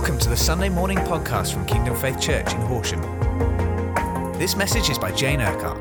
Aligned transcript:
Welcome 0.00 0.18
to 0.20 0.30
the 0.30 0.36
Sunday 0.36 0.70
morning 0.70 0.96
podcast 0.96 1.52
from 1.52 1.66
Kingdom 1.66 1.94
Faith 1.94 2.18
Church 2.18 2.54
in 2.54 2.60
Horsham. 2.62 3.02
This 4.38 4.56
message 4.56 4.88
is 4.88 4.98
by 4.98 5.12
Jane 5.12 5.42
Urquhart. 5.42 5.76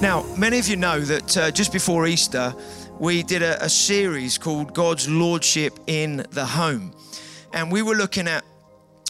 Now, 0.00 0.22
many 0.38 0.60
of 0.60 0.68
you 0.68 0.76
know 0.76 1.00
that 1.00 1.36
uh, 1.36 1.50
just 1.50 1.72
before 1.72 2.06
Easter, 2.06 2.54
we 3.00 3.24
did 3.24 3.42
a, 3.42 3.60
a 3.64 3.68
series 3.68 4.38
called 4.38 4.74
God's 4.74 5.08
Lordship 5.08 5.76
in 5.88 6.24
the 6.30 6.46
Home. 6.46 6.94
And 7.52 7.72
we 7.72 7.82
were 7.82 7.96
looking 7.96 8.28
at 8.28 8.44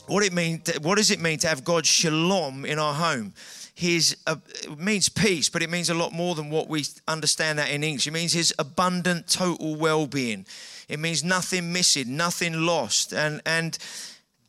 what 0.06 0.24
it 0.24 0.32
means, 0.32 0.66
what 0.80 0.96
does 0.96 1.10
it 1.10 1.20
mean 1.20 1.38
to 1.40 1.48
have 1.48 1.62
God's 1.62 1.88
shalom 1.88 2.64
in 2.64 2.78
our 2.78 2.94
home? 2.94 3.34
His 3.74 4.16
uh, 4.26 4.36
it 4.62 4.78
means 4.78 5.08
peace, 5.08 5.48
but 5.48 5.62
it 5.62 5.70
means 5.70 5.88
a 5.88 5.94
lot 5.94 6.12
more 6.12 6.34
than 6.34 6.50
what 6.50 6.68
we 6.68 6.84
understand 7.08 7.58
that 7.58 7.70
in 7.70 7.82
English. 7.82 8.06
It 8.06 8.12
means 8.12 8.32
his 8.32 8.54
abundant, 8.58 9.28
total 9.28 9.76
well-being. 9.76 10.44
It 10.88 10.98
means 10.98 11.24
nothing 11.24 11.72
missing, 11.72 12.16
nothing 12.16 12.66
lost, 12.66 13.14
and 13.14 13.40
and 13.46 13.78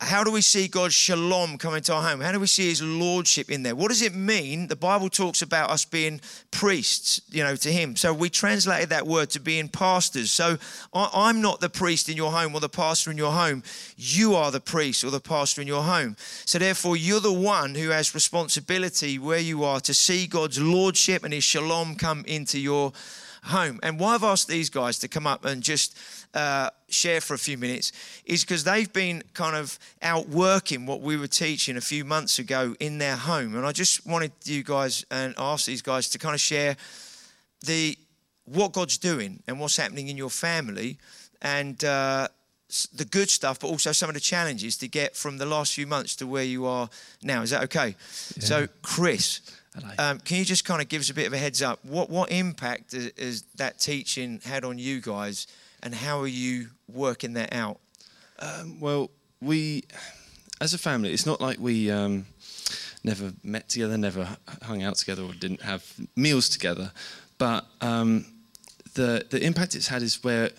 how 0.03 0.23
do 0.23 0.31
we 0.31 0.41
see 0.41 0.67
God's 0.67 0.93
shalom 0.93 1.57
come 1.57 1.75
into 1.75 1.93
our 1.93 2.02
home? 2.02 2.20
How 2.20 2.31
do 2.31 2.39
we 2.39 2.48
see 2.48 2.70
his 2.70 2.81
lordship 2.81 3.49
in 3.49 3.63
there? 3.63 3.75
What 3.75 3.89
does 3.89 4.02
it 4.02 4.13
mean? 4.13 4.67
The 4.67 4.75
Bible 4.75 5.09
talks 5.09 5.41
about 5.41 5.70
us 5.70 5.85
being 5.85 6.21
priests, 6.52 7.21
you 7.31 7.44
know, 7.44 7.55
to 7.55 7.71
him. 7.71 7.95
So 7.95 8.13
we 8.13 8.30
translated 8.30 8.89
that 8.89 9.08
word 9.08 9.30
to 9.31 9.39
being 9.39 9.67
pastors. 9.67 10.31
So 10.31 10.58
I, 10.94 11.30
am 11.30 11.41
not 11.41 11.61
the 11.61 11.70
priest 11.70 12.09
in 12.09 12.17
your 12.17 12.31
home 12.31 12.53
or 12.53 12.59
the 12.59 12.70
pastor 12.70 13.11
in 13.11 13.17
your 13.17 13.31
home. 13.31 13.63
You 13.97 14.35
are 14.35 14.52
the 14.52 14.59
priest 14.59 15.03
or 15.03 15.09
the 15.09 15.20
pastor 15.20 15.61
in 15.61 15.67
your 15.67 15.84
home. 15.84 16.16
So 16.45 16.59
therefore, 16.59 16.97
you're 16.97 17.20
the 17.20 17.33
one 17.33 17.75
who 17.75 17.89
has 17.89 18.13
responsibility 18.13 19.17
where 19.17 19.39
you 19.39 19.63
are 19.63 19.80
to 19.81 19.94
see 19.94 20.27
God's 20.27 20.59
lordship 20.59 21.23
and 21.23 21.33
his 21.33 21.44
shalom 21.44 21.95
come 21.95 22.23
into 22.27 22.59
your 22.59 22.94
home. 23.44 23.80
And 23.83 23.99
why 23.99 24.16
I've 24.16 24.23
asked 24.23 24.47
these 24.47 24.69
guys 24.69 24.99
to 24.99 25.08
come 25.08 25.27
up 25.27 25.45
and 25.45 25.61
just 25.61 25.97
uh, 26.33 26.69
share 26.89 27.22
for 27.22 27.33
a 27.33 27.38
few 27.38 27.58
minutes 27.58 27.91
is 28.25 28.44
because 28.44 28.63
they've 28.63 28.91
been 28.91 29.23
kind 29.33 29.55
of 29.55 29.77
out 30.02 30.30
working 30.30 30.86
what 30.86 31.02
we 31.02 31.17
were 31.17 31.27
teaching 31.27 31.77
a 31.77 31.81
few 31.81 32.05
months 32.05 32.39
ago 32.39 32.75
in 32.80 32.97
their 32.97 33.16
home. 33.16 33.55
And 33.55 33.66
I 33.66 33.71
just 33.71 34.05
wanted 34.05 34.31
you 34.44 34.64
guys 34.64 35.05
and 35.11 35.33
ask 35.38 35.66
these 35.66 35.81
guys 35.81 36.09
to 36.09 36.19
kind 36.19 36.33
of 36.33 36.41
share 36.41 36.77
the 37.66 37.97
what 38.45 38.73
God's 38.73 38.97
doing 38.97 39.41
and 39.47 39.59
what's 39.59 39.77
happening 39.77 40.09
in 40.09 40.17
your 40.17 40.30
family 40.30 40.97
and 41.41 41.81
uh, 41.83 42.27
the 42.94 43.05
good 43.05 43.30
stuff, 43.30 43.59
but 43.59 43.67
also 43.67 43.91
some 43.91 44.09
of 44.09 44.16
the 44.16 44.19
challenges 44.19 44.77
to 44.77 44.88
get 44.88 45.16
from 45.16 45.38
the 45.38 45.45
last 45.45 45.73
few 45.73 45.88
months 45.88 46.16
to 46.17 46.27
where 46.27 46.44
you 46.44 46.66
are 46.66 46.89
now. 47.21 47.41
Is 47.41 47.52
that 47.52 47.64
okay? 47.64 47.95
Yeah. 48.38 48.44
So, 48.44 48.67
Chris. 48.81 49.41
Um, 49.97 50.19
can 50.19 50.38
you 50.38 50.45
just 50.45 50.66
kind 50.66 50.81
of 50.81 50.89
give 50.89 51.02
us 51.02 51.09
a 51.09 51.13
bit 51.13 51.25
of 51.27 51.33
a 51.33 51.38
heads 51.38 51.61
up? 51.61 51.83
What 51.83 52.09
what 52.09 52.31
impact 52.31 52.93
has 52.93 53.43
that 53.55 53.80
teaching 53.80 54.39
had 54.43 54.63
on 54.63 54.77
you 54.77 55.02
guys, 55.02 55.47
and 55.81 55.95
how 55.95 56.19
are 56.19 56.27
you 56.27 56.69
working 56.88 57.33
that 57.33 57.53
out? 57.53 57.80
Um, 58.39 58.80
well, 58.80 59.09
we, 59.41 59.83
as 60.61 60.73
a 60.73 60.77
family, 60.77 61.11
it's 61.11 61.25
not 61.25 61.41
like 61.41 61.59
we 61.59 61.89
um, 61.89 62.25
never 63.03 63.33
met 63.43 63.69
together, 63.69 63.97
never 63.97 64.38
hung 64.63 64.83
out 64.83 64.95
together, 64.95 65.23
or 65.23 65.33
didn't 65.33 65.61
have 65.61 65.91
meals 66.15 66.49
together. 66.49 66.91
But 67.37 67.65
um, 67.81 68.25
the 68.93 69.25
the 69.30 69.43
impact 69.43 69.75
it's 69.75 69.87
had 69.87 70.02
is 70.02 70.23
where 70.23 70.52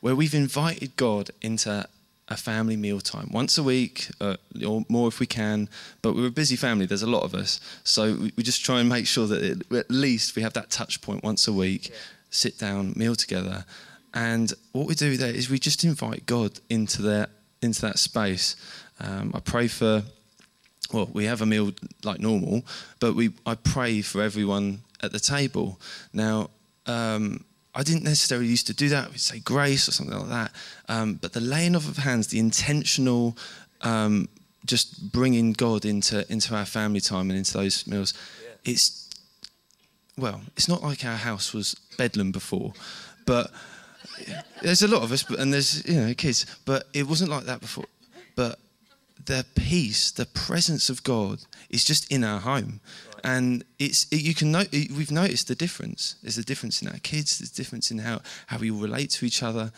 where 0.00 0.14
we've 0.14 0.34
invited 0.34 0.96
God 0.96 1.30
into 1.42 1.86
a 2.30 2.36
family 2.36 2.76
meal 2.76 3.00
time. 3.00 3.28
Once 3.32 3.58
a 3.58 3.62
week 3.62 4.08
uh, 4.20 4.36
or 4.66 4.84
more 4.88 5.08
if 5.08 5.18
we 5.18 5.26
can 5.26 5.68
but 6.00 6.14
we're 6.14 6.28
a 6.28 6.30
busy 6.30 6.56
family 6.56 6.86
there's 6.86 7.02
a 7.02 7.10
lot 7.10 7.24
of 7.24 7.34
us. 7.34 7.60
So 7.84 8.14
we, 8.14 8.32
we 8.36 8.42
just 8.42 8.64
try 8.64 8.80
and 8.80 8.88
make 8.88 9.06
sure 9.06 9.26
that 9.26 9.42
it, 9.42 9.72
at 9.72 9.90
least 9.90 10.36
we 10.36 10.42
have 10.42 10.52
that 10.54 10.70
touch 10.70 11.02
point 11.02 11.24
once 11.24 11.48
a 11.48 11.52
week 11.52 11.88
yeah. 11.88 11.96
sit 12.30 12.58
down 12.58 12.92
meal 12.96 13.16
together. 13.16 13.64
And 14.14 14.52
what 14.72 14.86
we 14.86 14.94
do 14.94 15.16
there 15.16 15.34
is 15.34 15.50
we 15.50 15.58
just 15.58 15.84
invite 15.84 16.26
god 16.26 16.60
into 16.70 17.02
that 17.02 17.30
into 17.60 17.80
that 17.82 17.98
space. 17.98 18.56
Um, 19.00 19.32
i 19.34 19.40
pray 19.40 19.66
for 19.66 20.02
well 20.92 21.08
we 21.12 21.24
have 21.24 21.40
a 21.42 21.46
meal 21.46 21.72
like 22.04 22.20
normal 22.20 22.62
but 23.00 23.14
we 23.14 23.30
i 23.46 23.54
pray 23.54 24.02
for 24.02 24.22
everyone 24.22 24.80
at 25.02 25.10
the 25.12 25.20
table. 25.20 25.80
Now 26.12 26.50
um, 26.86 27.44
I 27.74 27.82
didn't 27.82 28.04
necessarily 28.04 28.48
used 28.48 28.66
to 28.66 28.74
do 28.74 28.88
that. 28.88 29.10
We'd 29.10 29.20
say 29.20 29.38
grace 29.38 29.88
or 29.88 29.92
something 29.92 30.18
like 30.18 30.28
that. 30.28 30.52
Um, 30.88 31.14
but 31.14 31.32
the 31.32 31.40
laying 31.40 31.76
of 31.76 31.96
hands, 31.98 32.28
the 32.28 32.38
intentional, 32.38 33.36
um, 33.82 34.28
just 34.66 35.12
bringing 35.12 35.52
God 35.52 35.84
into 35.84 36.30
into 36.30 36.54
our 36.54 36.66
family 36.66 37.00
time 37.00 37.30
and 37.30 37.38
into 37.38 37.52
those 37.52 37.86
meals, 37.86 38.14
yeah. 38.42 38.72
it's 38.72 39.08
well, 40.18 40.40
it's 40.56 40.68
not 40.68 40.82
like 40.82 41.04
our 41.04 41.16
house 41.16 41.54
was 41.54 41.74
bedlam 41.96 42.32
before, 42.32 42.72
but 43.24 43.50
there's 44.62 44.82
a 44.82 44.88
lot 44.88 45.02
of 45.02 45.12
us, 45.12 45.28
and 45.30 45.52
there's 45.52 45.86
you 45.88 46.00
know 46.00 46.14
kids, 46.14 46.46
but 46.64 46.84
it 46.92 47.06
wasn't 47.06 47.30
like 47.30 47.44
that 47.44 47.60
before. 47.60 47.86
But 48.36 48.58
the 49.26 49.46
peace, 49.54 50.10
the 50.10 50.26
presence 50.26 50.90
of 50.90 51.02
God 51.04 51.40
is 51.68 51.84
just 51.84 52.10
in 52.10 52.24
our 52.24 52.40
home 52.40 52.80
and 53.24 53.64
it's 53.78 54.06
it, 54.10 54.22
you 54.22 54.34
can 54.34 54.52
know 54.52 54.64
we've 54.72 55.10
noticed 55.10 55.48
the 55.48 55.54
difference. 55.54 56.16
There's 56.22 56.38
a 56.38 56.44
difference 56.44 56.82
in 56.82 56.88
our 56.88 56.98
kids. 56.98 57.38
There's 57.38 57.50
a 57.50 57.54
difference 57.54 57.90
in 57.90 57.98
how 57.98 58.20
how 58.46 58.58
we 58.58 58.70
relate 58.70 59.10
to 59.10 59.26
each 59.26 59.42
other, 59.42 59.72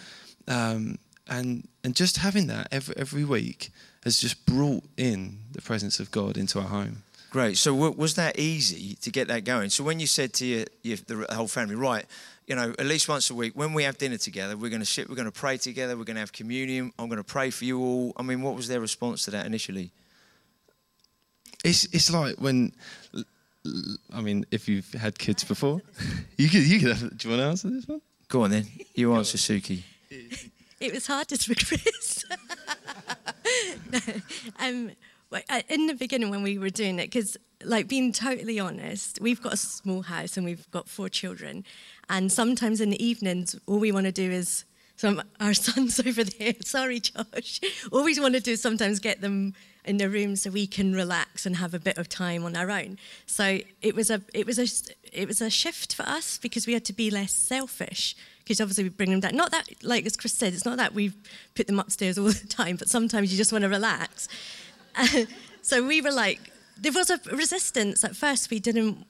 um, 0.49 0.99
and 1.29 1.69
and 1.85 1.95
just 1.95 2.19
having 2.19 2.47
that 2.49 2.69
every 2.71 2.95
every 2.97 3.25
week 3.25 3.71
has 4.05 4.19
just 4.19 4.45
brought 4.47 4.85
in 4.97 5.39
the 5.53 5.63
presence 5.63 6.01
of 6.01 6.11
God 6.11 6.37
into 6.37 6.59
our 6.59 6.69
home. 6.69 7.05
Great. 7.31 7.57
So 7.57 7.73
w- 7.73 7.95
was 7.97 8.15
that 8.17 8.39
easy 8.39 8.95
to 8.97 9.11
get 9.11 9.29
that 9.29 9.45
going? 9.45 9.71
So 9.71 9.83
when 9.85 9.99
you 9.99 10.07
said 10.07 10.35
to 10.35 10.45
your, 10.45 10.65
your 10.83 10.97
the 11.07 11.35
whole 11.35 11.49
family, 11.49 11.77
right, 11.77 12.05
you 12.47 12.55
know, 12.55 12.75
at 12.79 12.85
least 12.85 13.09
once 13.09 13.31
a 13.31 13.35
week, 13.35 13.55
when 13.55 13.73
we 13.73 13.85
have 13.85 13.97
dinner 13.97 14.19
together, 14.19 14.55
we're 14.57 14.69
going 14.69 14.83
to 14.83 14.87
sit, 14.87 15.09
we're 15.09 15.15
going 15.15 15.31
to 15.31 15.33
pray 15.33 15.57
together, 15.57 15.97
we're 15.97 16.05
going 16.05 16.17
to 16.17 16.21
have 16.21 16.33
communion. 16.33 16.93
I'm 16.99 17.09
going 17.09 17.17
to 17.17 17.25
pray 17.25 17.49
for 17.49 17.65
you 17.65 17.81
all. 17.81 18.13
I 18.19 18.23
mean, 18.23 18.43
what 18.43 18.55
was 18.55 18.69
their 18.69 18.81
response 18.81 19.25
to 19.25 19.31
that 19.31 19.47
initially? 19.47 19.93
It's 21.65 21.85
it's 21.87 22.11
like 22.11 22.37
when 22.41 22.73
I 24.13 24.21
mean, 24.21 24.45
if 24.51 24.69
you've 24.69 24.93
had 24.93 25.19
kids 25.19 25.45
before, 25.45 25.81
you 26.37 26.49
could. 26.49 26.67
You 26.67 26.81
could. 26.81 26.97
Have, 26.97 27.17
do 27.17 27.29
you 27.29 27.35
want 27.35 27.43
to 27.43 27.49
answer 27.49 27.71
this 27.71 27.87
one? 27.87 28.01
Go 28.29 28.43
on 28.43 28.51
then. 28.51 28.67
You 28.95 29.15
answer, 29.15 29.39
Suki. 29.39 29.83
It 30.81 30.93
was 30.93 31.07
hardest 31.07 31.47
for 31.47 31.55
Chris. 31.55 32.25
no, 33.93 34.01
um, 34.59 34.91
in 35.69 35.87
the 35.87 35.95
beginning 35.95 36.31
when 36.31 36.43
we 36.43 36.59
were 36.59 36.71
doing 36.71 36.99
it, 36.99 37.05
because 37.05 37.37
like 37.65 37.89
being 37.89 38.13
totally 38.13 38.59
honest, 38.59 39.21
we've 39.21 39.41
got 39.41 39.53
a 39.53 39.57
small 39.57 40.03
house 40.03 40.37
and 40.37 40.45
we've 40.45 40.69
got 40.73 40.89
four 40.89 41.09
children, 41.09 41.65
and 42.09 42.33
sometimes 42.33 42.81
in 42.81 42.91
the 42.91 43.03
evenings, 43.05 43.55
all 43.67 43.79
we 43.79 43.93
want 43.93 44.07
to 44.07 44.13
do 44.13 44.31
is 44.31 44.65
some 44.97 45.23
our 45.41 45.55
sons 45.67 46.01
over 46.01 46.25
there. 46.25 46.55
Sorry, 46.65 46.99
Josh. 46.99 47.61
All 47.93 48.03
we 48.03 48.19
want 48.19 48.35
to 48.35 48.41
do 48.41 48.53
is 48.53 48.63
sometimes 48.63 48.99
get 48.99 49.21
them 49.21 49.55
in 49.85 49.97
the 49.97 50.09
room 50.09 50.37
so 50.37 50.51
we 50.51 50.67
can 50.67 50.95
relax 50.95 51.45
and 51.45 51.57
have 51.57 51.75
a 51.75 51.79
bit 51.79 51.99
of 51.99 52.09
time 52.09 52.45
on 52.45 52.57
our 52.57 52.71
own. 52.71 52.99
So 53.27 53.61
it 53.81 53.95
was 53.95 54.11
a 54.11 54.23
it 54.33 54.47
was 54.47 54.59
a 54.59 54.67
it 55.13 55.27
was 55.27 55.41
a 55.41 55.51
shift 55.51 55.95
for 55.95 56.05
us 56.05 56.39
because 56.39 56.67
we 56.67 56.73
had 56.73 56.85
to 56.87 56.93
be 56.93 57.11
less 57.11 57.33
selfish 57.33 58.15
because 58.41 58.61
obviously 58.61 58.85
we 58.85 58.91
bring 58.91 59.11
them 59.11 59.21
down. 59.21 59.37
Not 59.37 59.51
that 59.51 59.69
like 59.83 60.07
as 60.07 60.17
Chris 60.17 60.33
said, 60.33 60.53
it's 60.53 60.65
not 60.65 60.77
that 60.79 60.95
we 60.95 61.13
put 61.55 61.67
them 61.67 61.79
upstairs 61.79 62.19
all 62.19 62.27
the 62.43 62.47
time, 62.47 62.77
but 62.77 62.89
sometimes 62.89 63.33
you 63.33 63.39
just 63.39 63.53
want 63.53 63.63
to 63.63 63.69
relax. 63.69 64.29
so 65.63 65.87
we 65.87 66.01
were 66.01 66.13
like 66.13 66.53
there 66.79 66.93
was 66.93 67.11
a 67.11 67.19
resistance 67.33 68.05
at 68.05 68.17
first. 68.17 68.51
We 68.51 68.61
didn't 68.61 69.05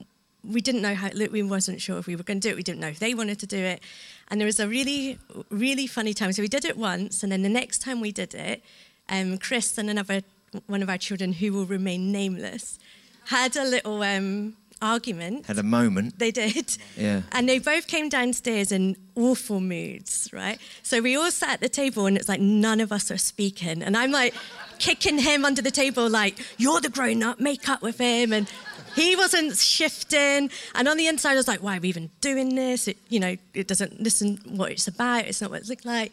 we 0.44 0.60
didn't 0.60 0.82
know 0.82 0.94
how 0.94 1.10
we 1.30 1.42
wasn't 1.42 1.80
sure 1.80 1.98
if 1.98 2.06
we 2.06 2.16
were 2.16 2.24
going 2.24 2.40
to 2.40 2.48
do 2.48 2.52
it. 2.52 2.56
We 2.56 2.64
didn't 2.64 2.80
know 2.80 2.88
if 2.88 2.98
they 2.98 3.14
wanted 3.14 3.38
to 3.40 3.46
do 3.46 3.58
it. 3.58 3.80
And 4.28 4.40
there 4.40 4.46
was 4.46 4.58
a 4.58 4.66
really 4.66 5.18
really 5.50 5.86
funny 5.86 6.14
time. 6.14 6.32
So 6.32 6.40
we 6.40 6.48
did 6.48 6.64
it 6.64 6.78
once, 6.78 7.22
and 7.22 7.30
then 7.30 7.42
the 7.42 7.50
next 7.50 7.80
time 7.80 8.00
we 8.00 8.10
did 8.10 8.34
it, 8.34 8.62
um, 9.10 9.36
Chris 9.36 9.76
and 9.76 9.90
another 9.90 10.22
one 10.66 10.82
of 10.82 10.88
our 10.88 10.98
children, 10.98 11.32
who 11.32 11.52
will 11.52 11.66
remain 11.66 12.12
nameless, 12.12 12.78
had 13.26 13.56
a 13.56 13.64
little 13.64 14.02
um, 14.02 14.54
argument. 14.80 15.46
Had 15.46 15.58
a 15.58 15.62
moment. 15.62 16.18
They 16.18 16.30
did. 16.30 16.76
Yeah. 16.96 17.22
And 17.32 17.48
they 17.48 17.58
both 17.58 17.86
came 17.86 18.08
downstairs 18.08 18.72
in 18.72 18.96
awful 19.14 19.60
moods, 19.60 20.28
right? 20.32 20.58
So 20.82 21.00
we 21.00 21.16
all 21.16 21.30
sat 21.30 21.50
at 21.50 21.60
the 21.60 21.68
table 21.68 22.06
and 22.06 22.16
it's 22.16 22.28
like 22.28 22.40
none 22.40 22.80
of 22.80 22.92
us 22.92 23.10
are 23.10 23.18
speaking. 23.18 23.82
And 23.82 23.96
I'm 23.96 24.10
like 24.10 24.34
kicking 24.78 25.18
him 25.18 25.44
under 25.44 25.62
the 25.62 25.70
table, 25.70 26.10
like, 26.10 26.38
you're 26.58 26.80
the 26.80 26.88
grown 26.88 27.22
up, 27.22 27.38
make 27.38 27.68
up 27.68 27.82
with 27.82 27.98
him. 27.98 28.32
And 28.32 28.50
he 28.96 29.16
wasn't 29.16 29.56
shifting. 29.56 30.50
And 30.74 30.88
on 30.88 30.96
the 30.96 31.06
inside, 31.06 31.32
I 31.32 31.36
was 31.36 31.48
like, 31.48 31.62
why 31.62 31.76
are 31.76 31.80
we 31.80 31.88
even 31.88 32.10
doing 32.20 32.56
this? 32.56 32.88
It, 32.88 32.98
you 33.08 33.20
know, 33.20 33.36
it 33.54 33.68
doesn't 33.68 34.00
listen 34.00 34.40
what 34.44 34.72
it's 34.72 34.88
about. 34.88 35.26
It's 35.26 35.40
not 35.40 35.50
what 35.50 35.62
it 35.62 35.68
looks 35.68 35.84
like. 35.84 36.12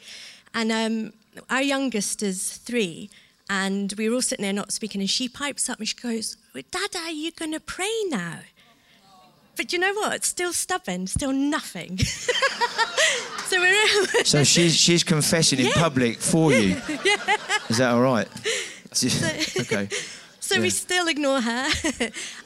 And 0.53 0.71
um, 0.71 1.13
our 1.49 1.61
youngest 1.61 2.23
is 2.23 2.57
three. 2.57 3.09
And 3.49 3.91
we 3.97 4.07
were 4.07 4.15
all 4.15 4.21
sitting 4.21 4.43
there 4.43 4.53
not 4.53 4.71
speaking, 4.71 5.01
and 5.01 5.09
she 5.09 5.27
pipes 5.27 5.69
up 5.69 5.79
and 5.79 5.87
she 5.87 5.95
goes, 5.95 6.37
Dada, 6.53 6.99
are 6.99 7.11
you 7.11 7.31
going 7.31 7.51
to 7.51 7.59
pray 7.59 7.91
now? 8.07 8.39
But 9.57 9.73
you 9.73 9.79
know 9.79 9.93
what? 9.93 10.23
Still 10.23 10.53
stubborn, 10.53 11.07
still 11.07 11.33
nothing. 11.33 11.97
so 13.45 13.59
we're. 13.59 14.05
so 14.23 14.43
she's 14.45 14.73
she's 14.73 15.03
confessing 15.03 15.59
in 15.59 15.65
yeah. 15.65 15.71
public 15.75 16.19
for 16.19 16.53
you. 16.53 16.77
yeah. 17.03 17.35
Is 17.67 17.79
that 17.79 17.91
all 17.91 18.01
right? 18.01 18.27
So, 18.93 19.07
okay. 19.61 19.89
So 20.39 20.55
Yeah. 20.55 20.61
we 20.61 20.69
still 20.69 21.07
ignore 21.09 21.41
her. 21.41 21.67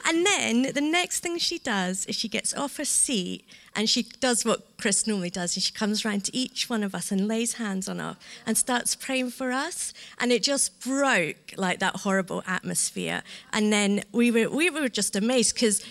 and 0.06 0.26
then 0.26 0.72
the 0.74 0.80
next 0.80 1.20
thing 1.20 1.38
she 1.38 1.58
does 1.58 2.04
is 2.06 2.16
she 2.16 2.28
gets 2.28 2.52
off 2.52 2.78
her 2.78 2.84
seat 2.84 3.44
and 3.76 3.88
she 3.90 4.04
does 4.20 4.44
what 4.44 4.76
Chris 4.78 5.06
normally 5.06 5.30
does. 5.30 5.56
And 5.56 5.62
she 5.62 5.72
comes 5.72 6.04
round 6.04 6.24
to 6.26 6.36
each 6.36 6.70
one 6.70 6.82
of 6.84 6.94
us 6.94 7.10
and 7.10 7.26
lays 7.26 7.54
hands 7.54 7.88
on 7.88 8.00
us 8.00 8.16
and 8.46 8.56
starts 8.56 8.94
praying 8.94 9.30
for 9.30 9.50
us. 9.50 9.92
And 10.18 10.30
it 10.32 10.42
just 10.42 10.80
broke 10.80 11.54
like 11.56 11.80
that 11.80 11.96
horrible 11.96 12.42
atmosphere. 12.46 13.22
And 13.52 13.72
then 13.72 14.02
we 14.12 14.30
were, 14.30 14.48
we 14.48 14.70
were 14.70 14.88
just 14.88 15.16
amazed 15.16 15.54
because 15.54 15.84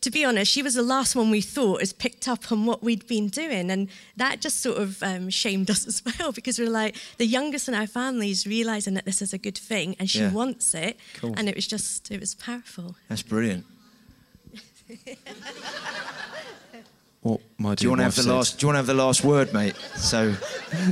to 0.00 0.10
be 0.10 0.22
honest, 0.22 0.52
she 0.52 0.62
was 0.62 0.74
the 0.74 0.82
last 0.82 1.16
one 1.16 1.30
we 1.30 1.40
thought 1.40 1.80
has 1.80 1.92
picked 1.94 2.28
up 2.28 2.52
on 2.52 2.66
what 2.66 2.82
we'd 2.82 3.06
been 3.06 3.28
doing. 3.28 3.70
And 3.70 3.88
that 4.18 4.38
just 4.40 4.60
sort 4.60 4.76
of 4.76 5.02
um, 5.02 5.30
shamed 5.30 5.70
us 5.74 5.86
as 5.86 6.02
well 6.04 6.30
because 6.30 6.58
we're 6.58 6.68
like, 6.68 6.94
the 7.16 7.24
youngest 7.26 7.68
in 7.68 7.74
our 7.74 7.86
family 7.86 8.30
is 8.30 8.46
realizing 8.46 8.92
that 8.94 9.06
this 9.06 9.22
is 9.22 9.32
a 9.32 9.38
good 9.38 9.56
thing 9.56 9.96
and 9.98 10.10
she 10.10 10.18
Yeah. 10.20 10.30
wants 10.30 10.74
it. 10.74 10.98
Cool. 11.14 11.32
And 11.38 11.48
it 11.48 11.56
was 11.56 11.66
just, 11.66 12.10
it 12.10 12.20
was 12.20 12.34
powerful. 12.34 12.96
That's 13.08 13.22
brilliant. 13.22 13.64
What 17.24 17.40
my 17.56 17.74
Do 17.74 17.84
you 17.84 17.88
want 17.88 18.00
to 18.00 18.04
have 18.04 18.14
the 18.16 18.30
last? 18.30 18.58
Do 18.58 18.64
you 18.64 18.68
want 18.68 18.74
to 18.74 18.78
have 18.80 18.86
the 18.86 18.92
last 18.92 19.24
word, 19.24 19.54
mate? 19.54 19.74
So, 19.96 20.34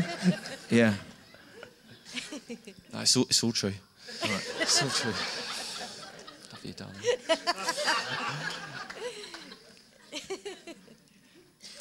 yeah. 0.70 0.94
No, 2.90 3.00
it's 3.00 3.14
all, 3.18 3.24
it's 3.24 3.44
all 3.44 3.52
true. 3.52 3.74
It's 4.58 4.82
all 4.82 4.88
true. 4.88 5.12
Love 6.50 6.64
you, 6.64 6.72
darling. 6.72 6.94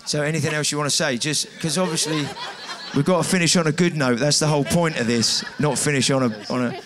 So, 0.06 0.21
anything 0.21 0.54
else 0.54 0.69
you 0.69 0.77
want 0.77 0.89
to 0.89 0.95
say? 0.95 1.18
Just 1.18 1.50
because 1.54 1.77
obviously 1.77 2.27
we've 2.94 3.06
got 3.06 3.24
to 3.24 3.30
finish 3.30 3.56
on 3.56 3.68
a 3.68 3.71
good 3.71 3.95
note. 3.95 4.19
That's 4.19 4.39
the 4.39 4.47
whole 4.47 4.65
point 4.65 5.00
of 5.00 5.07
this. 5.07 5.45
Not 5.62 5.77
finish 5.77 6.12
on 6.12 6.24
a 6.24 6.45
on 6.50 6.65
a. 6.65 6.81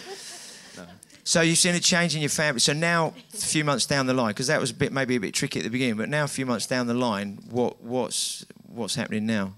So 1.27 1.41
you've 1.41 1.57
seen 1.57 1.73
a 1.73 1.79
change 1.79 2.13
in 2.13 2.21
your 2.21 2.29
family. 2.29 2.59
So 2.59 2.71
now, 2.71 3.15
a 3.33 3.37
few 3.37 3.65
months 3.65 3.87
down 3.87 4.05
the 4.05 4.13
line, 4.13 4.29
because 4.29 4.45
that 4.45 4.61
was 4.61 4.69
a 4.69 4.75
bit 4.75 4.93
maybe 4.93 5.15
a 5.15 5.19
bit 5.19 5.33
tricky 5.33 5.59
at 5.59 5.63
the 5.63 5.71
beginning, 5.71 5.97
but 5.97 6.07
now 6.07 6.23
a 6.23 6.27
few 6.27 6.45
months 6.45 6.67
down 6.67 6.85
the 6.85 6.93
line, 6.93 7.39
what 7.49 7.81
what's 7.81 8.45
what's 8.67 8.93
happening 8.93 9.25
now? 9.25 9.55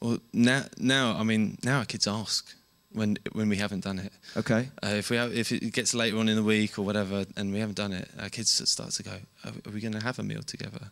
Well, 0.00 0.18
now, 0.32 0.64
now, 0.78 1.16
I 1.16 1.22
mean, 1.22 1.58
now 1.62 1.78
our 1.78 1.84
kids 1.84 2.08
ask 2.08 2.52
when 2.90 3.16
when 3.32 3.48
we 3.48 3.58
haven't 3.58 3.84
done 3.84 4.00
it. 4.00 4.12
Okay. 4.36 4.70
Uh, 4.82 4.88
if 4.88 5.08
we 5.08 5.16
have, 5.16 5.32
if 5.32 5.52
it 5.52 5.72
gets 5.72 5.94
later 5.94 6.18
on 6.18 6.28
in 6.28 6.34
the 6.34 6.42
week 6.42 6.80
or 6.80 6.82
whatever, 6.82 7.26
and 7.36 7.52
we 7.52 7.60
haven't 7.60 7.76
done 7.76 7.92
it, 7.92 8.10
our 8.20 8.28
kids 8.28 8.50
start 8.68 8.90
to 8.90 9.04
go, 9.04 9.12
"Are, 9.44 9.52
are 9.64 9.70
we 9.72 9.80
going 9.80 9.94
to 9.94 10.02
have 10.02 10.18
a 10.18 10.24
meal 10.24 10.42
together?" 10.42 10.90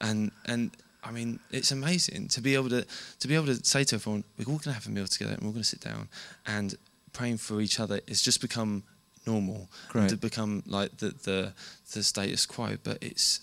And 0.00 0.30
and 0.46 0.70
I 1.02 1.10
mean, 1.10 1.40
it's 1.50 1.72
amazing 1.72 2.28
to 2.28 2.40
be 2.40 2.54
able 2.54 2.68
to 2.68 2.86
to 3.18 3.28
be 3.28 3.34
able 3.34 3.46
to 3.46 3.64
say 3.64 3.82
to 3.82 3.96
everyone, 3.96 4.22
"We're 4.38 4.44
all 4.44 4.58
going 4.58 4.60
to 4.60 4.72
have 4.72 4.86
a 4.86 4.90
meal 4.90 5.08
together, 5.08 5.32
and 5.32 5.42
we're 5.42 5.50
going 5.50 5.64
to 5.64 5.68
sit 5.68 5.80
down 5.80 6.08
and 6.46 6.76
praying 7.12 7.38
for 7.38 7.60
each 7.60 7.80
other." 7.80 8.00
It's 8.06 8.22
just 8.22 8.40
become 8.40 8.84
normal 9.26 9.68
Great. 9.88 10.10
to 10.10 10.16
become 10.16 10.62
like 10.66 10.96
the 10.98 11.08
the 11.08 11.52
the 11.92 12.02
status 12.02 12.46
quo. 12.46 12.76
But 12.82 12.98
it's 13.00 13.40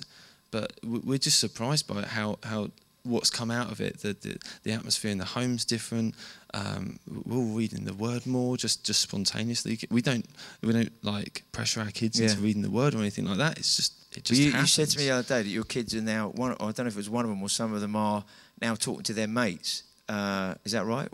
but 0.52 0.74
we're 0.84 1.18
just 1.18 1.40
surprised 1.40 1.88
by 1.88 2.00
it, 2.00 2.06
how 2.06 2.40
how 2.44 2.70
what's 3.04 3.30
come 3.30 3.52
out 3.52 3.72
of 3.72 3.82
it. 3.82 4.00
The 4.00 4.14
the, 4.14 4.38
the 4.64 4.72
atmosphere 4.72 5.12
in 5.12 5.18
the 5.18 5.26
home's 5.26 5.66
different. 5.66 6.16
Um, 6.54 7.00
we're 7.26 7.38
all 7.38 7.56
reading 7.56 7.86
the 7.86 7.94
word 7.94 8.26
more, 8.26 8.58
just 8.58 8.84
just 8.84 9.02
spontaneously. 9.02 9.80
We 9.90 10.02
don't 10.02 10.26
we 10.62 10.74
don't 10.74 10.92
like 11.04 11.44
pressure 11.52 11.82
our 11.82 11.92
kids 11.92 12.20
into 12.20 12.38
reading 12.42 12.62
the 12.62 12.72
word 12.72 12.96
or 12.96 13.00
anything 13.00 13.26
like 13.26 13.38
that. 13.38 13.58
It's 13.58 13.76
just 13.76 13.94
it 14.16 14.24
just 14.24 14.42
you, 14.42 14.52
you 14.52 14.66
said 14.66 14.90
to 14.90 14.98
me 14.98 15.06
the 15.06 15.12
other 15.12 15.28
day 15.28 15.44
that 15.44 15.50
your 15.50 15.64
kids 15.64 15.96
are 15.96 16.02
now 16.02 16.30
one. 16.30 16.54
I 16.54 16.56
don't 16.58 16.80
know 16.80 16.86
if 16.88 16.94
it 16.94 16.98
was 16.98 17.10
one 17.10 17.26
of 17.26 17.30
them 17.30 17.42
or 17.42 17.50
some 17.50 17.74
of 17.74 17.82
them 17.82 17.96
are 17.96 18.24
now 18.62 18.76
talking 18.76 19.04
to 19.04 19.14
their 19.14 19.28
mates. 19.28 19.84
Uh, 20.08 20.56
is 20.66 20.72
that 20.72 20.86
right? 20.86 21.08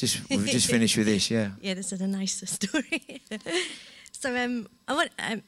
Just 0.00 0.20
we've 0.30 0.46
just 0.46 0.70
finished 0.70 0.96
with 0.96 1.06
this, 1.06 1.30
yeah. 1.30 1.50
Yeah, 1.60 1.74
this 1.74 1.92
is 1.92 2.00
a 2.00 2.06
nicer 2.06 2.46
story. 2.58 3.22
so 4.12 4.36
um, 4.36 4.68
I 4.88 4.94
want, 4.94 5.10
um, 5.18 5.42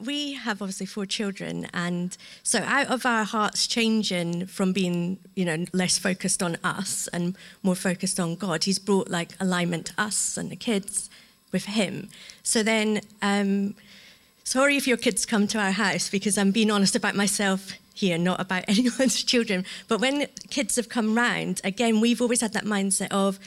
we 0.00 0.32
have 0.34 0.60
obviously 0.60 0.86
four 0.86 1.06
children, 1.06 1.66
and 1.72 2.16
so 2.42 2.60
out 2.60 2.88
of 2.88 3.06
our 3.06 3.24
hearts 3.24 3.66
changing 3.66 4.46
from 4.46 4.72
being, 4.72 5.18
you 5.34 5.44
know, 5.44 5.64
less 5.72 5.98
focused 5.98 6.42
on 6.42 6.56
us 6.62 7.08
and 7.08 7.36
more 7.62 7.74
focused 7.76 8.20
on 8.20 8.34
God, 8.34 8.64
He's 8.64 8.78
brought 8.78 9.08
like 9.08 9.30
alignment 9.40 9.86
to 9.86 9.94
us 9.98 10.36
and 10.36 10.50
the 10.50 10.56
kids 10.56 11.08
with 11.52 11.66
Him. 11.66 12.08
So 12.42 12.62
then, 12.62 13.00
um, 13.22 13.74
sorry 14.42 14.76
if 14.76 14.86
your 14.86 14.96
kids 14.96 15.24
come 15.24 15.46
to 15.48 15.58
our 15.58 15.72
house 15.72 16.10
because 16.10 16.36
I'm 16.36 16.50
being 16.50 16.70
honest 16.70 16.94
about 16.96 17.14
myself 17.14 17.72
here, 17.94 18.18
not 18.18 18.40
about 18.40 18.64
anyone's 18.68 19.22
children. 19.22 19.64
But 19.88 20.00
when 20.00 20.26
kids 20.50 20.76
have 20.76 20.88
come 20.88 21.14
round, 21.14 21.60
again, 21.64 22.00
we've 22.00 22.20
always 22.20 22.40
had 22.40 22.52
that 22.52 22.64
mindset 22.64 23.08
of, 23.10 23.38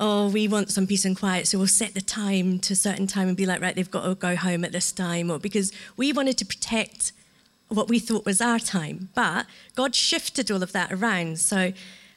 oh, 0.00 0.28
we 0.30 0.46
want 0.46 0.70
some 0.70 0.86
peace 0.86 1.04
and 1.04 1.18
quiet, 1.18 1.48
so 1.48 1.58
we'll 1.58 1.66
set 1.66 1.94
the 1.94 2.00
time 2.00 2.58
to 2.60 2.72
a 2.72 2.76
certain 2.76 3.06
time 3.06 3.28
and 3.28 3.36
be 3.36 3.46
like, 3.46 3.60
right, 3.60 3.74
they've 3.74 3.90
got 3.90 4.04
to 4.04 4.14
go 4.14 4.36
home 4.36 4.64
at 4.64 4.72
this 4.72 4.92
time, 4.92 5.30
or 5.30 5.38
because 5.38 5.72
we 5.96 6.12
wanted 6.12 6.38
to 6.38 6.46
protect 6.46 7.12
what 7.68 7.88
we 7.88 7.98
thought 7.98 8.24
was 8.24 8.40
our 8.40 8.58
time. 8.58 9.08
But 9.14 9.46
God 9.74 9.94
shifted 9.94 10.50
all 10.50 10.62
of 10.62 10.72
that 10.72 10.92
around. 10.92 11.38
So 11.38 11.72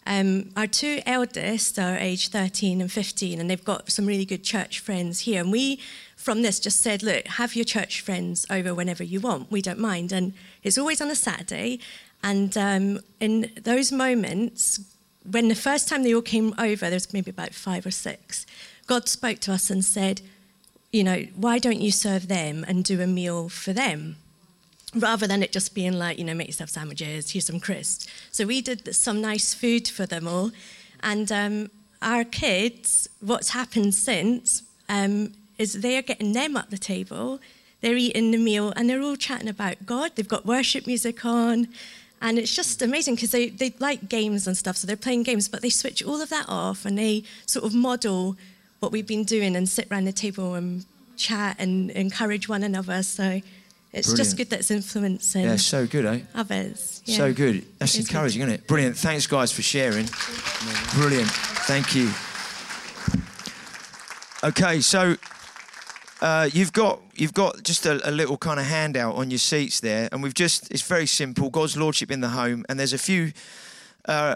um, 0.06 0.50
our 0.56 0.68
two 0.68 1.01
eldest 1.06 1.78
are 1.78 1.98
age 1.98 2.30
13 2.30 2.81
and 2.81 2.92
15, 2.92 3.39
and 3.39 3.50
they've 3.50 3.63
got 3.63 3.92
some 3.92 4.06
really 4.06 4.25
good 4.25 4.44
church 4.44 4.80
friends 4.80 5.22
here. 5.22 5.42
And 5.42 5.51
we, 5.51 5.80
from 6.16 6.42
this, 6.42 6.60
just 6.60 6.81
said, 6.81 7.04
look, 7.04 7.27
have 7.27 7.56
your 7.56 7.66
church 7.66 8.01
friends 8.01 8.45
over 8.50 8.74
whenever 8.74 9.04
you 9.04 9.19
want. 9.19 9.51
We 9.51 9.62
don't 9.62 9.80
mind. 9.80 10.12
And 10.12 10.34
it's 10.63 10.77
always 10.77 11.01
on 11.01 11.10
a 11.10 11.16
Saturday. 11.16 11.80
And 12.24 12.56
um, 12.57 13.00
in 13.19 13.51
those 13.62 13.92
moments, 13.92 14.80
when 15.29 15.47
the 15.47 15.56
first 15.56 15.88
time 15.88 16.03
they 16.03 16.13
all 16.13 16.21
came 16.21 16.53
over, 16.57 16.85
there 16.85 16.95
was 16.95 17.13
maybe 17.13 17.31
about 17.31 17.53
five 17.53 17.85
or 17.85 17.91
six, 17.91 18.45
God 18.88 19.07
spoke 19.07 19.39
to 19.39 19.53
us 19.53 19.69
and 19.69 19.85
said, 19.85 20.21
you 20.91 21.03
know, 21.03 21.25
why 21.35 21.59
don't 21.59 21.81
you 21.81 21.91
serve 21.91 22.27
them 22.27 22.65
and 22.68 22.83
do 22.83 23.01
a 23.01 23.07
meal 23.07 23.50
for 23.50 23.73
them? 23.73 24.18
Rather 24.94 25.25
than 25.25 25.41
it 25.41 25.53
just 25.53 25.73
being 25.73 25.94
like, 25.94 26.18
you 26.18 26.25
know, 26.25 26.33
make 26.33 26.47
yourself 26.47 26.69
sandwiches, 26.69 27.31
here's 27.31 27.45
some 27.45 27.59
crisps. 27.59 28.07
So 28.31 28.45
we 28.45 28.62
did 28.62 28.94
some 28.94 29.21
nice 29.21 29.53
food 29.53 29.88
for 29.88 30.06
them 30.06 30.27
all. 30.27 30.51
And 31.01 31.31
um, 31.31 31.71
our 32.01 32.24
kids, 32.25 33.07
what's 33.21 33.51
happened 33.51 33.95
since 33.95 34.63
um, 34.89 35.33
is 35.57 35.81
they 35.81 35.97
are 35.97 36.01
getting 36.01 36.33
them 36.33 36.57
at 36.57 36.71
the 36.71 36.77
table, 36.77 37.39
they're 37.79 37.95
eating 37.95 38.31
the 38.31 38.38
meal, 38.38 38.74
and 38.75 38.89
they're 38.89 39.01
all 39.01 39.15
chatting 39.15 39.47
about 39.47 39.85
God. 39.85 40.12
They've 40.15 40.27
got 40.27 40.45
worship 40.45 40.85
music 40.85 41.25
on. 41.25 41.67
And 42.21 42.38
it's 42.38 42.56
just 42.56 42.81
amazing 42.83 43.15
because 43.15 43.31
they, 43.31 43.50
they 43.50 43.73
like 43.79 44.07
games 44.07 44.45
and 44.47 44.56
stuff, 44.56 44.77
so 44.77 44.85
they're 44.85 44.95
playing 44.95 45.23
games, 45.23 45.50
but 45.50 45.62
they 45.62 45.69
switch 45.71 46.03
all 46.03 46.21
of 46.21 46.29
that 46.29 46.45
off 46.47 46.85
and 46.85 46.97
they 46.97 47.23
sort 47.47 47.65
of 47.65 47.73
model 47.73 48.38
what 48.79 48.91
we've 48.91 49.07
been 49.07 49.23
doing 49.23 49.56
and 49.56 49.68
sit 49.68 49.88
around 49.91 50.06
the 50.06 50.12
table 50.13 50.53
and 50.53 50.85
chat 51.18 51.56
and 51.59 51.89
encourage 51.91 52.47
one 52.47 52.63
another. 52.63 53.01
So 53.03 53.41
it's 53.91 54.07
Brilliant. 54.07 54.18
just 54.18 54.38
good 54.38 54.50
that 54.51 54.59
it's 54.59 54.71
influencing 54.71 55.44
Yeah, 55.45 55.56
so 55.57 55.85
good, 55.88 56.05
eh? 56.05 56.19
others. 56.36 57.01
Yeah. 57.05 57.17
So 57.17 57.34
good. 57.34 57.65
That's 57.79 57.96
It's 57.96 58.07
good. 58.07 58.13
encouraging, 58.15 58.41
isn't 58.43 58.53
it? 58.53 58.67
Brilliant. 58.67 58.98
Thanks, 58.98 59.25
guys, 59.27 59.51
for 59.51 59.62
sharing. 59.63 60.07
Brilliant. 60.93 61.29
Thank 61.67 61.96
you. 61.96 62.10
Okay, 64.43 64.81
so 64.81 65.15
uh, 66.22 66.50
you've 66.54 66.74
got 66.74 67.01
you've 67.16 67.34
got 67.34 67.63
just 67.63 67.86
a, 67.86 68.08
a 68.08 68.12
little 68.12 68.38
kind 68.38 68.60
of 68.60 68.66
handout 68.66 69.16
on 69.16 69.32
your 69.32 69.40
seats 69.40 69.80
there, 69.80 70.08
and 70.12 70.22
we've 70.22 70.34
just 70.34 70.72
it's 70.72 70.84
very 70.84 71.08
simple. 71.08 71.50
God's 71.50 71.75
lordship 71.75 72.12
in 72.12 72.22
the 72.22 72.30
home, 72.30 72.66
and 72.70 72.80
there's 72.80 72.94
a 72.94 72.98
few 72.98 73.34
uh, 74.06 74.36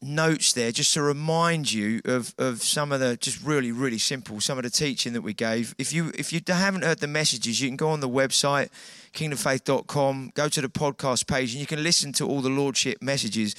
notes 0.00 0.52
there 0.52 0.72
just 0.72 0.94
to 0.94 1.02
remind 1.02 1.72
you 1.72 2.00
of, 2.04 2.34
of 2.38 2.62
some 2.62 2.90
of 2.90 3.00
the 3.00 3.16
just 3.18 3.42
really 3.44 3.70
really 3.70 3.98
simple 3.98 4.40
some 4.40 4.58
of 4.58 4.64
the 4.64 4.70
teaching 4.70 5.12
that 5.12 5.22
we 5.22 5.34
gave. 5.34 5.74
If 5.78 5.92
you 5.92 6.10
if 6.16 6.32
you 6.32 6.40
haven't 6.46 6.84
heard 6.84 6.98
the 6.98 7.06
messages, 7.06 7.60
you 7.60 7.68
can 7.68 7.76
go 7.76 7.90
on 7.90 8.00
the 8.00 8.08
website 8.08 8.70
kingdomfaith.com, 9.12 10.32
go 10.34 10.48
to 10.48 10.60
the 10.60 10.68
podcast 10.68 11.26
page, 11.26 11.52
and 11.52 11.60
you 11.60 11.66
can 11.66 11.82
listen 11.82 12.12
to 12.14 12.26
all 12.26 12.40
the 12.40 12.48
lordship 12.48 13.02
messages. 13.02 13.54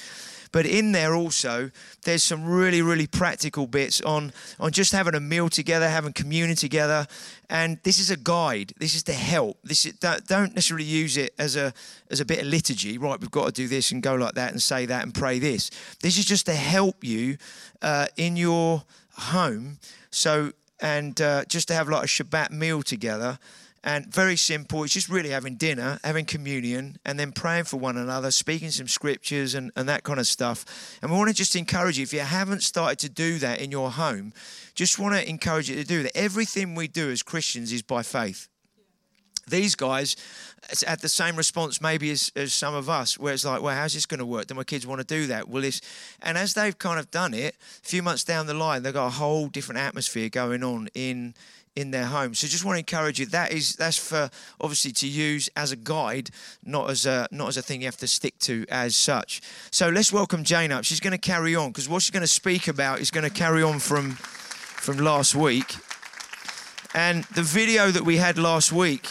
But 0.54 0.66
in 0.66 0.92
there 0.92 1.16
also, 1.16 1.72
there's 2.04 2.22
some 2.22 2.44
really, 2.44 2.80
really 2.80 3.08
practical 3.08 3.66
bits 3.66 4.00
on, 4.02 4.32
on 4.60 4.70
just 4.70 4.92
having 4.92 5.16
a 5.16 5.20
meal 5.20 5.48
together, 5.48 5.88
having 5.88 6.12
communion 6.12 6.54
together. 6.54 7.08
And 7.50 7.80
this 7.82 7.98
is 7.98 8.08
a 8.12 8.16
guide. 8.16 8.72
This 8.78 8.94
is 8.94 9.02
to 9.04 9.14
help. 9.14 9.58
This 9.64 9.84
is, 9.84 9.94
don't 9.94 10.24
don't 10.28 10.54
necessarily 10.54 10.84
use 10.84 11.16
it 11.16 11.34
as 11.40 11.56
a 11.56 11.74
as 12.08 12.20
a 12.20 12.24
bit 12.24 12.38
of 12.38 12.46
liturgy. 12.46 12.98
Right, 12.98 13.20
we've 13.20 13.32
got 13.32 13.46
to 13.46 13.52
do 13.52 13.66
this 13.66 13.90
and 13.90 14.00
go 14.00 14.14
like 14.14 14.34
that 14.34 14.52
and 14.52 14.62
say 14.62 14.86
that 14.86 15.02
and 15.02 15.12
pray 15.12 15.40
this. 15.40 15.72
This 16.02 16.18
is 16.18 16.24
just 16.24 16.46
to 16.46 16.54
help 16.54 17.02
you 17.02 17.36
uh, 17.82 18.06
in 18.16 18.36
your 18.36 18.84
home. 19.14 19.78
So 20.12 20.52
and 20.84 21.18
uh, 21.22 21.44
just 21.46 21.66
to 21.68 21.74
have 21.74 21.88
like 21.88 22.04
a 22.04 22.06
Shabbat 22.06 22.50
meal 22.50 22.82
together. 22.82 23.38
And 23.86 24.06
very 24.06 24.36
simple. 24.36 24.82
It's 24.84 24.94
just 24.94 25.10
really 25.10 25.28
having 25.28 25.56
dinner, 25.56 25.98
having 26.04 26.24
communion, 26.24 26.96
and 27.04 27.18
then 27.18 27.32
praying 27.32 27.64
for 27.64 27.76
one 27.76 27.98
another, 27.98 28.30
speaking 28.30 28.70
some 28.70 28.88
scriptures 28.88 29.54
and, 29.54 29.72
and 29.76 29.86
that 29.90 30.04
kind 30.04 30.18
of 30.18 30.26
stuff. 30.26 30.64
And 31.02 31.10
we 31.10 31.18
want 31.18 31.28
to 31.28 31.34
just 31.34 31.54
encourage 31.54 31.98
you, 31.98 32.02
if 32.02 32.12
you 32.12 32.20
haven't 32.20 32.62
started 32.62 32.98
to 33.00 33.10
do 33.10 33.38
that 33.40 33.60
in 33.60 33.70
your 33.70 33.90
home, 33.90 34.32
just 34.74 34.98
want 34.98 35.14
to 35.14 35.28
encourage 35.28 35.68
you 35.68 35.76
to 35.76 35.84
do 35.84 36.02
that. 36.02 36.16
Everything 36.16 36.74
we 36.74 36.88
do 36.88 37.10
as 37.10 37.22
Christians 37.22 37.72
is 37.72 37.82
by 37.82 38.02
faith. 38.02 38.48
These 39.48 39.74
guys 39.74 40.16
had 40.86 41.00
the 41.00 41.08
same 41.08 41.36
response 41.36 41.80
maybe 41.80 42.10
as, 42.10 42.32
as 42.36 42.52
some 42.52 42.74
of 42.74 42.88
us, 42.88 43.18
where 43.18 43.34
it's 43.34 43.44
like, 43.44 43.62
well, 43.62 43.74
how's 43.74 43.94
this 43.94 44.06
going 44.06 44.18
to 44.18 44.26
work? 44.26 44.46
Do 44.46 44.54
my 44.54 44.64
kids 44.64 44.86
want 44.86 45.00
to 45.00 45.06
do 45.06 45.26
that? 45.26 45.48
Well, 45.48 45.62
this, 45.62 45.80
and 46.22 46.38
as 46.38 46.54
they've 46.54 46.78
kind 46.78 46.98
of 46.98 47.10
done 47.10 47.34
it, 47.34 47.56
a 47.82 47.86
few 47.86 48.02
months 48.02 48.24
down 48.24 48.46
the 48.46 48.54
line, 48.54 48.82
they've 48.82 48.94
got 48.94 49.06
a 49.06 49.10
whole 49.10 49.48
different 49.48 49.80
atmosphere 49.80 50.28
going 50.28 50.62
on 50.62 50.88
in 50.94 51.34
in 51.76 51.90
their 51.90 52.04
home. 52.04 52.34
So 52.34 52.46
just 52.46 52.64
want 52.64 52.76
to 52.76 52.78
encourage 52.78 53.18
you. 53.18 53.26
That 53.26 53.52
is 53.52 53.74
that's 53.74 53.98
for 53.98 54.30
obviously 54.60 54.92
to 54.92 55.08
use 55.08 55.50
as 55.56 55.72
a 55.72 55.76
guide, 55.76 56.30
not 56.64 56.88
as 56.90 57.04
a 57.06 57.26
not 57.30 57.48
as 57.48 57.56
a 57.56 57.62
thing 57.62 57.80
you 57.80 57.86
have 57.86 57.96
to 57.98 58.06
stick 58.06 58.38
to 58.40 58.64
as 58.68 58.94
such. 58.94 59.40
So 59.70 59.88
let's 59.88 60.12
welcome 60.12 60.44
Jane 60.44 60.70
up. 60.72 60.84
She's 60.84 61.00
going 61.00 61.12
to 61.12 61.18
carry 61.18 61.56
on 61.56 61.70
because 61.70 61.88
what 61.88 62.02
she's 62.02 62.10
going 62.10 62.22
to 62.22 62.26
speak 62.28 62.68
about 62.68 63.00
is 63.00 63.10
going 63.10 63.24
to 63.24 63.34
carry 63.34 63.62
on 63.62 63.80
from 63.80 64.12
from 64.12 64.98
last 64.98 65.34
week. 65.34 65.74
And 66.94 67.24
the 67.24 67.42
video 67.42 67.90
that 67.90 68.04
we 68.04 68.18
had 68.18 68.38
last 68.38 68.70
week 68.70 69.08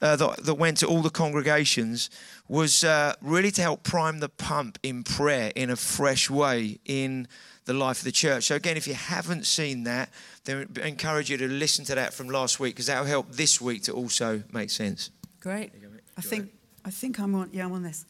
uh, 0.00 0.16
that, 0.16 0.44
that 0.44 0.54
went 0.54 0.78
to 0.78 0.86
all 0.86 1.02
the 1.02 1.10
congregations 1.10 2.10
was 2.48 2.84
uh, 2.84 3.14
really 3.20 3.50
to 3.50 3.62
help 3.62 3.82
prime 3.82 4.20
the 4.20 4.28
pump 4.28 4.78
in 4.82 5.02
prayer 5.02 5.52
in 5.54 5.70
a 5.70 5.76
fresh 5.76 6.30
way 6.30 6.78
in 6.84 7.26
the 7.64 7.74
life 7.74 7.98
of 7.98 8.04
the 8.04 8.12
church. 8.12 8.44
So, 8.44 8.54
again, 8.54 8.76
if 8.76 8.86
you 8.86 8.94
haven't 8.94 9.46
seen 9.46 9.84
that, 9.84 10.10
then 10.44 10.68
I 10.82 10.88
encourage 10.88 11.30
you 11.30 11.36
to 11.38 11.48
listen 11.48 11.84
to 11.86 11.94
that 11.96 12.14
from 12.14 12.28
last 12.28 12.60
week 12.60 12.74
because 12.74 12.86
that 12.86 13.00
will 13.00 13.08
help 13.08 13.32
this 13.32 13.60
week 13.60 13.82
to 13.84 13.92
also 13.92 14.42
make 14.52 14.70
sense. 14.70 15.10
Great. 15.40 15.72
I 16.16 16.20
think 16.20 16.50
I 16.84 16.90
think 16.90 17.18
I'm 17.18 17.34
on. 17.34 17.50
Yeah, 17.52 17.66
I'm 17.66 17.72
on 17.72 17.82
this. 17.82 18.04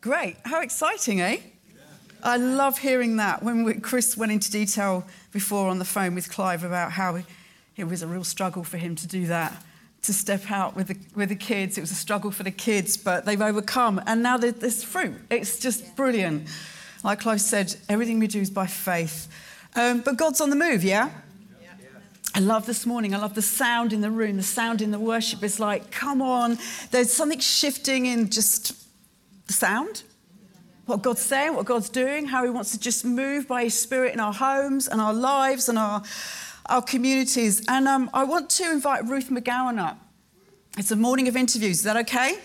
Great. 0.00 0.36
How 0.44 0.62
exciting, 0.62 1.20
eh? 1.20 1.38
I 2.22 2.36
love 2.36 2.78
hearing 2.78 3.16
that. 3.16 3.42
When 3.42 3.64
we, 3.64 3.74
Chris 3.74 4.16
went 4.16 4.32
into 4.32 4.50
detail 4.50 5.06
before 5.32 5.68
on 5.68 5.78
the 5.78 5.84
phone 5.84 6.14
with 6.14 6.30
Clive 6.30 6.64
about 6.64 6.92
how 6.92 7.22
it 7.76 7.84
was 7.84 8.02
a 8.02 8.06
real 8.06 8.24
struggle 8.24 8.64
for 8.64 8.76
him 8.76 8.94
to 8.96 9.06
do 9.06 9.26
that, 9.26 9.62
to 10.02 10.12
step 10.14 10.50
out 10.50 10.74
with 10.76 10.88
the, 10.88 10.96
with 11.14 11.28
the 11.28 11.36
kids. 11.36 11.76
It 11.76 11.82
was 11.82 11.90
a 11.90 11.94
struggle 11.96 12.30
for 12.30 12.42
the 12.42 12.50
kids, 12.50 12.96
but 12.96 13.26
they've 13.26 13.40
overcome. 13.40 14.00
And 14.06 14.22
now 14.22 14.38
there's 14.38 14.82
fruit. 14.82 15.14
It's 15.30 15.58
just 15.58 15.94
brilliant. 15.96 16.48
Like 17.04 17.20
Clive 17.20 17.40
said, 17.40 17.74
everything 17.88 18.18
we 18.18 18.26
do 18.26 18.40
is 18.40 18.50
by 18.50 18.66
faith. 18.66 19.28
Um, 19.76 20.00
but 20.00 20.16
God's 20.16 20.40
on 20.40 20.50
the 20.50 20.56
move, 20.56 20.82
yeah? 20.84 21.10
I 22.34 22.38
love 22.38 22.64
this 22.64 22.86
morning. 22.86 23.14
I 23.14 23.18
love 23.18 23.34
the 23.34 23.42
sound 23.42 23.92
in 23.92 24.02
the 24.02 24.10
room, 24.10 24.36
the 24.36 24.42
sound 24.42 24.80
in 24.80 24.92
the 24.92 25.00
worship. 25.00 25.42
is 25.42 25.58
like, 25.58 25.90
come 25.90 26.22
on. 26.22 26.58
There's 26.92 27.12
something 27.12 27.40
shifting 27.40 28.06
in 28.06 28.30
just 28.30 28.72
the 29.48 29.52
sound, 29.52 30.04
what 30.86 31.02
God's 31.02 31.22
saying, 31.22 31.56
what 31.56 31.66
God's 31.66 31.88
doing, 31.88 32.26
how 32.26 32.44
He 32.44 32.50
wants 32.50 32.70
to 32.70 32.78
just 32.78 33.04
move 33.04 33.48
by 33.48 33.64
His 33.64 33.76
Spirit 33.76 34.14
in 34.14 34.20
our 34.20 34.32
homes 34.32 34.86
and 34.86 35.00
our 35.00 35.12
lives 35.12 35.68
and 35.68 35.76
our, 35.76 36.02
our 36.70 36.82
communities. 36.82 37.62
And 37.68 37.86
um, 37.86 38.10
I 38.14 38.24
want 38.24 38.50
to 38.50 38.70
invite 38.70 39.04
Ruth 39.04 39.28
McGowan 39.28 39.78
up. 39.78 39.98
It's 40.78 40.90
a 40.90 40.96
morning 40.96 41.28
of 41.28 41.36
interviews. 41.36 41.78
Is 41.78 41.84
that 41.84 41.96
okay? 41.98 42.38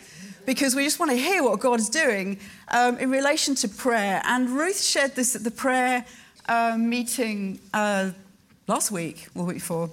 Because 0.45 0.75
we 0.75 0.83
just 0.83 0.99
want 0.99 1.11
to 1.11 1.17
hear 1.17 1.43
what 1.43 1.59
God 1.59 1.79
is 1.79 1.89
doing 1.89 2.39
um, 2.69 2.97
in 2.97 3.09
relation 3.09 3.55
to 3.55 3.67
prayer. 3.67 4.21
And 4.25 4.49
Ruth 4.49 4.81
shared 4.81 5.15
this 5.15 5.35
at 5.35 5.43
the 5.43 5.51
prayer 5.51 6.05
uh, 6.47 6.75
meeting. 6.77 7.59
Uh, 7.73 8.11
last 8.67 8.91
week 8.91 9.27
or 9.35 9.45
week 9.45 9.57
before 9.57 9.89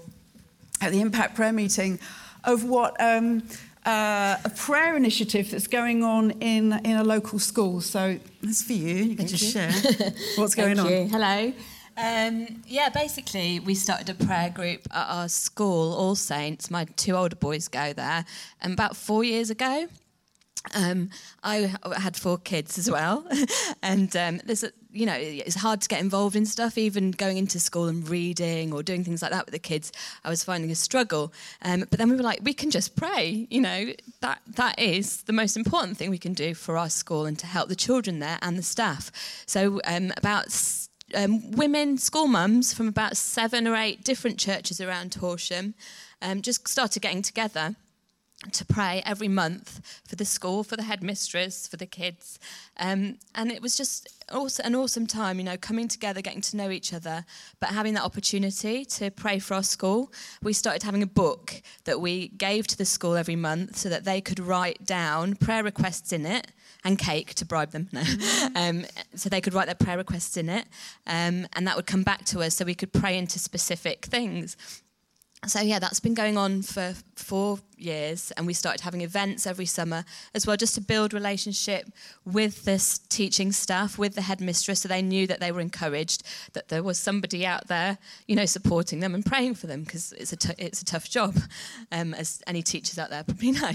at 0.81 0.93
the 0.93 1.01
Impact 1.01 1.37
Prayer 1.37 1.53
meeting 1.53 1.99
of 2.45 2.65
what 2.65 2.97
um, 3.01 3.43
uh, 3.85 4.37
a 4.45 4.51
prayer 4.57 4.97
initiative 4.97 5.51
that's 5.51 5.67
going 5.67 6.03
on 6.03 6.33
in, 6.33 6.73
in 6.85 6.97
a 6.97 7.05
local 7.05 7.39
school. 7.39 7.81
So 7.81 8.19
that's 8.43 8.62
for 8.62 8.73
you. 8.73 8.97
You 8.97 9.17
can 9.17 9.27
just 9.27 9.53
share 9.53 9.71
what's 10.37 10.55
going 10.55 10.77
Thank 10.77 10.87
on. 10.87 10.93
You. 10.93 11.09
Hello. 11.09 11.53
Um, 11.96 12.62
yeah, 12.66 12.88
basically, 12.88 13.61
we 13.61 13.75
started 13.75 14.08
a 14.08 14.25
prayer 14.25 14.50
group 14.50 14.87
at 14.92 15.06
our 15.08 15.28
school, 15.28 15.92
All 15.94 16.14
Saints. 16.14 16.70
My 16.70 16.84
two 16.96 17.14
older 17.14 17.37
boys 17.37 17.68
go 17.68 17.92
there. 17.92 18.25
And 18.61 18.72
about 18.72 18.96
four 18.96 19.25
years 19.25 19.50
ago, 19.50 19.88
um, 20.75 21.11
I 21.42 21.75
had 21.96 22.16
four 22.16 22.38
kids 22.38 22.78
as 22.78 22.90
well, 22.90 23.26
and 23.82 24.14
um, 24.16 24.40
there's 24.44 24.62
a, 24.62 24.70
you 24.92 25.06
know 25.06 25.16
it's 25.16 25.56
hard 25.56 25.80
to 25.80 25.88
get 25.88 26.00
involved 26.00 26.37
in 26.37 26.46
stuff. 26.46 26.78
Even 26.78 27.11
going 27.11 27.37
into 27.37 27.58
school 27.58 27.88
and 27.88 28.08
reading 28.08 28.72
or 28.72 28.82
doing 28.82 29.02
things 29.02 29.22
like 29.22 29.32
that 29.32 29.44
with 29.44 29.52
the 29.52 29.58
kids, 29.58 29.92
I 30.25 30.30
was 30.30 30.44
finding 30.44 30.70
a 30.70 30.76
struggle. 30.76 31.32
Um, 31.62 31.80
but 31.80 31.99
then 31.99 32.11
we 32.11 32.16
were 32.16 32.22
like, 32.22 32.40
we 32.42 32.54
can 32.54 32.70
just 32.70 32.94
pray. 32.94 33.46
You 33.50 33.61
know 33.61 33.92
that 34.20 34.40
that 34.54 34.78
is 34.78 35.25
the 35.25 35.32
most 35.32 35.56
important 35.56 35.99
thing 35.99 36.11
we 36.11 36.18
can 36.18 36.32
do 36.32 36.54
for 36.54 36.78
our 36.78 36.88
school 36.88 37.26
and 37.26 37.38
to 37.40 37.46
help 37.46 37.68
the 37.68 37.76
children 37.76 38.20
there 38.20 38.38
and 38.40 38.56
the 38.56 38.62
staff. 38.62 39.11
So 39.46 39.80
um, 39.84 40.12
about 40.16 40.52
um, 41.14 41.50
women 41.52 41.99
school 41.99 42.26
mums 42.26 42.73
from 42.73 42.88
about 42.88 43.16
seven 43.16 43.66
or 43.66 43.76
eight 43.76 44.04
different 44.04 44.38
churches 44.38 44.81
around 44.81 45.14
Horsham 45.14 45.75
um, 46.21 46.42
just 46.42 46.66
started 46.69 47.00
getting 47.00 47.23
together 47.23 47.76
to 48.50 48.64
pray 48.64 49.02
every 49.07 49.28
month 49.28 49.81
for 50.04 50.16
the 50.16 50.25
school, 50.25 50.64
for 50.64 50.76
the 50.76 50.83
headmistress, 50.83 51.69
for 51.69 51.76
the 51.76 51.87
kids. 51.87 52.40
Um, 52.76 53.19
and 53.35 53.52
it 53.52 53.62
was 53.62 53.76
just 53.76 54.09
also 54.33 54.62
an 54.64 54.75
awesome 54.75 55.07
time, 55.07 55.38
you 55.38 55.45
know, 55.45 55.57
coming 55.57 55.87
together, 55.87 56.21
getting 56.21 56.40
to 56.40 56.57
know 56.57 56.71
each 56.71 56.92
other, 56.92 57.25
but 57.61 57.71
having 57.71 57.95
that 57.95 58.02
opportunity 58.02 58.85
to 58.85 59.11
pray 59.11 59.38
for 59.38 59.54
our 59.54 59.62
school. 59.62 60.12
We 60.42 60.52
started 60.52 60.83
having 60.83 61.02
a 61.02 61.07
book 61.07 61.62
that 61.85 62.00
we 62.00 62.28
gave 62.28 62.66
to 62.69 62.78
the 62.78 62.85
school 62.85 63.14
every 63.14 63.37
month 63.37 63.76
so 63.76 63.88
that 63.88 64.04
they 64.04 64.21
could 64.21 64.40
write 64.40 64.85
down 64.85 65.37
prayer 65.37 65.62
requests 65.62 66.12
in 66.12 66.26
it 66.26 66.49
and 66.85 66.99
cake 66.99 67.35
to 67.35 67.45
bribe 67.45 67.71
them. 67.71 67.89
No. 67.93 68.03
Um, 68.55 68.85
so 69.15 69.29
they 69.29 69.41
could 69.41 69.55
write 69.55 69.67
their 69.67 69.75
prayer 69.75 69.97
requests 69.97 70.37
in 70.37 70.49
it, 70.49 70.67
um, 71.07 71.47
and 71.55 71.67
that 71.67 71.77
would 71.77 71.87
come 71.87 72.03
back 72.03 72.25
to 72.27 72.43
us 72.43 72.55
so 72.57 72.65
we 72.65 72.75
could 72.75 72.93
pray 72.93 73.17
into 73.17 73.39
specific 73.39 74.05
things 74.05 74.57
so 75.46 75.61
yeah 75.61 75.80
that's 75.80 75.99
been 75.99 76.14
going 76.14 76.38
on 76.38 76.62
for 76.62 76.94
four 77.16 77.58
years 77.76 78.30
and 78.37 78.46
we 78.46 78.54
started 78.54 78.80
having 78.80 79.00
events 79.00 79.44
every 79.44 79.66
summer 79.66 80.04
as 80.34 80.46
well 80.46 80.56
just 80.56 80.76
to 80.76 80.80
build 80.80 81.12
relationship 81.12 81.90
with 82.25 82.64
this 82.64 82.99
teaching 83.08 83.50
staff 83.50 83.99
with 83.99 84.14
the 84.14 84.22
headmistress 84.22 84.82
so 84.82 84.88
they 84.88 85.02
knew 85.02 85.26
that 85.26 85.40
they 85.40 85.50
were 85.50 85.61
encouraged 85.61 86.22
that 86.52 86.68
there 86.68 86.82
was 86.82 86.96
somebody 86.96 87.44
out 87.44 87.66
there 87.66 87.99
you 88.28 88.37
know 88.37 88.46
supporting 88.46 89.00
them 89.00 89.14
and 89.14 89.26
praying 89.26 89.54
for 89.54 89.66
them 89.66 89.82
because 89.82 90.12
it's 90.12 90.32
a 90.32 90.37
t- 90.37 90.54
it's 90.58 90.80
a 90.80 90.84
tough 90.84 91.11
job 91.11 91.37
um, 91.92 92.14
as 92.14 92.40
any 92.46 92.62
teachers 92.62 92.99
out 92.99 93.11
there 93.11 93.25
probably 93.25 93.50
know. 93.52 93.72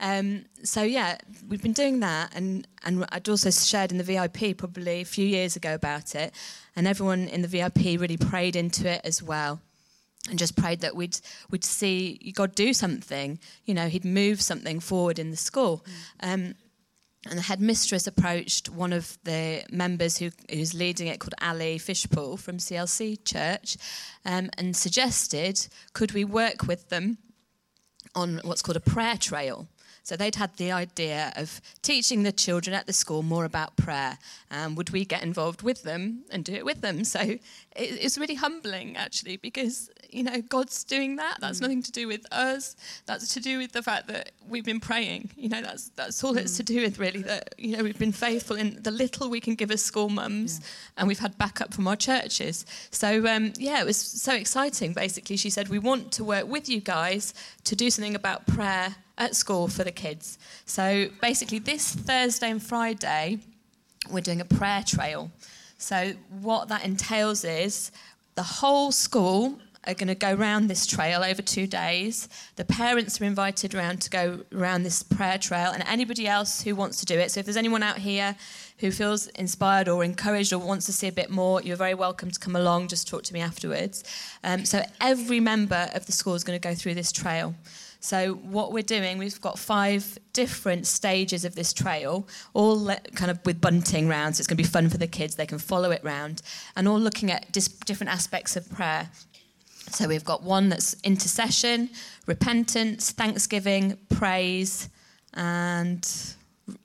Um, 0.00 0.46
so 0.64 0.82
yeah 0.82 1.18
we've 1.48 1.62
been 1.62 1.72
doing 1.72 2.00
that 2.00 2.34
and 2.34 2.66
and 2.84 3.06
I'd 3.10 3.28
also 3.28 3.50
shared 3.50 3.92
in 3.92 3.98
the 3.98 4.04
VIP 4.04 4.56
probably 4.56 5.02
a 5.02 5.04
few 5.04 5.26
years 5.26 5.54
ago 5.54 5.74
about 5.74 6.16
it 6.16 6.34
and 6.74 6.88
everyone 6.88 7.28
in 7.28 7.42
the 7.42 7.48
VIP 7.48 8.00
really 8.00 8.16
prayed 8.16 8.56
into 8.56 8.90
it 8.90 9.00
as 9.04 9.22
well 9.22 9.60
and 10.30 10.38
just 10.38 10.56
prayed 10.56 10.80
that 10.80 10.96
we'd 10.96 11.18
we'd 11.50 11.64
see 11.64 12.32
God 12.34 12.54
do 12.54 12.72
something. 12.72 13.38
You 13.64 13.74
know, 13.74 13.88
He'd 13.88 14.04
move 14.04 14.40
something 14.40 14.80
forward 14.80 15.18
in 15.18 15.30
the 15.30 15.36
school. 15.36 15.84
Mm. 16.22 16.32
Um, 16.32 16.54
and 17.26 17.38
the 17.38 17.42
headmistress 17.42 18.06
approached 18.06 18.68
one 18.68 18.92
of 18.92 19.16
the 19.24 19.64
members 19.70 20.18
who, 20.18 20.30
who's 20.50 20.74
leading 20.74 21.06
it, 21.06 21.20
called 21.20 21.34
Ali 21.40 21.78
Fishpool 21.78 22.36
from 22.38 22.58
CLC 22.58 23.24
Church, 23.24 23.78
um, 24.26 24.50
and 24.58 24.76
suggested 24.76 25.66
could 25.94 26.12
we 26.12 26.24
work 26.24 26.66
with 26.66 26.90
them 26.90 27.16
on 28.14 28.40
what's 28.44 28.62
called 28.62 28.76
a 28.76 28.80
prayer 28.80 29.16
trail. 29.16 29.68
So 30.02 30.16
they'd 30.16 30.34
had 30.34 30.54
the 30.58 30.70
idea 30.70 31.32
of 31.34 31.62
teaching 31.80 32.24
the 32.24 32.32
children 32.32 32.74
at 32.74 32.86
the 32.86 32.92
school 32.92 33.22
more 33.22 33.46
about 33.46 33.76
prayer. 33.76 34.18
Um, 34.50 34.74
would 34.74 34.90
we 34.90 35.06
get 35.06 35.22
involved 35.22 35.62
with 35.62 35.82
them 35.82 36.24
and 36.30 36.44
do 36.44 36.52
it 36.52 36.64
with 36.64 36.82
them? 36.82 37.04
So 37.04 37.20
it, 37.20 37.40
it's 37.74 38.18
really 38.18 38.34
humbling, 38.34 38.98
actually, 38.98 39.38
because 39.38 39.88
you 40.14 40.22
know 40.22 40.40
God's 40.42 40.84
doing 40.84 41.16
that. 41.16 41.38
That's 41.40 41.58
mm. 41.58 41.62
nothing 41.62 41.82
to 41.82 41.92
do 41.92 42.06
with 42.06 42.24
us. 42.32 42.76
That's 43.06 43.34
to 43.34 43.40
do 43.40 43.58
with 43.58 43.72
the 43.72 43.82
fact 43.82 44.06
that 44.08 44.30
we've 44.48 44.64
been 44.64 44.80
praying. 44.80 45.30
You 45.36 45.48
know, 45.48 45.60
that's 45.60 45.88
that's 45.90 46.22
all 46.22 46.34
mm. 46.34 46.38
it's 46.38 46.56
to 46.56 46.62
do 46.62 46.82
with 46.82 46.98
really. 46.98 47.22
That 47.22 47.54
you 47.58 47.76
know 47.76 47.82
we've 47.82 47.98
been 47.98 48.12
faithful 48.12 48.56
in 48.56 48.78
the 48.82 48.90
little 48.90 49.28
we 49.28 49.40
can 49.40 49.54
give 49.54 49.70
as 49.70 49.82
school 49.82 50.08
mums, 50.08 50.60
yeah. 50.60 50.66
and 50.98 51.08
we've 51.08 51.18
had 51.18 51.36
backup 51.36 51.74
from 51.74 51.88
our 51.88 51.96
churches. 51.96 52.64
So 52.90 53.26
um, 53.26 53.52
yeah, 53.58 53.80
it 53.80 53.86
was 53.86 53.96
so 53.96 54.34
exciting. 54.34 54.92
Basically, 54.92 55.36
she 55.36 55.50
said 55.50 55.68
we 55.68 55.78
want 55.78 56.12
to 56.12 56.24
work 56.24 56.46
with 56.46 56.68
you 56.68 56.80
guys 56.80 57.34
to 57.64 57.74
do 57.74 57.90
something 57.90 58.14
about 58.14 58.46
prayer 58.46 58.94
at 59.18 59.34
school 59.34 59.68
for 59.68 59.84
the 59.84 59.92
kids. 59.92 60.38
So 60.66 61.08
basically, 61.20 61.58
this 61.58 61.94
Thursday 61.94 62.50
and 62.50 62.62
Friday, 62.62 63.38
we're 64.10 64.20
doing 64.20 64.40
a 64.40 64.44
prayer 64.44 64.82
trail. 64.86 65.30
So, 65.78 66.14
what 66.40 66.68
that 66.68 66.84
entails 66.84 67.44
is 67.44 67.90
the 68.34 68.42
whole 68.42 68.92
school 68.92 69.58
are 69.86 69.94
going 69.94 70.08
to 70.08 70.14
go 70.14 70.34
round 70.34 70.68
this 70.68 70.86
trail 70.86 71.22
over 71.22 71.42
two 71.42 71.66
days. 71.66 72.28
The 72.56 72.64
parents 72.64 73.20
are 73.20 73.24
invited 73.24 73.74
around 73.74 74.00
to 74.02 74.10
go 74.10 74.40
around 74.52 74.82
this 74.82 75.02
prayer 75.02 75.38
trail, 75.38 75.70
and 75.70 75.82
anybody 75.86 76.26
else 76.26 76.62
who 76.62 76.74
wants 76.74 76.98
to 77.00 77.06
do 77.06 77.18
it. 77.18 77.30
So, 77.30 77.40
if 77.40 77.46
there's 77.46 77.56
anyone 77.56 77.82
out 77.82 77.98
here 77.98 78.36
who 78.78 78.90
feels 78.90 79.28
inspired 79.28 79.88
or 79.88 80.04
encouraged 80.04 80.52
or 80.52 80.58
wants 80.58 80.86
to 80.86 80.92
see 80.92 81.08
a 81.08 81.12
bit 81.12 81.30
more, 81.30 81.62
you're 81.62 81.76
very 81.76 81.94
welcome 81.94 82.30
to 82.30 82.38
come 82.38 82.56
along. 82.56 82.88
Just 82.88 83.08
talk 83.08 83.22
to 83.24 83.34
me 83.34 83.40
afterwards. 83.40 84.04
Um, 84.42 84.64
so, 84.64 84.82
every 85.00 85.40
member 85.40 85.90
of 85.94 86.06
the 86.06 86.12
school 86.12 86.34
is 86.34 86.44
going 86.44 86.58
to 86.58 86.68
go 86.68 86.74
through 86.74 86.94
this 86.94 87.12
trail. 87.12 87.54
So, 88.04 88.34
what 88.34 88.70
we're 88.70 88.82
doing, 88.82 89.16
we've 89.16 89.40
got 89.40 89.58
five 89.58 90.18
different 90.34 90.86
stages 90.86 91.46
of 91.46 91.54
this 91.54 91.72
trail, 91.72 92.28
all 92.52 92.94
kind 93.14 93.30
of 93.30 93.38
with 93.46 93.62
bunting 93.62 94.08
rounds. 94.08 94.36
So 94.36 94.42
it's 94.42 94.46
going 94.46 94.58
to 94.58 94.62
be 94.62 94.68
fun 94.68 94.90
for 94.90 94.98
the 94.98 95.06
kids, 95.06 95.36
they 95.36 95.46
can 95.46 95.58
follow 95.58 95.90
it 95.90 96.04
round, 96.04 96.42
and 96.76 96.86
all 96.86 97.00
looking 97.00 97.30
at 97.30 97.50
dis- 97.50 97.68
different 97.68 98.12
aspects 98.12 98.56
of 98.56 98.70
prayer. 98.70 99.08
So, 99.94 100.08
we've 100.08 100.24
got 100.24 100.42
one 100.42 100.68
that's 100.68 100.96
intercession, 101.02 101.90
repentance, 102.26 103.12
thanksgiving, 103.12 103.98
praise, 104.08 104.88
and 105.34 106.06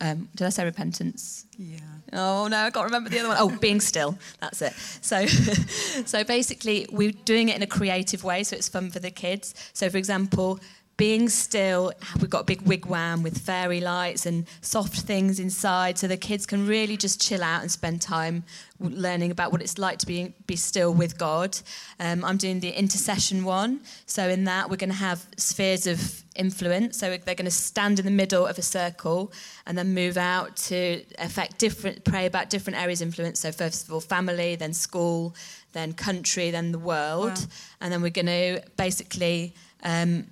um, 0.02 0.28
did 0.36 0.46
I 0.46 0.50
say 0.50 0.66
repentance? 0.66 1.46
Yeah. 1.58 1.80
Oh 2.12 2.48
no, 2.48 2.58
I 2.58 2.70
can't 2.72 2.86
remember 2.86 3.10
the 3.10 3.20
other 3.20 3.30
one. 3.30 3.38
Oh, 3.40 3.58
being 3.60 3.80
still. 3.80 4.18
That's 4.42 4.62
it. 4.62 4.74
So, 5.02 5.26
so 6.06 6.24
basically, 6.24 6.88
we're 6.92 7.12
doing 7.12 7.50
it 7.50 7.56
in 7.56 7.62
a 7.62 7.68
creative 7.68 8.24
way, 8.24 8.44
so 8.44 8.56
it's 8.56 8.68
fun 8.68 8.92
for 8.92 9.00
the 9.00 9.12
kids. 9.12 9.54
So, 9.74 9.90
for 9.90 9.98
example, 9.98 10.60
being 11.00 11.30
still, 11.30 11.94
we've 12.20 12.30
got 12.30 12.42
a 12.42 12.44
big 12.44 12.62
wigwam 12.64 13.24
with 13.24 13.38
fairy 13.38 13.80
lights 13.80 14.26
and 14.26 14.46
soft 14.60 15.00
things 15.00 15.40
inside, 15.40 15.98
so 15.98 16.08
the 16.08 16.18
kids 16.18 16.46
can 16.46 16.68
really 16.68 16.98
just 16.98 17.22
chill 17.22 17.42
out 17.42 17.62
and 17.62 17.72
spend 17.72 18.02
time 18.02 18.44
learning 18.82 19.32
about 19.32 19.54
what 19.54 19.62
it's 19.62 19.78
like 19.78 19.98
to 20.00 20.06
be 20.06 20.34
be 20.46 20.58
still 20.58 20.94
with 20.94 21.18
God. 21.18 21.58
Um, 22.02 22.26
I'm 22.26 22.36
doing 22.36 22.60
the 22.60 22.72
intercession 22.78 23.46
one, 23.46 23.80
so 24.08 24.28
in 24.28 24.44
that 24.44 24.70
we're 24.70 24.76
going 24.86 24.90
to 24.98 25.04
have 25.10 25.26
spheres 25.38 25.88
of 25.88 26.22
influence. 26.36 26.98
So 27.00 27.06
they're 27.24 27.42
going 27.44 27.46
to 27.46 27.64
stand 27.70 28.00
in 28.00 28.06
the 28.06 28.18
middle 28.24 28.46
of 28.46 28.58
a 28.58 28.62
circle 28.62 29.32
and 29.66 29.78
then 29.78 29.94
move 29.94 30.18
out 30.18 30.58
to 30.70 31.02
affect 31.18 31.60
different, 31.60 32.04
pray 32.04 32.26
about 32.26 32.50
different 32.50 32.78
areas 32.78 33.02
of 33.02 33.08
influence. 33.08 33.40
So 33.40 33.54
first 33.54 33.88
of 33.88 33.94
all, 33.94 34.02
family, 34.02 34.58
then 34.58 34.74
school, 34.74 35.34
then 35.72 35.94
country, 35.94 36.52
then 36.52 36.74
the 36.74 36.80
world, 36.94 37.38
Wow. 37.38 37.46
and 37.80 37.88
then 37.94 38.02
we're 38.02 38.18
going 38.22 38.34
to 38.40 38.62
basically. 38.76 39.54
Um, 39.82 40.28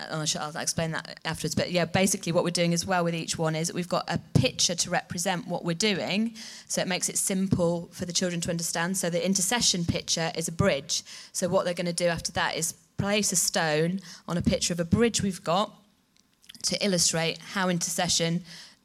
I'll 0.00 0.24
sh- 0.26 0.36
I'll 0.36 0.56
explain 0.56 0.92
that 0.92 1.20
afterwards. 1.24 1.54
But 1.54 1.70
yeah, 1.70 1.84
basically, 1.84 2.32
what 2.32 2.44
we're 2.44 2.50
doing 2.50 2.74
as 2.74 2.86
well 2.86 3.04
with 3.04 3.14
each 3.14 3.38
one 3.38 3.54
is 3.54 3.72
we've 3.72 3.88
got 3.88 4.04
a 4.08 4.18
picture 4.34 4.74
to 4.74 4.90
represent 4.90 5.46
what 5.46 5.64
we're 5.64 5.74
doing. 5.74 6.34
So 6.66 6.80
it 6.80 6.88
makes 6.88 7.08
it 7.08 7.18
simple 7.18 7.88
for 7.92 8.04
the 8.04 8.12
children 8.12 8.40
to 8.42 8.50
understand. 8.50 8.96
So 8.96 9.10
the 9.10 9.24
intercession 9.24 9.84
picture 9.84 10.32
is 10.34 10.48
a 10.48 10.52
bridge. 10.52 11.02
So 11.32 11.48
what 11.48 11.64
they're 11.64 11.74
going 11.74 11.86
to 11.86 11.92
do 11.92 12.06
after 12.06 12.32
that 12.32 12.56
is 12.56 12.74
place 12.96 13.32
a 13.32 13.36
stone 13.36 14.00
on 14.28 14.36
a 14.36 14.42
picture 14.42 14.72
of 14.72 14.80
a 14.80 14.84
bridge 14.84 15.22
we've 15.22 15.42
got 15.42 15.72
to 16.64 16.84
illustrate 16.84 17.38
how 17.38 17.68
intercession 17.68 18.42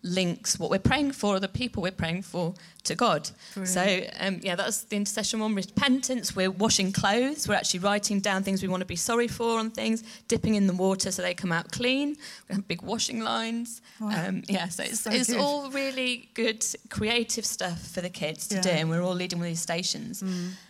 links 0.08 0.58
what 0.60 0.70
we're 0.70 0.80
praying 0.80 1.12
for 1.12 1.36
or 1.36 1.40
the 1.40 1.48
people 1.48 1.84
we're 1.84 1.92
praying 1.92 2.22
for 2.24 2.54
to 2.86 2.96
God. 2.96 3.30
So, 3.66 4.02
um, 4.20 4.40
yeah, 4.42 4.56
that's 4.56 4.84
the 4.84 4.96
intercession 4.96 5.40
one. 5.42 5.54
Repentance, 5.56 6.36
we're 6.36 6.50
washing 6.50 6.92
clothes. 6.94 7.48
We're 7.48 7.56
actually 7.56 7.82
writing 7.82 8.20
down 8.22 8.44
things 8.44 8.62
we 8.62 8.70
want 8.70 8.82
to 8.82 8.86
be 8.86 8.96
sorry 8.96 9.28
for 9.28 9.60
on 9.60 9.72
things, 9.72 10.04
dipping 10.28 10.56
in 10.56 10.68
the 10.68 10.74
water 10.74 11.12
so 11.12 11.22
they 11.22 11.34
come 11.34 11.52
out 11.52 11.72
clean. 11.72 12.16
We 12.48 12.56
have 12.56 12.68
big 12.68 12.82
washing 12.82 13.20
lines. 13.22 13.82
Um, 14.00 14.44
yeah, 14.48 14.70
so 14.70 14.84
it's, 14.84 15.02
So 15.02 15.12
it's 15.12 15.28
good. 15.30 15.38
all 15.40 15.70
really 15.72 16.30
good 16.34 16.66
creative 16.90 17.46
stuff 17.46 17.80
for 17.88 18.02
the 18.02 18.10
kids 18.10 18.48
to 18.48 18.56
Yeah. 18.56 18.62
do. 18.62 18.70
And 18.70 18.90
we're 18.90 19.02
all 19.04 19.16
leading 19.16 19.40
with 19.40 19.50
these 19.50 19.62
stations. 19.62 20.24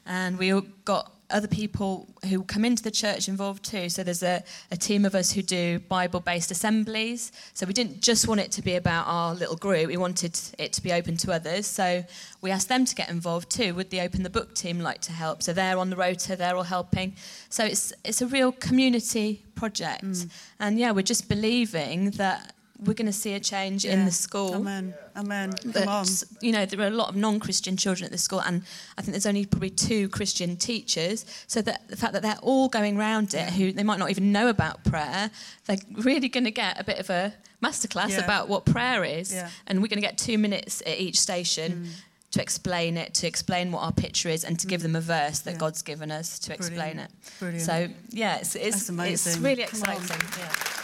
And 0.06 0.38
we 0.40 0.52
all 0.54 0.64
got 0.86 1.14
other 1.30 1.48
people 1.48 2.08
who 2.30 2.44
come 2.44 2.64
into 2.64 2.82
the 2.82 2.92
church 2.92 3.28
involved 3.28 3.64
too. 3.64 3.90
So 3.90 4.04
there's 4.04 4.24
a, 4.24 4.44
a 4.72 4.78
team 4.78 5.04
of 5.04 5.14
us 5.14 5.32
who 5.32 5.42
do 5.42 5.80
Bible 5.80 6.20
based 6.20 6.52
assemblies. 6.52 7.32
So 7.54 7.66
we 7.66 7.74
didn't 7.74 8.02
just 8.02 8.28
want 8.28 8.40
it 8.40 8.52
to 8.54 8.62
be 8.62 8.76
about 8.76 9.08
our 9.08 9.36
little 9.36 9.58
group, 9.58 9.88
we 9.88 9.98
wanted 9.98 10.40
it 10.58 10.74
to 10.74 10.82
be 10.82 10.94
open 10.94 11.18
to 11.18 11.34
others. 11.34 11.68
So 11.68 12.06
we 12.42 12.52
asked 12.52 12.70
them 12.70 12.86
to 12.86 12.96
get 12.96 13.10
involved 13.10 13.50
too. 13.50 13.74
Would 13.76 13.90
the 13.90 14.02
Open 14.02 14.24
the 14.24 14.30
Book 14.30 14.54
team 14.56 14.80
like 14.80 15.02
to 15.02 15.12
help? 15.12 15.44
So 15.44 15.54
they're 15.54 15.78
on 15.78 15.90
the 15.90 15.98
rota, 15.98 16.36
they're 16.36 16.56
all 16.56 16.64
helping. 16.64 17.14
So 17.50 17.66
it's, 17.66 17.94
it's 18.06 18.22
a 18.22 18.28
real 18.28 18.52
community 18.52 19.44
project. 19.56 20.06
Mm. 20.06 20.30
And 20.60 20.80
yeah, 20.80 20.92
we're 20.92 21.02
just 21.02 21.28
believing 21.28 22.12
that 22.12 22.54
we're 22.86 22.94
going 22.94 23.08
to 23.08 23.14
see 23.14 23.34
a 23.34 23.40
change 23.40 23.86
in 23.86 24.06
the 24.06 24.12
school 24.12 24.56
Amen. 24.56 24.94
Amen. 25.16 25.52
Come 25.74 25.88
on. 25.88 26.06
you 26.42 26.52
know 26.52 26.66
there 26.66 26.80
are 26.82 26.88
a 26.88 26.92
lot 26.92 27.10
of 27.10 27.16
non-christian 27.16 27.76
children 27.76 28.06
at 28.06 28.12
the 28.12 28.18
school 28.18 28.40
and 28.42 28.62
i 28.98 29.02
think 29.02 29.14
there's 29.14 29.26
only 29.26 29.46
probably 29.46 29.70
two 29.72 30.08
christian 30.10 30.56
teachers 30.56 31.26
so 31.48 31.62
that 31.62 31.88
the 31.88 31.96
fact 31.96 32.14
that 32.14 32.22
they're 32.22 32.38
all 32.42 32.70
going 32.70 32.98
around 32.98 33.34
it 33.34 33.50
who 33.54 33.72
they 33.72 33.84
might 33.84 34.00
not 34.00 34.10
even 34.12 34.32
know 34.32 34.48
about 34.48 34.84
prayer 34.84 35.32
they're 35.66 35.78
really 35.94 36.30
going 36.30 36.44
to 36.44 36.52
get 36.52 36.80
a 36.80 36.84
bit 36.84 37.00
of 37.00 37.10
a 37.10 37.34
masterclass 37.64 38.10
Yeah. 38.12 38.24
about 38.24 38.48
what 38.48 38.66
prayer 38.66 39.04
is 39.04 39.34
Yeah. 39.34 39.50
and 39.66 39.82
we're 39.82 39.88
going 39.88 40.02
to 40.02 40.08
get 40.08 40.18
two 40.18 40.38
minutes 40.38 40.82
at 40.86 41.00
each 41.00 41.20
station 41.20 41.72
mm. 41.72 42.32
to 42.32 42.42
explain 42.42 42.98
it 42.98 43.16
to 43.16 43.28
explain 43.28 43.72
what 43.72 43.82
our 43.82 43.92
picture 43.92 44.30
is 44.30 44.44
and 44.44 44.60
to 44.60 44.68
give 44.68 44.82
mm. 44.82 44.84
them 44.84 44.96
a 44.96 45.02
verse 45.02 45.40
that 45.40 45.54
Yeah. 45.54 45.58
god's 45.58 45.82
given 45.82 46.12
us 46.12 46.38
to 46.40 46.54
explain 46.54 47.00
it 47.00 47.10
Brilliant. 47.40 47.66
so 47.66 47.88
yeah 48.12 48.38
it's, 48.38 48.56
it's, 48.56 48.88
it's 48.90 49.38
really 49.38 49.64
Come 49.64 49.82
on. 49.84 49.96
exciting 49.96 50.77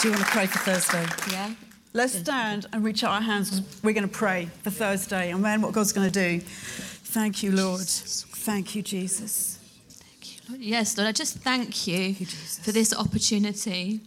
Do 0.00 0.08
you 0.08 0.14
want 0.14 0.24
to 0.24 0.32
pray 0.32 0.46
for 0.46 0.58
Thursday? 0.60 1.06
yeah 1.30 1.52
Let's 1.92 2.18
stand 2.18 2.64
and 2.72 2.82
reach 2.82 3.04
out 3.04 3.10
our 3.10 3.20
hands. 3.20 3.60
We're 3.82 3.92
going 3.92 4.08
to 4.08 4.14
pray 4.14 4.48
for 4.62 4.70
Thursday 4.70 5.30
and 5.30 5.42
man, 5.42 5.60
what 5.60 5.72
God's 5.74 5.92
going 5.92 6.10
to 6.10 6.38
do. 6.38 6.40
Thank 6.40 7.42
you, 7.42 7.52
Lord. 7.52 7.82
Thank 7.82 8.74
you, 8.74 8.80
Jesus. 8.80 9.58
Thank 9.90 10.36
you, 10.36 10.40
Lord. 10.48 10.62
Yes, 10.62 10.96
Lord, 10.96 11.06
I 11.06 11.12
just 11.12 11.40
thank 11.40 11.86
you, 11.86 11.98
you, 11.98 12.24
for 12.24 12.72
this 12.72 12.96
opportunity. 12.96 14.00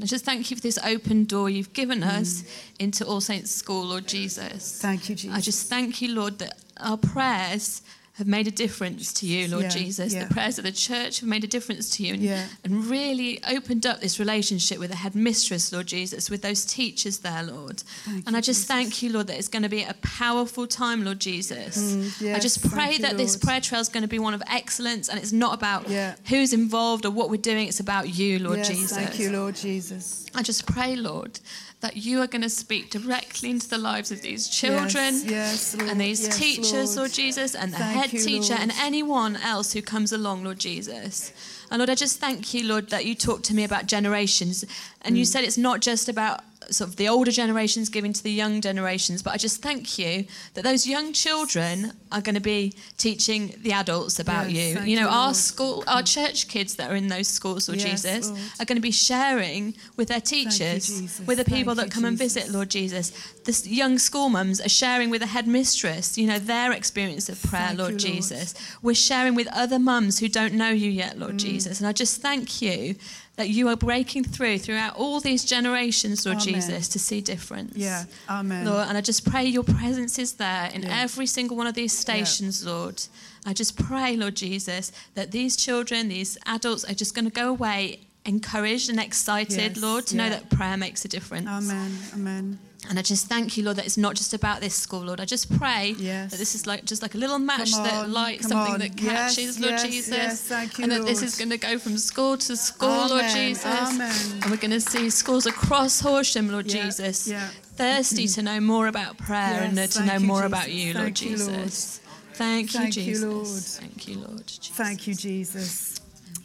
I 0.00 0.04
just 0.04 0.24
thank 0.24 0.52
you 0.52 0.56
for 0.56 0.62
this 0.62 0.78
open 0.84 1.24
door 1.24 1.50
you've 1.50 1.72
given 1.72 2.04
us 2.04 2.44
into 2.78 3.04
All 3.04 3.20
Saints 3.20 3.50
School, 3.50 3.86
Lord 3.86 4.06
Jesus. 4.06 4.78
Mm. 4.78 4.82
Thank 4.82 5.08
you, 5.08 5.16
Jesus. 5.16 5.36
I 5.36 5.40
just 5.40 5.68
thank 5.68 6.00
you, 6.00 6.14
Lord, 6.14 6.38
that 6.38 6.58
our 6.76 6.96
prayers 6.96 7.82
have 8.14 8.26
made 8.26 8.46
a 8.46 8.50
difference 8.50 9.12
to 9.14 9.26
you, 9.26 9.48
Lord 9.48 9.62
Yeah, 9.64 9.68
Jesus. 9.70 10.12
yeah. 10.12 10.24
The 10.26 10.34
prayers 10.34 10.58
of 10.58 10.64
the 10.64 10.72
church 10.72 11.20
have 11.20 11.28
made 11.28 11.42
a 11.44 11.46
difference 11.46 11.88
to 11.96 12.02
you 12.04 12.14
and, 12.14 12.22
Yeah. 12.22 12.46
and 12.64 12.84
really 12.86 13.42
opened 13.48 13.86
up 13.86 14.00
this 14.00 14.18
relationship 14.18 14.78
with 14.78 14.90
the 14.90 14.96
headmistress, 14.96 15.72
Lord 15.72 15.86
Jesus, 15.86 16.28
with 16.28 16.42
those 16.42 16.64
teachers 16.66 17.18
there, 17.18 17.42
Lord. 17.42 17.80
Thank 18.04 18.26
and 18.26 18.32
you, 18.32 18.36
I 18.38 18.40
just 18.40 18.60
Jesus. 18.60 18.66
thank 18.66 19.02
you, 19.02 19.10
Lord, 19.10 19.28
that 19.28 19.38
it's 19.38 19.48
going 19.48 19.62
to 19.62 19.68
be 19.70 19.82
a 19.84 19.94
powerful 20.02 20.66
time, 20.66 21.04
Lord 21.04 21.20
Jesus. 21.20 21.78
I 21.78 21.80
Mm, 21.96 22.20
yes, 22.20 22.42
just 22.42 22.58
thank 22.60 22.74
pray 22.74 22.92
you, 22.94 22.98
that 22.98 23.16
this 23.16 23.36
prayer 23.36 23.60
trail 23.60 23.80
is 23.80 23.88
going 23.88 24.02
to 24.02 24.08
be 24.08 24.18
one 24.18 24.34
of 24.34 24.42
excellence 24.48 25.08
and 25.08 25.18
it's 25.18 25.32
not 25.32 25.54
about 25.54 25.86
who's 26.28 26.52
involved 26.52 27.06
or 27.06 27.10
what 27.10 27.30
we're 27.30 27.40
doing, 27.40 27.68
it's 27.68 27.80
about 27.80 28.08
you, 28.14 28.38
Lord 28.38 28.58
yes, 28.58 28.68
Jesus. 28.68 28.96
Thank 28.98 29.18
you, 29.18 29.30
Lord 29.30 29.54
Jesus. 29.56 30.26
I 30.34 30.42
just 30.42 30.66
pray, 30.66 30.94
Lord, 30.96 31.40
that 31.80 31.96
you 31.96 32.20
are 32.20 32.26
going 32.26 32.42
to 32.42 32.50
speak 32.50 32.90
directly 32.90 33.48
into 33.50 33.68
the 33.68 33.78
lives 33.78 34.10
of 34.10 34.20
these 34.20 34.48
children 34.48 35.14
Yes, 35.14 35.24
yes, 35.24 35.76
Lord. 35.76 35.90
and 35.90 36.00
these 36.00 36.22
Yes, 36.26 36.38
teachers, 36.38 36.72
Lord. 36.72 36.96
Lord. 36.96 37.12
Jesus, 37.12 37.54
and 37.54 37.72
the 37.72 37.78
Thank 37.78 37.98
head 38.00 38.12
you, 38.12 38.20
teacher 38.22 38.50
Lord. 38.54 38.60
and 38.62 38.72
anyone 38.78 39.36
else 39.36 39.72
who 39.72 39.80
comes 39.80 40.12
along, 40.12 40.44
Lord 40.44 40.58
Jesus. 40.58 41.32
And 41.70 41.78
Lord, 41.78 41.88
I 41.88 41.94
just 41.94 42.18
thank 42.18 42.52
you, 42.52 42.66
Lord, 42.66 42.90
that 42.90 43.06
you 43.06 43.14
talked 43.14 43.44
to 43.44 43.54
me 43.54 43.64
about 43.64 43.86
generations. 43.86 44.64
And 45.02 45.14
Mm. 45.14 45.20
you 45.20 45.24
said 45.24 45.44
it's 45.44 45.56
not 45.56 45.80
just 45.80 46.08
about 46.08 46.44
sort 46.70 46.90
of 46.90 46.96
the 46.96 47.08
older 47.08 47.30
generations 47.30 47.88
giving 47.88 48.12
to 48.12 48.22
the 48.22 48.30
young 48.30 48.60
generations, 48.60 49.22
but 49.22 49.32
I 49.34 49.36
just 49.36 49.60
thank 49.62 49.98
you 49.98 50.24
that 50.54 50.62
those 50.64 50.86
young 50.86 51.12
children 51.12 51.92
are 52.12 52.20
going 52.20 52.34
to 52.34 52.40
be 52.40 52.74
teaching 52.96 53.54
the 53.62 53.72
adults 53.72 54.18
about 54.18 54.50
Yes, 54.50 54.76
you. 54.76 54.90
You 54.90 54.96
know, 54.96 55.02
you, 55.08 55.08
our 55.08 55.24
Lord. 55.26 55.36
school, 55.36 55.84
our 55.86 56.02
church 56.02 56.48
kids 56.48 56.76
that 56.76 56.90
are 56.90 56.96
in 56.96 57.08
those 57.08 57.28
schools, 57.28 57.68
Lord 57.68 57.80
Yes, 57.80 58.02
Jesus, 58.02 58.28
Lord. 58.28 58.40
are 58.60 58.64
going 58.64 58.76
to 58.76 58.82
be 58.82 58.90
sharing 58.90 59.74
with 59.96 60.08
their 60.08 60.20
teachers, 60.20 60.86
Jesus. 60.86 61.26
with 61.26 61.38
the 61.38 61.44
people 61.44 61.74
Thank 61.74 61.90
that 61.90 61.96
you, 61.96 62.00
come 62.02 62.04
and 62.04 62.18
visit, 62.18 62.50
Lord 62.50 62.70
Jesus. 62.70 63.10
The 63.44 63.68
young 63.68 63.98
school 63.98 64.28
mums 64.28 64.60
are 64.60 64.68
sharing 64.68 65.10
with 65.10 65.20
the 65.22 65.26
headmistress, 65.28 66.16
you 66.18 66.26
know, 66.26 66.38
their 66.38 66.72
experience 66.72 67.28
of 67.28 67.42
prayer, 67.42 67.68
Thank 67.68 67.78
you, 67.78 67.84
Lord. 67.84 67.98
Jesus. 67.98 68.54
We're 68.82 68.94
sharing 68.94 69.34
with 69.34 69.48
other 69.52 69.78
mums 69.78 70.18
who 70.20 70.28
don't 70.28 70.54
know 70.54 70.70
you 70.70 70.90
yet, 70.90 71.18
Lord 71.18 71.34
Mm. 71.34 71.38
Jesus. 71.38 71.80
And 71.80 71.86
I 71.88 71.92
just 71.92 72.20
thank 72.22 72.62
you 72.62 72.94
that 73.40 73.48
you 73.48 73.68
are 73.68 73.76
breaking 73.76 74.22
through 74.24 74.58
throughout 74.58 74.94
all 74.96 75.18
these 75.18 75.46
generations, 75.46 76.26
Lord 76.26 76.42
Amen. 76.42 76.54
Jesus, 76.60 76.88
to 76.88 76.98
see 76.98 77.22
difference. 77.22 77.74
Yeah, 77.74 78.04
amen. 78.28 78.66
Lord, 78.66 78.86
and 78.86 78.98
I 78.98 79.00
just 79.00 79.24
pray 79.24 79.46
your 79.46 79.62
presence 79.64 80.18
is 80.18 80.34
there 80.34 80.70
in 80.74 80.82
Yeah. 80.82 81.00
every 81.04 81.26
single 81.26 81.56
one 81.56 81.66
of 81.66 81.74
these 81.74 81.94
stations, 81.96 82.66
Lord. 82.66 83.02
I 83.46 83.54
just 83.54 83.78
pray, 83.78 84.14
Lord 84.14 84.34
Jesus, 84.36 84.92
that 85.14 85.30
these 85.32 85.56
children, 85.56 86.08
these 86.08 86.36
adults 86.44 86.84
are 86.84 86.92
just 86.92 87.14
going 87.14 87.24
to 87.24 87.30
go 87.30 87.48
away 87.48 88.00
encouraged 88.26 88.90
and 88.90 89.00
excited, 89.00 89.72
Yes, 89.76 89.82
Lord, 89.82 90.06
to 90.08 90.16
know 90.16 90.28
that 90.28 90.50
prayer 90.50 90.76
makes 90.76 91.06
a 91.06 91.08
difference. 91.08 91.48
Amen. 91.48 91.96
Amen. 92.12 92.58
And 92.88 92.98
I 92.98 93.02
just 93.02 93.26
thank 93.28 93.56
you, 93.56 93.62
Lord, 93.64 93.76
that 93.76 93.84
it's 93.86 93.98
not 93.98 94.16
just 94.16 94.32
about 94.34 94.60
this 94.60 94.74
school, 94.74 95.00
Lord. 95.02 95.20
I 95.20 95.24
just 95.24 95.54
pray 95.58 95.94
Yes. 95.98 96.30
that 96.30 96.38
this 96.38 96.54
is 96.54 96.66
like 96.66 96.84
just 96.86 97.02
like 97.02 97.14
a 97.14 97.18
little 97.18 97.38
match 97.38 97.72
Come 97.72 97.84
that 97.84 97.94
on, 98.04 98.12
lights 98.12 98.48
something 98.48 98.74
on. 98.74 98.78
that 98.80 99.00
Yes, 99.00 99.36
catches, 99.36 99.60
Lord 99.60 99.72
yes, 99.72 99.82
Jesus. 99.84 100.14
yes, 100.16 100.40
thank 100.42 100.78
you, 100.78 100.84
and 100.84 100.92
that 100.92 101.04
this 101.04 101.22
is 101.22 101.36
going 101.36 101.50
to 101.50 101.58
go 101.58 101.78
from 101.78 101.98
school 101.98 102.36
to 102.38 102.56
school, 102.56 103.08
Lord 103.08 103.26
Jesus. 103.28 103.64
amen. 103.66 104.14
And 104.42 104.50
we're 104.50 104.56
going 104.56 104.70
to 104.72 104.80
see 104.80 105.10
schools 105.10 105.46
across 105.46 106.00
Horsham, 106.00 106.50
Lord 106.50 106.72
Yeah, 106.72 106.84
Jesus, 106.86 107.28
yeah. 107.28 107.48
thirsty 107.76 108.26
to 108.28 108.42
know 108.42 108.60
more 108.60 108.86
about 108.88 109.18
prayer 109.18 109.62
and 109.62 109.76
to 109.76 110.04
know 110.06 110.14
you, 110.14 110.20
more 110.26 110.42
Jesus. 110.42 110.52
about 110.52 110.70
you, 110.72 110.94
Lord 110.94 111.04
Thank 111.18 111.22
you, 111.22 111.36
Lord. 111.36 111.62
Jesus. 111.64 112.00
Thank 112.34 112.72
you, 112.74 112.80
Thank 112.80 112.96
you, 112.96 113.02
Jesus. 113.04 113.24
Lord. 113.24 113.46
Thank 113.92 114.08
you, 114.08 114.14
Lord. 114.18 114.46
Jesus. 114.46 114.76
Thank 114.76 115.06
you, 115.06 115.14
Jesus. 115.14 116.00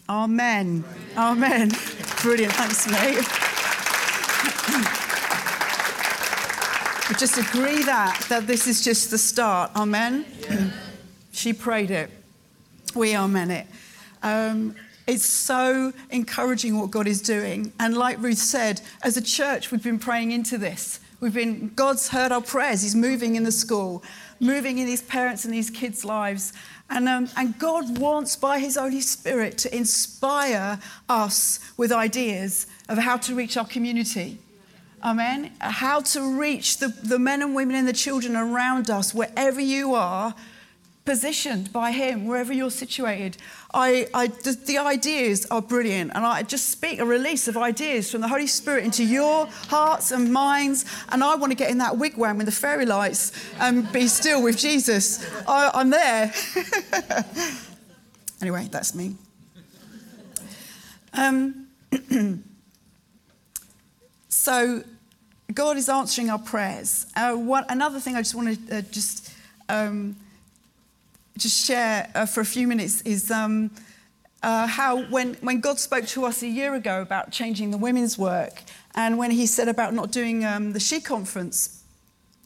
Amen. 0.10 0.84
Amen. 1.18 1.72
Brilliant. 2.22 2.54
Thanks, 2.54 2.88
mate. 2.88 3.26
Just 7.20 7.38
agree 7.38 7.84
that 7.84 8.26
that 8.30 8.48
this 8.48 8.68
is 8.68 8.84
just 8.84 9.12
the 9.12 9.18
start. 9.18 9.72
Amen. 9.76 10.26
she 11.32 11.54
prayed 11.54 11.92
it. 11.92 12.10
We 12.96 13.16
amen 13.16 13.52
it. 13.52 13.68
Um, 14.24 14.76
it's 15.06 15.26
so 15.26 15.94
encouraging 16.10 16.80
what 16.80 16.90
God 16.90 17.08
is 17.08 17.22
doing. 17.22 17.72
And 17.80 17.96
like 17.96 18.18
Ruth 18.20 18.40
said, 18.40 18.82
as 19.04 19.18
a 19.18 19.22
church, 19.22 19.70
we've 19.70 19.84
been 19.84 20.00
praying 20.00 20.32
into 20.32 20.58
this 20.58 21.00
We've 21.20 21.34
been, 21.34 21.72
God's 21.76 22.10
heard 22.10 22.32
our 22.32 22.42
prayers. 22.42 22.82
He's 22.82 22.96
moving 22.96 23.36
in 23.36 23.44
the 23.44 23.52
school, 23.52 24.04
moving 24.40 24.78
in 24.80 24.86
these 24.86 25.02
parents 25.02 25.46
and 25.46 25.54
these 25.54 25.70
kids' 25.70 26.04
lives. 26.04 26.54
And, 26.90 27.08
um, 27.08 27.30
and 27.38 27.58
God 27.58 27.98
wants, 27.98 28.36
by 28.36 28.60
His 28.60 28.76
Holy 28.76 29.02
Spirit, 29.02 29.58
to 29.60 29.76
inspire 29.76 30.80
us 31.10 31.60
with 31.78 31.92
ideas 31.92 32.68
of 32.90 32.98
how 32.98 33.18
to 33.18 33.34
reach 33.34 33.58
our 33.58 33.66
community. 33.66 34.38
Amen. 35.06 35.52
How 35.62 36.02
to 36.02 36.40
reach 36.40 36.80
the, 36.80 36.88
the 36.88 37.20
men 37.20 37.44
and 37.44 37.54
women 37.54 37.76
and 37.76 37.88
the 37.88 37.94
children 37.94 38.36
around 38.36 38.90
us, 38.90 39.14
wherever 39.14 39.62
you 39.62 39.94
are, 39.94 40.34
positioned 41.06 41.72
by 41.72 41.92
Him, 41.92 42.26
wherever 42.26 42.52
you're 42.52 42.72
situated. 42.72 43.38
I, 43.72 44.08
I, 44.16 44.26
the, 44.26 44.58
the, 44.66 44.80
ideas 44.80 45.46
are 45.52 45.62
brilliant, 45.62 46.12
and 46.16 46.26
I 46.26 46.42
just 46.42 46.70
speak 46.70 47.00
a 47.00 47.06
release 47.06 47.48
of 47.48 47.56
ideas 47.56 48.10
from 48.10 48.22
the 48.22 48.28
Holy 48.28 48.48
Spirit 48.48 48.84
into 48.84 49.04
your 49.04 49.46
hearts 49.68 50.10
and 50.10 50.34
minds. 50.34 50.86
And 51.10 51.24
I 51.24 51.36
want 51.36 51.52
to 51.52 51.56
get 51.56 51.70
in 51.70 51.78
that 51.78 51.94
wigwam 51.94 52.38
with 52.38 52.48
the 52.48 52.52
fairy 52.52 52.88
lights 52.88 53.32
and 53.60 53.92
be 53.94 54.08
still 54.08 54.42
with 54.42 54.58
Jesus. 54.58 55.24
I, 55.48 55.70
I'm 55.72 55.92
there. 55.92 56.34
anyway, 58.42 58.70
that's 58.72 58.96
me. 58.96 59.18
Um, 61.14 61.68
so, 64.30 64.84
God 65.56 65.78
is 65.78 65.88
answering 65.88 66.30
our 66.30 66.38
prayers. 66.38 67.08
Uh, 67.16 67.34
one, 67.34 67.66
another 67.70 68.00
thing 68.00 68.16
I 68.16 68.20
just 68.20 68.36
want 68.36 68.68
to 68.68 68.78
uh, 68.78 68.82
just 68.92 69.34
um, 69.70 70.18
just 71.38 71.66
share 71.66 72.10
uh, 72.14 72.26
for 72.26 72.42
a 72.42 72.46
few 72.46 72.68
minutes 72.68 73.02
is 73.02 73.32
um, 73.32 73.72
uh, 74.44 74.68
how 74.68 75.04
when, 75.06 75.36
when 75.36 75.62
God 75.62 75.80
spoke 75.80 76.06
to 76.08 76.26
us 76.26 76.44
a 76.44 76.48
year 76.48 76.76
ago 76.76 77.02
about 77.02 77.32
changing 77.32 77.72
the 77.72 77.78
women's 77.78 78.18
work, 78.18 78.62
and 78.96 79.18
when 79.18 79.32
He 79.32 79.46
said 79.46 79.70
about 79.70 79.94
not 79.94 80.12
doing 80.12 80.44
um, 80.44 80.74
the 80.74 80.80
She 80.80 81.00
Conference 81.00 81.84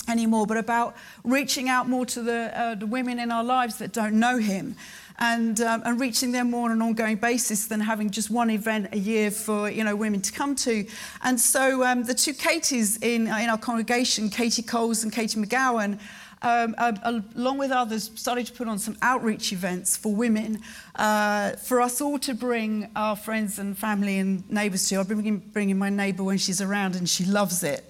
anymore, 0.10 0.46
but 0.46 0.58
about 0.58 0.96
reaching 1.24 1.70
out 1.70 1.88
more 1.88 2.06
to 2.08 2.22
the, 2.22 2.60
uh, 2.60 2.76
the 2.76 2.86
women 2.86 3.20
in 3.20 3.32
our 3.32 3.44
lives 3.44 3.78
that 3.78 3.94
don't 3.94 4.20
know 4.20 4.38
Him. 4.38 4.76
And, 5.22 5.60
um, 5.60 5.82
and 5.84 6.00
reaching 6.00 6.32
them 6.32 6.50
more 6.52 6.70
on 6.70 6.72
an 6.72 6.82
ongoing 6.82 7.18
basis 7.18 7.68
than 7.68 7.82
having 7.82 8.10
just 8.10 8.32
one 8.32 8.50
event 8.50 8.88
a 8.94 8.98
year 8.98 9.32
for 9.32 9.70
you 9.70 9.84
know 9.84 9.94
women 9.94 10.22
to 10.22 10.32
come 10.32 10.56
to. 10.56 10.86
And 11.22 11.38
so 11.38 11.84
um, 11.84 12.04
the 12.04 12.14
two 12.14 12.34
Katies 12.34 13.04
in, 13.04 13.24
in 13.24 13.50
our 13.50 13.58
congregation, 13.58 14.30
Katie 14.30 14.62
Coles 14.62 15.04
and 15.04 15.12
Katie 15.12 15.38
McGowan, 15.38 16.00
um, 16.42 16.74
uh, 16.78 16.94
along 17.36 17.58
with 17.58 17.72
others, 17.72 18.12
started 18.16 18.48
to 18.48 18.54
put 18.54 18.68
on 18.68 18.80
some 18.80 18.98
outreach 19.02 19.52
events 19.52 19.98
for 19.98 20.16
women 20.16 20.62
uh, 20.96 21.52
for 21.52 21.82
us 21.82 22.00
all 22.00 22.18
to 22.20 22.34
bring 22.34 22.90
our 22.96 23.16
friends 23.16 23.60
and 23.60 23.78
family 23.78 24.20
and 24.20 24.50
neighbours 24.50 24.88
to. 24.90 25.00
I've 25.00 25.08
been 25.08 25.40
bringing 25.52 25.78
my 25.78 25.90
neighbour 25.90 26.24
when 26.24 26.38
she's 26.38 26.62
around 26.62 26.96
and 26.96 27.10
she 27.10 27.26
loves 27.26 27.64
it. 27.64 27.84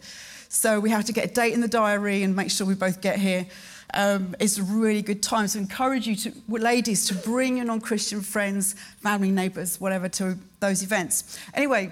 So 0.51 0.79
we 0.79 0.89
have 0.89 1.05
to 1.05 1.13
get 1.13 1.29
a 1.29 1.33
date 1.33 1.53
in 1.53 1.61
the 1.61 1.67
diary 1.67 2.23
and 2.23 2.35
make 2.35 2.49
sure 2.49 2.65
we 2.65 2.73
both 2.73 3.01
get 3.01 3.19
here. 3.19 3.45
Um, 3.93 4.35
it's 4.39 4.57
a 4.57 4.63
really 4.63 5.03
good 5.03 5.21
time. 5.21 5.47
So 5.47 5.59
encourage 5.59 6.07
you 6.07 6.15
to, 6.15 6.33
ladies, 6.47 7.05
to 7.05 7.13
bring 7.13 7.57
your 7.57 7.67
non-Christian 7.67 8.21
friends, 8.21 8.73
family, 8.97 9.29
neighbours, 9.29 9.79
whatever, 9.79 10.09
to 10.09 10.39
those 10.59 10.81
events. 10.81 11.39
Anyway, 11.53 11.91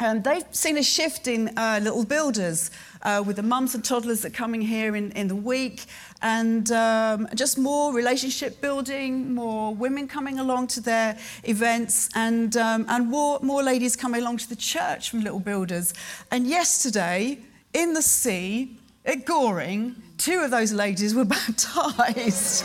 um, 0.00 0.20
they've 0.22 0.44
seen 0.50 0.78
a 0.78 0.82
shift 0.82 1.28
in 1.28 1.56
uh, 1.56 1.78
little 1.80 2.04
builders 2.04 2.72
uh, 3.02 3.22
with 3.24 3.36
the 3.36 3.42
mums 3.42 3.74
and 3.76 3.84
toddlers 3.84 4.22
that 4.22 4.32
are 4.32 4.36
coming 4.36 4.60
here 4.60 4.96
in, 4.96 5.12
in 5.12 5.28
the 5.28 5.36
week, 5.36 5.84
and 6.22 6.70
um, 6.72 7.28
just 7.36 7.56
more 7.56 7.94
relationship 7.94 8.60
building, 8.60 9.32
more 9.32 9.72
women 9.74 10.08
coming 10.08 10.40
along 10.40 10.66
to 10.66 10.80
their 10.80 11.16
events, 11.44 12.10
and, 12.16 12.56
um, 12.56 12.84
and 12.88 13.08
more, 13.08 13.38
more 13.42 13.62
ladies 13.62 13.94
coming 13.94 14.20
along 14.20 14.38
to 14.38 14.48
the 14.48 14.56
church 14.56 15.08
from 15.08 15.20
Little 15.20 15.40
Builders. 15.40 15.94
And 16.30 16.46
yesterday, 16.46 17.38
in 17.76 17.92
the 17.92 18.02
sea 18.02 18.78
at 19.04 19.26
Goring, 19.26 19.94
two 20.16 20.40
of 20.40 20.50
those 20.50 20.72
ladies 20.72 21.14
were 21.14 21.24
baptized. 21.38 22.64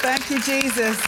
Thank 0.00 0.30
you, 0.30 0.40
Jesus. 0.42 1.00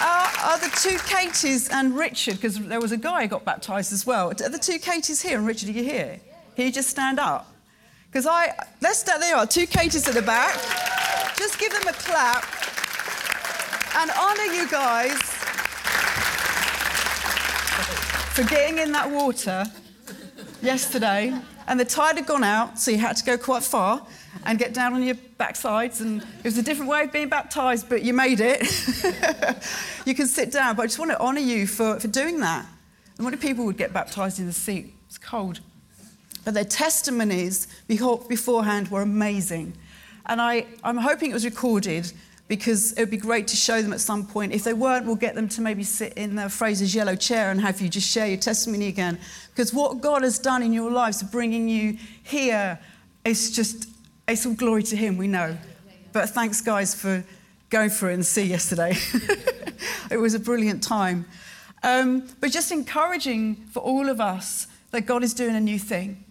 Are, 0.00 0.30
are, 0.44 0.58
the 0.58 0.70
two 0.80 0.96
Katies 0.98 1.72
and 1.72 1.96
Richard, 1.96 2.36
because 2.36 2.58
there 2.60 2.80
was 2.80 2.92
a 2.92 2.96
guy 2.96 3.22
who 3.22 3.28
got 3.28 3.44
baptized 3.44 3.92
as 3.92 4.06
well. 4.06 4.28
Are 4.28 4.48
the 4.48 4.58
two 4.58 4.78
Katies 4.78 5.22
here? 5.22 5.36
And 5.38 5.46
Richard, 5.46 5.70
are 5.70 5.72
you 5.72 5.82
here? 5.82 6.20
Can 6.54 6.66
you 6.66 6.72
just 6.72 6.90
stand 6.90 7.18
up? 7.18 7.52
Because 8.06 8.26
I, 8.26 8.54
let's 8.80 9.02
there 9.02 9.36
are, 9.36 9.46
two 9.46 9.66
Katies 9.66 10.06
at 10.06 10.14
the 10.14 10.22
back. 10.22 10.54
Just 11.36 11.58
give 11.58 11.72
them 11.72 11.88
a 11.88 11.92
clap 11.92 12.44
and 13.96 14.10
honour 14.12 14.54
you 14.54 14.68
guys 14.70 15.18
for 18.32 18.44
getting 18.44 18.78
in 18.78 18.92
that 18.92 19.10
water 19.10 19.64
yesterday. 20.62 21.34
And 21.66 21.80
the 21.80 21.84
tide 21.84 22.16
had 22.16 22.26
gone 22.26 22.44
out, 22.44 22.78
so 22.78 22.90
you 22.90 22.98
had 22.98 23.16
to 23.16 23.24
go 23.24 23.38
quite 23.38 23.62
far 23.62 24.06
and 24.44 24.58
get 24.58 24.74
down 24.74 24.92
on 24.92 25.02
your 25.02 25.14
backsides. 25.38 26.00
And 26.00 26.22
it 26.22 26.44
was 26.44 26.58
a 26.58 26.62
different 26.62 26.90
way 26.90 27.04
of 27.04 27.12
being 27.12 27.28
baptized, 27.28 27.88
but 27.88 28.02
you 28.02 28.12
made 28.12 28.40
it. 28.40 28.62
you 30.06 30.14
can 30.14 30.26
sit 30.26 30.52
down, 30.52 30.76
but 30.76 30.82
I 30.82 30.86
just 30.86 30.98
want 30.98 31.10
to 31.10 31.20
honor 31.20 31.40
you 31.40 31.66
for, 31.66 31.98
for 31.98 32.08
doing 32.08 32.40
that. 32.40 32.66
And 33.16 33.24
many 33.24 33.36
people 33.36 33.64
would 33.64 33.76
get 33.76 33.92
baptized 33.92 34.38
in 34.38 34.46
the 34.46 34.52
sea? 34.52 34.92
It's 35.06 35.18
cold. 35.18 35.60
But 36.44 36.54
their 36.54 36.64
testimonies 36.64 37.66
beforehand 37.86 38.88
were 38.88 39.02
amazing. 39.02 39.74
And 40.26 40.40
I, 40.40 40.66
I'm 40.82 40.98
hoping 40.98 41.30
it 41.30 41.34
was 41.34 41.44
recorded 41.44 42.12
because 42.46 42.92
it 42.92 43.00
would 43.00 43.10
be 43.10 43.16
great 43.16 43.48
to 43.48 43.56
show 43.56 43.80
them 43.80 43.92
at 43.92 44.00
some 44.00 44.26
point. 44.26 44.52
If 44.52 44.64
they 44.64 44.74
weren't, 44.74 45.06
we'll 45.06 45.16
get 45.16 45.34
them 45.34 45.48
to 45.50 45.60
maybe 45.60 45.82
sit 45.82 46.12
in 46.14 46.36
the 46.36 46.48
Fraser's 46.48 46.94
yellow 46.94 47.16
chair 47.16 47.50
and 47.50 47.60
have 47.60 47.80
you 47.80 47.88
just 47.88 48.08
share 48.08 48.26
your 48.26 48.36
testimony 48.36 48.88
again. 48.88 49.18
Because 49.50 49.72
what 49.72 50.00
God 50.00 50.22
has 50.22 50.38
done 50.38 50.62
in 50.62 50.72
your 50.72 50.90
lives, 50.90 51.22
bringing 51.22 51.68
you 51.68 51.96
here, 52.22 52.78
is 53.24 53.50
just 53.50 53.88
it's 54.28 54.46
all 54.46 54.54
glory 54.54 54.82
to 54.84 54.96
Him, 54.96 55.16
we 55.16 55.26
know. 55.26 55.56
But 56.12 56.30
thanks, 56.30 56.60
guys, 56.60 56.94
for 56.94 57.24
going 57.70 57.90
for 57.90 58.10
it 58.10 58.16
the 58.16 58.24
sea 58.24 58.44
yesterday. 58.44 58.94
it 60.10 60.16
was 60.16 60.34
a 60.34 60.38
brilliant 60.38 60.82
time. 60.82 61.26
Um, 61.82 62.28
but 62.40 62.50
just 62.50 62.72
encouraging 62.72 63.56
for 63.72 63.80
all 63.80 64.08
of 64.08 64.20
us 64.20 64.66
that 64.90 65.02
God 65.02 65.22
is 65.22 65.34
doing 65.34 65.56
a 65.56 65.60
new 65.60 65.78
thing. 65.78 66.24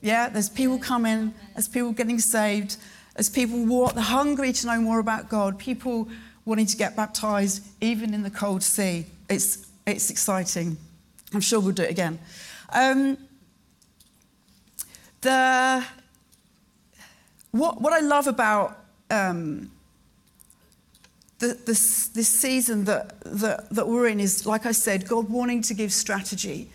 Yeah, 0.00 0.28
there's 0.28 0.48
people 0.48 0.78
coming, 0.78 1.34
there's 1.54 1.68
people 1.68 1.92
getting 1.92 2.18
saved, 2.18 2.76
there's 3.18 3.28
people 3.28 3.64
walk, 3.64 3.96
hungry 3.96 4.52
to 4.52 4.66
know 4.68 4.80
more 4.80 5.00
about 5.00 5.28
God, 5.28 5.58
people 5.58 6.08
wanting 6.44 6.66
to 6.66 6.76
get 6.76 6.94
baptized, 6.94 7.66
even 7.80 8.14
in 8.14 8.22
the 8.22 8.30
cold 8.30 8.62
sea. 8.62 9.06
It's, 9.28 9.66
it's 9.84 10.08
exciting. 10.08 10.76
I'm 11.34 11.40
sure 11.40 11.58
we'll 11.58 11.72
do 11.72 11.82
it 11.82 11.90
again. 11.90 12.20
Um, 12.72 13.18
the 15.20 15.84
what, 17.50 17.80
what 17.80 17.92
I 17.92 17.98
love 17.98 18.28
about 18.28 18.78
um, 19.10 19.72
the, 21.40 21.58
this, 21.66 22.06
this 22.06 22.28
season 22.28 22.84
that, 22.84 23.20
that, 23.22 23.68
that 23.70 23.88
we're 23.88 24.06
in 24.06 24.20
is, 24.20 24.46
like 24.46 24.64
I 24.64 24.70
said, 24.70 25.08
God 25.08 25.28
wanting 25.28 25.62
to 25.62 25.74
give 25.74 25.92
strategy, 25.92 26.70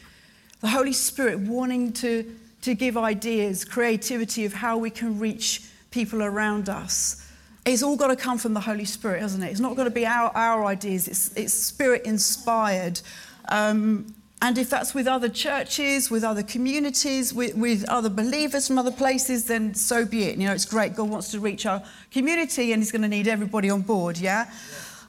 the 0.60 0.67
Holy 0.67 0.91
Spirit 0.91 1.39
wanting 1.39 1.93
to, 1.93 2.36
to 2.63 2.73
give 2.73 2.97
ideas, 2.97 3.63
creativity 3.63 4.43
of 4.43 4.56
how 4.56 4.77
we 4.77 4.89
can 4.89 5.17
reach 5.17 5.69
people 5.93 6.23
around 6.23 6.67
us. 6.67 7.25
It's 7.65 7.84
all 7.84 7.95
got 7.95 8.08
to 8.08 8.15
come 8.15 8.38
from 8.38 8.53
the 8.53 8.60
Holy 8.60 8.84
Spirit, 8.84 9.21
hasn't 9.21 9.43
it? 9.43 9.51
It's 9.51 9.60
not 9.60 9.77
got 9.77 9.86
to 9.86 9.91
be 9.91 10.06
our, 10.06 10.36
our 10.36 10.65
ideas, 10.65 11.08
it's, 11.08 11.34
it's 11.38 11.53
spirit 11.53 12.01
inspired. 12.03 12.99
Um, 13.47 14.13
and 14.41 14.58
if 14.58 14.69
that's 14.69 14.93
with 14.93 15.08
other 15.08 15.29
churches, 15.29 16.12
with 16.12 16.25
other 16.25 16.43
communities, 16.43 17.34
with, 17.34 17.56
with, 17.56 17.88
other 17.88 18.10
believers 18.10 18.67
from 18.67 18.77
other 18.77 18.91
places, 18.91 19.45
then 19.45 19.73
so 19.73 20.06
be 20.06 20.23
it. 20.23 20.38
You 20.38 20.47
know, 20.47 20.53
it's 20.53 20.65
great. 20.65 20.95
God 20.95 21.10
wants 21.10 21.32
to 21.32 21.39
reach 21.39 21.65
our 21.65 21.82
community 22.12 22.73
and 22.73 22.82
He's 22.82 22.91
going 22.91 23.03
to 23.03 23.08
need 23.08 23.29
everybody 23.29 23.69
on 23.69 23.82
board, 23.82 24.17
yeah? 24.17 24.51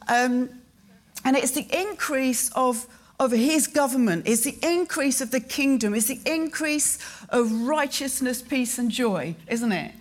Um, 0.07 0.51
and 1.25 1.37
it's 1.37 1.51
the 1.51 1.67
increase 1.77 2.53
of, 2.53 2.87
of 3.19 3.33
His 3.33 3.67
government, 3.67 4.29
it's 4.29 4.43
the 4.43 4.57
increase 4.63 5.21
of 5.21 5.33
the 5.33 5.41
kingdom, 5.41 5.95
it's 5.95 6.07
the 6.07 6.21
increase 6.27 6.99
of 7.31 7.51
righteousness, 7.51 8.43
peace, 8.43 8.79
and 8.79 8.91
joy, 8.91 9.35
isn't 9.49 9.73
it? 9.73 9.93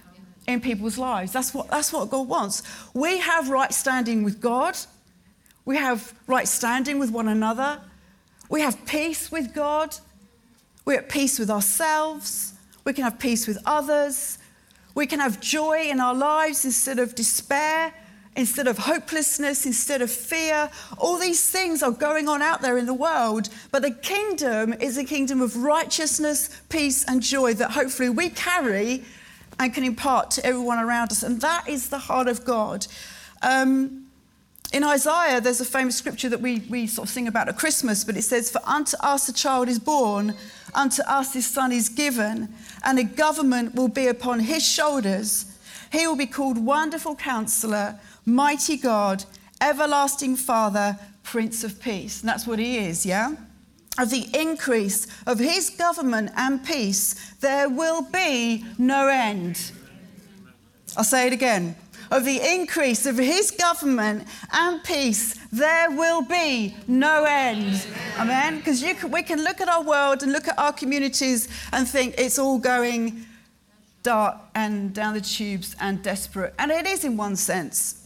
In 0.46 0.60
people's 0.60 0.98
lives. 0.98 1.32
That's 1.32 1.54
what, 1.54 1.70
that's 1.70 1.94
what 1.94 2.10
God 2.10 2.28
wants. 2.28 2.64
We 2.94 3.20
have 3.20 3.50
right 3.50 3.74
standing 3.74 4.24
with 4.24 4.42
God, 4.42 4.78
we 5.66 5.78
have 5.78 6.14
right 6.28 6.48
standing 6.48 7.00
with 7.00 7.12
one 7.12 7.30
another. 7.30 7.80
We 8.50 8.62
have 8.62 8.86
peace 8.86 9.32
with 9.32 9.54
God. 9.54 9.96
We're 10.86 11.00
at 11.00 11.10
peace 11.10 11.40
with 11.40 11.50
ourselves. 11.50 12.54
We 12.84 12.94
can 12.94 13.04
have 13.06 13.18
peace 13.18 13.48
with 13.48 13.58
others. 13.66 14.38
We 14.96 15.08
can 15.08 15.20
have 15.20 15.40
joy 15.40 15.88
in 15.90 16.00
our 16.00 16.14
lives 16.14 16.66
instead 16.66 17.00
of 17.00 17.16
despair, 17.16 17.94
instead 18.36 18.68
of 18.68 18.78
hopelessness, 18.78 19.66
instead 19.66 20.02
of 20.02 20.12
fear. 20.12 20.70
All 20.98 21.18
these 21.18 21.50
things 21.50 21.82
are 21.82 21.92
going 21.92 22.28
on 22.28 22.42
out 22.42 22.62
there 22.62 22.78
in 22.78 22.86
the 22.86 22.94
world, 22.94 23.50
but 23.72 23.82
the 23.82 23.92
kingdom 23.92 24.74
is 24.74 24.98
a 24.98 25.04
kingdom 25.04 25.42
of 25.42 25.56
righteousness, 25.58 26.62
peace, 26.70 27.06
and 27.08 27.22
joy 27.22 27.54
that 27.56 27.72
hopefully 27.72 28.10
we 28.10 28.30
carry 28.30 29.04
and 29.60 29.74
can 29.74 29.84
impart 29.84 30.32
to 30.32 30.46
everyone 30.46 30.80
around 30.80 31.12
us. 31.12 31.24
And 31.24 31.42
that 31.42 31.68
is 31.68 31.90
the 31.90 31.98
heart 31.98 32.28
of 32.28 32.44
God. 32.46 32.88
Um, 33.42 34.04
in 34.74 34.84
Isaiah, 34.84 35.40
there's 35.40 35.62
a 35.62 35.66
famous 35.66 35.96
scripture 35.96 36.30
that 36.30 36.42
we, 36.42 36.62
we 36.62 36.88
sort 36.88 37.08
of 37.08 37.14
sing 37.14 37.28
about 37.28 37.48
at 37.48 37.58
Christmas, 37.58 38.04
but 38.04 38.18
it 38.18 38.24
says, 38.24 38.50
For 38.50 38.62
unto 38.66 38.98
us 38.98 39.30
a 39.30 39.34
child 39.34 39.70
is 39.70 39.78
born, 39.78 40.34
unto 40.74 41.04
us 41.04 41.34
his 41.34 41.46
son 41.46 41.72
is 41.72 41.90
given, 41.90 42.50
and 42.84 42.98
a 42.98 43.04
government 43.04 43.76
will 43.76 43.88
be 43.88 44.08
upon 44.08 44.40
his 44.40 44.66
shoulders. 44.66 45.46
He 45.92 46.08
will 46.08 46.16
be 46.16 46.26
called 46.26 46.58
Wonderful 46.58 47.16
Counselor, 47.16 48.00
Mighty 48.26 48.78
God, 48.78 49.26
Everlasting 49.62 50.38
Father, 50.38 50.98
Prince 51.22 51.64
of 51.64 51.80
Peace. 51.80 52.22
And 52.22 52.30
that's 52.30 52.48
what 52.48 52.58
he 52.58 52.80
is, 52.80 53.06
yeah? 53.06 53.36
Of 53.98 54.10
the 54.10 54.28
increase 54.34 55.08
of 55.28 55.40
his 55.40 55.70
government 55.70 56.32
and 56.36 56.66
peace, 56.66 57.34
there 57.42 57.70
will 57.70 58.02
be 58.02 58.66
no 58.78 59.08
end. 59.08 59.72
I'll 60.98 61.04
say 61.04 61.28
it 61.28 61.34
again 61.34 61.76
of 62.14 62.26
the 62.26 62.40
increase 62.54 63.08
of 63.08 63.18
his 63.18 63.50
government 63.50 64.28
and 64.52 64.84
peace, 64.84 65.34
there 65.52 65.90
will 65.90 66.22
be 66.22 66.76
no 66.88 67.24
end. 67.24 67.88
Amen? 68.20 68.58
Because 68.58 68.84
we 68.84 69.24
can 69.24 69.44
look 69.44 69.60
at 69.60 69.68
our 69.68 69.82
world 69.82 70.22
and 70.22 70.32
look 70.32 70.48
at 70.48 70.58
our 70.60 70.72
communities 70.72 71.48
and 71.72 71.88
think 71.88 72.14
it's 72.20 72.38
all 72.38 72.60
going 72.60 73.26
dark 74.04 74.38
and 74.54 74.94
down 74.94 75.16
the 75.16 75.22
tubes 75.22 75.76
and 75.80 76.04
desperate. 76.04 76.54
And 76.60 76.70
it 76.70 76.86
is 76.86 77.04
in 77.04 77.18
one 77.18 77.36
sense. 77.36 78.03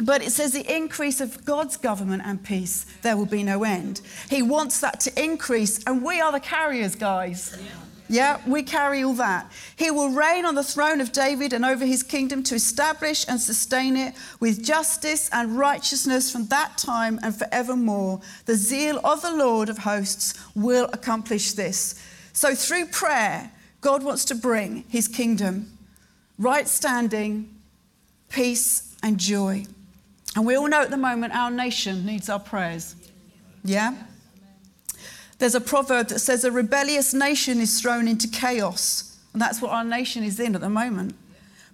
But 0.00 0.22
it 0.22 0.30
says 0.30 0.52
the 0.52 0.74
increase 0.74 1.20
of 1.20 1.44
God's 1.44 1.76
government 1.76 2.22
and 2.24 2.42
peace, 2.42 2.86
there 3.02 3.16
will 3.16 3.26
be 3.26 3.42
no 3.42 3.64
end. 3.64 4.00
He 4.30 4.42
wants 4.42 4.80
that 4.80 5.00
to 5.00 5.22
increase, 5.22 5.82
and 5.84 6.02
we 6.02 6.20
are 6.20 6.30
the 6.30 6.40
carriers, 6.40 6.94
guys. 6.94 7.58
Yeah. 7.60 7.70
Yeah, 8.10 8.40
we 8.46 8.62
carry 8.62 9.04
all 9.04 9.14
that. 9.14 9.52
He 9.76 9.90
will 9.90 10.10
reign 10.10 10.46
on 10.46 10.54
the 10.54 10.64
throne 10.64 11.02
of 11.02 11.12
David 11.12 11.52
and 11.52 11.64
over 11.64 11.84
his 11.84 12.02
kingdom 12.02 12.42
to 12.44 12.54
establish 12.54 13.26
and 13.28 13.38
sustain 13.38 13.96
it 13.96 14.14
with 14.40 14.64
justice 14.64 15.28
and 15.30 15.58
righteousness 15.58 16.32
from 16.32 16.46
that 16.46 16.78
time 16.78 17.20
and 17.22 17.36
forevermore. 17.36 18.20
The 18.46 18.54
zeal 18.54 18.98
of 19.04 19.20
the 19.20 19.32
Lord 19.32 19.68
of 19.68 19.78
hosts 19.78 20.34
will 20.54 20.88
accomplish 20.92 21.52
this. 21.52 22.02
So, 22.32 22.54
through 22.54 22.86
prayer, 22.86 23.50
God 23.82 24.02
wants 24.02 24.24
to 24.26 24.34
bring 24.34 24.84
his 24.88 25.06
kingdom, 25.06 25.76
right 26.38 26.66
standing, 26.66 27.54
peace, 28.30 28.96
and 29.02 29.18
joy. 29.18 29.66
And 30.38 30.46
we 30.46 30.54
all 30.54 30.68
know 30.68 30.82
at 30.82 30.90
the 30.90 30.96
moment 30.96 31.34
our 31.34 31.50
nation 31.50 32.06
needs 32.06 32.28
our 32.28 32.38
prayers. 32.38 32.94
Yeah? 33.64 33.92
There's 35.40 35.56
a 35.56 35.60
proverb 35.60 36.10
that 36.10 36.20
says 36.20 36.44
a 36.44 36.52
rebellious 36.52 37.12
nation 37.12 37.58
is 37.58 37.80
thrown 37.80 38.06
into 38.06 38.28
chaos. 38.28 39.18
And 39.32 39.42
that's 39.42 39.60
what 39.60 39.72
our 39.72 39.82
nation 39.82 40.22
is 40.22 40.38
in 40.38 40.54
at 40.54 40.60
the 40.60 40.68
moment. 40.68 41.16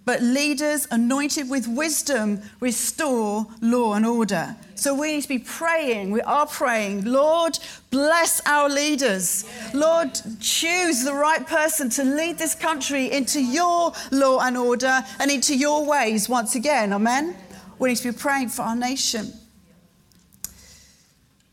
But 0.07 0.23
leaders 0.23 0.89
anointed 0.91 1.51
with 1.51 1.69
wisdom 1.69 2.41
restore 2.59 3.47
law 3.61 3.93
and 3.93 4.07
order. 4.07 4.57
So 4.77 4.95
we 4.95 5.17
need 5.17 5.23
to 5.23 5.29
be 5.29 5.41
praying. 5.41 6.11
We 6.11 6.23
are 6.23 6.47
praying. 6.47 7.05
Lord, 7.05 7.59
bless 7.91 8.41
our 8.47 8.71
leaders. 8.71 9.45
Lord, 9.75 10.19
choose 10.41 11.05
the 11.05 11.13
right 11.13 11.47
person 11.47 11.91
to 11.91 12.05
lead 12.05 12.39
this 12.39 12.55
country 12.55 13.13
into 13.13 13.43
your 13.43 13.93
law 14.11 14.41
and 14.41 14.57
order 14.57 15.05
and 15.19 15.31
into 15.31 15.55
your 15.55 15.85
ways 15.85 16.31
once 16.31 16.55
again. 16.55 16.95
Amen. 16.95 17.37
We 17.79 17.91
need 17.91 17.97
to 17.97 18.13
be 18.13 18.19
praying 18.19 18.51
for 18.51 18.63
our 18.63 18.77
nation. 18.77 19.33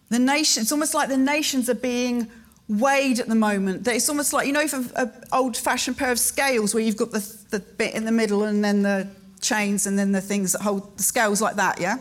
The 0.10 0.20
nation, 0.20 0.62
it's 0.62 0.72
almost 0.72 0.94
like 0.94 1.10
the 1.10 1.18
nations 1.18 1.70
are 1.70 1.76
being 1.76 2.30
weighed 2.68 3.20
at 3.20 3.28
the 3.28 3.36
moment. 3.36 3.88
It's 3.88 4.10
almost 4.10 4.34
like, 4.34 4.48
you 4.48 4.54
know, 4.54 4.66
an 4.96 5.12
old 5.32 5.58
fashioned 5.58 5.98
pair 5.98 6.12
of 6.12 6.20
scales 6.20 6.74
where 6.74 6.84
you've 6.84 6.98
got 6.98 7.12
the, 7.12 7.38
the 7.50 7.60
bit 7.60 7.96
in 7.96 8.06
the 8.06 8.12
middle 8.12 8.44
and 8.44 8.64
then 8.64 8.82
the 8.82 9.08
chains 9.42 9.88
and 9.88 9.98
then 9.98 10.12
the 10.12 10.22
things 10.22 10.54
that 10.54 10.62
hold 10.62 10.98
the 10.98 11.04
scales 11.04 11.42
like 11.42 11.56
that, 11.56 11.80
yeah? 11.80 11.98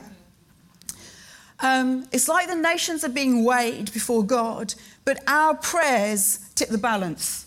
Um, 1.61 2.07
it's 2.13 2.29
like 2.29 2.49
the 2.49 2.55
nations 2.55 3.05
are 3.05 3.11
being 3.11 3.45
weighed 3.45 3.93
before 3.93 4.25
God, 4.25 4.75
but 5.05 5.23
our 5.27 5.55
prayers 5.55 6.39
tip 6.55 6.69
the 6.69 6.79
balance. 6.79 7.47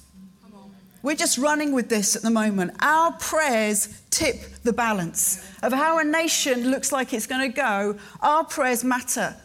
We're 1.01 1.15
just 1.15 1.37
running 1.37 1.73
with 1.73 1.89
this 1.89 2.15
at 2.15 2.21
the 2.21 2.29
moment. 2.29 2.75
Our 2.79 3.11
prayers 3.13 4.01
tip 4.13 4.41
the 4.63 4.73
balance 4.73 5.43
of 5.63 5.73
how 5.73 5.97
a 5.97 6.03
nation 6.03 6.69
looks 6.69 6.91
like 6.91 7.13
it's 7.13 7.27
going 7.27 7.51
to 7.51 7.55
go. 7.55 7.97
Our 8.21 8.43
prayers 8.43 8.83
matter. 8.83 9.35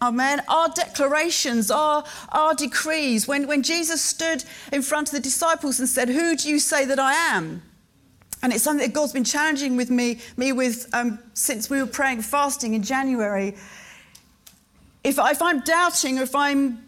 Amen. 0.00 0.42
Our 0.46 0.68
declarations, 0.68 1.70
our, 1.70 2.04
our 2.30 2.54
decrees. 2.54 3.26
When, 3.26 3.46
when 3.46 3.62
Jesus 3.62 4.02
stood 4.02 4.44
in 4.70 4.82
front 4.82 5.08
of 5.08 5.12
the 5.12 5.20
disciples 5.20 5.80
and 5.80 5.88
said, 5.88 6.08
Who 6.08 6.36
do 6.36 6.48
you 6.48 6.58
say 6.58 6.84
that 6.84 6.98
I 6.98 7.14
am? 7.14 7.62
And 8.42 8.52
it's 8.52 8.62
something 8.62 8.86
that 8.86 8.94
God's 8.94 9.12
been 9.12 9.24
challenging 9.24 9.76
with 9.76 9.90
me, 9.90 10.20
me 10.36 10.52
with 10.52 10.88
um, 10.92 11.18
since 11.32 11.70
we 11.70 11.80
were 11.80 11.88
praying 11.88 12.22
fasting 12.22 12.74
in 12.74 12.82
January. 12.82 13.56
If, 15.02 15.18
if 15.18 15.40
I'm 15.40 15.60
doubting 15.60 16.18
or 16.18 16.22
if 16.22 16.34
I'm 16.34 16.85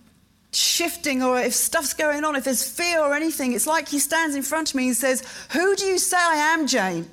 shifting 0.53 1.23
or 1.23 1.39
if 1.39 1.55
stuff's 1.55 1.95
going 1.95 2.25
on, 2.25 2.37
if 2.37 2.45
there's 2.45 2.69
fear 2.69 3.01
or 3.01 3.15
anything, 3.15 3.53
it's 3.53 3.67
like 3.67 3.89
he 3.89 3.99
stands 3.99 4.35
in 4.35 4.43
front 4.43 4.71
of 4.71 4.75
me 4.75 4.89
and 4.89 4.97
says, 4.97 5.23
Who 5.53 5.77
do 5.77 5.85
you 5.85 5.99
say 5.99 6.17
I 6.17 6.37
am, 6.55 6.67
Jane? 6.67 7.09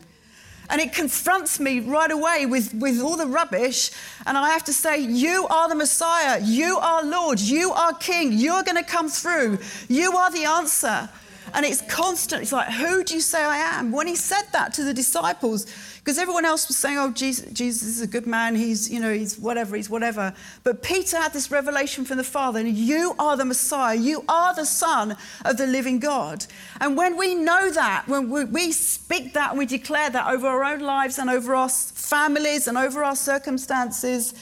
And 0.69 0.81
it 0.81 0.93
confronts 0.93 1.59
me 1.59 1.79
right 1.79 2.09
away 2.09 2.45
with, 2.47 2.73
with 2.73 2.99
all 2.99 3.17
the 3.17 3.27
rubbish. 3.27 3.91
And 4.25 4.37
I 4.37 4.49
have 4.49 4.63
to 4.65 4.73
say, 4.73 4.99
You 4.99 5.47
are 5.47 5.69
the 5.69 5.75
Messiah. 5.75 6.39
You 6.41 6.77
are 6.79 7.03
Lord. 7.03 7.39
You 7.39 7.71
are 7.71 7.93
King. 7.93 8.33
You're 8.33 8.63
going 8.63 8.83
to 8.83 8.89
come 8.89 9.09
through. 9.09 9.59
You 9.87 10.15
are 10.15 10.31
the 10.31 10.45
answer. 10.45 11.09
And 11.53 11.65
it's 11.65 11.81
constant. 11.83 12.41
It's 12.41 12.51
like, 12.51 12.71
Who 12.71 13.03
do 13.03 13.13
you 13.13 13.21
say 13.21 13.43
I 13.43 13.57
am? 13.57 13.91
When 13.91 14.07
he 14.07 14.15
said 14.15 14.43
that 14.53 14.73
to 14.73 14.83
the 14.83 14.93
disciples, 14.93 15.67
because 16.05 16.19
everyone 16.19 16.45
else 16.45 16.67
was 16.67 16.77
saying, 16.77 16.99
oh, 16.99 17.09
Jesus, 17.09 17.51
Jesus 17.51 17.87
is 17.87 18.01
a 18.01 18.05
good 18.05 18.27
man. 18.27 18.55
He's, 18.55 18.91
you 18.91 18.99
know, 18.99 19.11
he's 19.11 19.39
whatever, 19.39 19.75
he's 19.75 19.89
whatever. 19.89 20.35
But 20.63 20.83
Peter 20.83 21.17
had 21.17 21.33
this 21.33 21.49
revelation 21.49 22.05
from 22.05 22.17
the 22.17 22.23
Father, 22.23 22.59
and 22.59 22.77
you 22.77 23.15
are 23.17 23.35
the 23.35 23.43
Messiah. 23.43 23.95
You 23.97 24.23
are 24.29 24.53
the 24.53 24.67
Son 24.67 25.17
of 25.45 25.57
the 25.57 25.65
living 25.65 25.97
God. 25.97 26.45
And 26.79 26.95
when 26.95 27.17
we 27.17 27.33
know 27.33 27.71
that, 27.71 28.07
when 28.07 28.29
we, 28.29 28.71
speak 28.71 29.33
that 29.33 29.57
we 29.57 29.65
declare 29.65 30.11
that 30.11 30.31
over 30.31 30.45
our 30.45 30.63
own 30.63 30.81
lives 30.81 31.17
and 31.17 31.27
over 31.27 31.55
our 31.55 31.69
families 31.69 32.67
and 32.67 32.77
over 32.77 33.03
our 33.03 33.15
circumstances, 33.15 34.35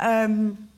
um, 0.00 0.68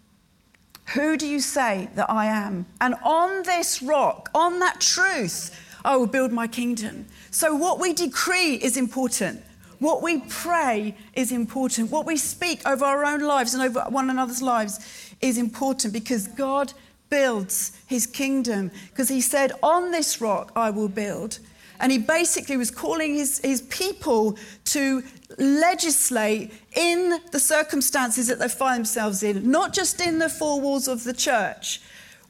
who 0.92 1.16
do 1.16 1.26
you 1.26 1.40
say 1.40 1.88
that 1.94 2.10
I 2.10 2.26
am? 2.26 2.66
And 2.78 2.94
on 3.02 3.42
this 3.44 3.82
rock, 3.82 4.28
on 4.34 4.58
that 4.58 4.82
truth, 4.82 5.58
I 5.82 5.96
will 5.96 6.06
build 6.06 6.30
my 6.30 6.46
kingdom. 6.46 7.06
So, 7.30 7.54
what 7.54 7.80
we 7.80 7.94
decree 7.94 8.56
is 8.56 8.76
important. 8.76 9.42
What 9.78 10.02
we 10.02 10.20
pray 10.28 10.96
is 11.14 11.32
important. 11.32 11.90
What 11.90 12.06
we 12.06 12.16
speak 12.16 12.66
over 12.66 12.84
our 12.84 13.04
own 13.04 13.20
lives 13.20 13.54
and 13.54 13.62
over 13.62 13.80
one 13.88 14.10
another's 14.10 14.42
lives 14.42 14.80
is 15.20 15.38
important 15.38 15.92
because 15.92 16.26
God 16.28 16.72
builds 17.10 17.72
his 17.86 18.06
kingdom. 18.06 18.70
Because 18.90 19.08
he 19.08 19.20
said, 19.20 19.52
On 19.62 19.90
this 19.90 20.20
rock 20.20 20.52
I 20.56 20.70
will 20.70 20.88
build. 20.88 21.38
And 21.80 21.90
he 21.90 21.98
basically 21.98 22.56
was 22.56 22.70
calling 22.70 23.14
his, 23.14 23.40
his 23.40 23.62
people 23.62 24.38
to 24.66 25.02
legislate 25.38 26.52
in 26.76 27.20
the 27.32 27.40
circumstances 27.40 28.28
that 28.28 28.38
they 28.38 28.48
find 28.48 28.78
themselves 28.78 29.22
in, 29.22 29.50
not 29.50 29.72
just 29.72 30.00
in 30.00 30.18
the 30.18 30.28
four 30.28 30.60
walls 30.60 30.86
of 30.86 31.04
the 31.04 31.12
church. 31.12 31.80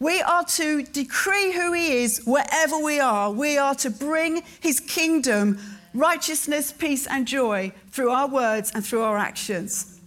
We 0.00 0.20
are 0.22 0.44
to 0.44 0.82
decree 0.82 1.52
who 1.52 1.72
he 1.72 2.02
is 2.02 2.22
wherever 2.24 2.78
we 2.78 3.00
are. 3.00 3.30
We 3.30 3.58
are 3.58 3.74
to 3.76 3.90
bring 3.90 4.42
his 4.60 4.80
kingdom 4.80 5.58
righteousness, 5.94 6.72
peace, 6.72 7.06
and 7.06 7.26
joy 7.26 7.72
through 7.90 8.10
our 8.10 8.28
words 8.28 8.72
and 8.74 8.84
through 8.84 9.02
our 9.02 9.16
actions. 9.16 10.00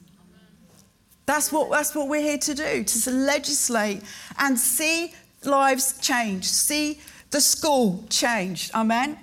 That's 1.26 1.52
what, 1.52 1.72
that's 1.72 1.96
what 1.96 2.08
we're 2.08 2.22
here 2.22 2.38
to 2.38 2.54
do, 2.54 2.84
to 2.84 3.12
legislate 3.12 4.02
and 4.38 4.58
see 4.58 5.14
lives 5.44 6.00
change, 6.00 6.46
see 6.46 7.00
the 7.32 7.42
school 7.42 8.06
change. 8.10 8.72
Amen? 8.74 9.18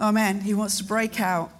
Amen. 0.00 0.40
He 0.40 0.54
wants 0.54 0.78
to 0.78 0.84
break 0.84 1.20
out. 1.20 1.50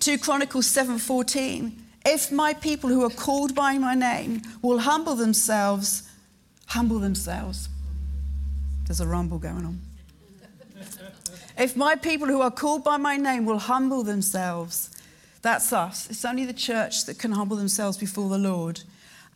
2 0.00 0.18
Chronicles 0.18 0.66
7:14. 0.66 1.80
If 2.04 2.30
my 2.30 2.52
people 2.52 2.90
who 2.90 3.02
are 3.02 3.10
called 3.10 3.54
by 3.54 3.78
my 3.78 3.94
name 3.94 4.42
will 4.60 4.80
humble 4.80 5.14
themselves, 5.14 6.02
humble 6.66 6.98
themselves. 6.98 7.70
There's 8.84 9.00
a 9.00 9.06
rumble 9.06 9.38
going 9.38 9.64
on. 9.64 9.80
If 11.56 11.76
my 11.76 11.94
people 11.94 12.26
who 12.26 12.40
are 12.40 12.50
called 12.50 12.82
by 12.82 12.96
my 12.96 13.16
name 13.16 13.44
will 13.44 13.58
humble 13.58 14.02
themselves, 14.02 14.90
that's 15.40 15.72
us. 15.72 16.10
It's 16.10 16.24
only 16.24 16.44
the 16.44 16.52
church 16.52 17.04
that 17.06 17.18
can 17.18 17.32
humble 17.32 17.56
themselves 17.56 17.96
before 17.96 18.28
the 18.28 18.38
Lord 18.38 18.80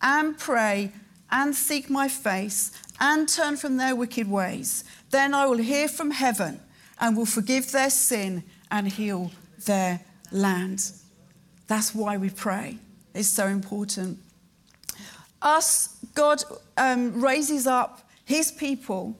and 0.02 0.36
pray 0.38 0.92
and 1.30 1.54
seek 1.54 1.90
my 1.90 2.08
face 2.08 2.72
and 2.98 3.28
turn 3.28 3.56
from 3.56 3.76
their 3.76 3.94
wicked 3.94 4.28
ways. 4.28 4.84
Then 5.10 5.34
I 5.34 5.46
will 5.46 5.58
hear 5.58 5.86
from 5.86 6.10
heaven 6.10 6.60
and 7.00 7.16
will 7.16 7.26
forgive 7.26 7.70
their 7.70 7.90
sin 7.90 8.42
and 8.70 8.88
heal 8.88 9.30
their 9.66 10.00
land. 10.32 10.90
That's 11.66 11.94
why 11.94 12.16
we 12.16 12.30
pray. 12.30 12.78
It's 13.14 13.28
so 13.28 13.46
important. 13.46 14.18
Us, 15.40 15.96
God 16.14 16.42
um, 16.76 17.20
raises 17.20 17.66
up 17.66 18.08
his 18.24 18.50
people 18.50 19.16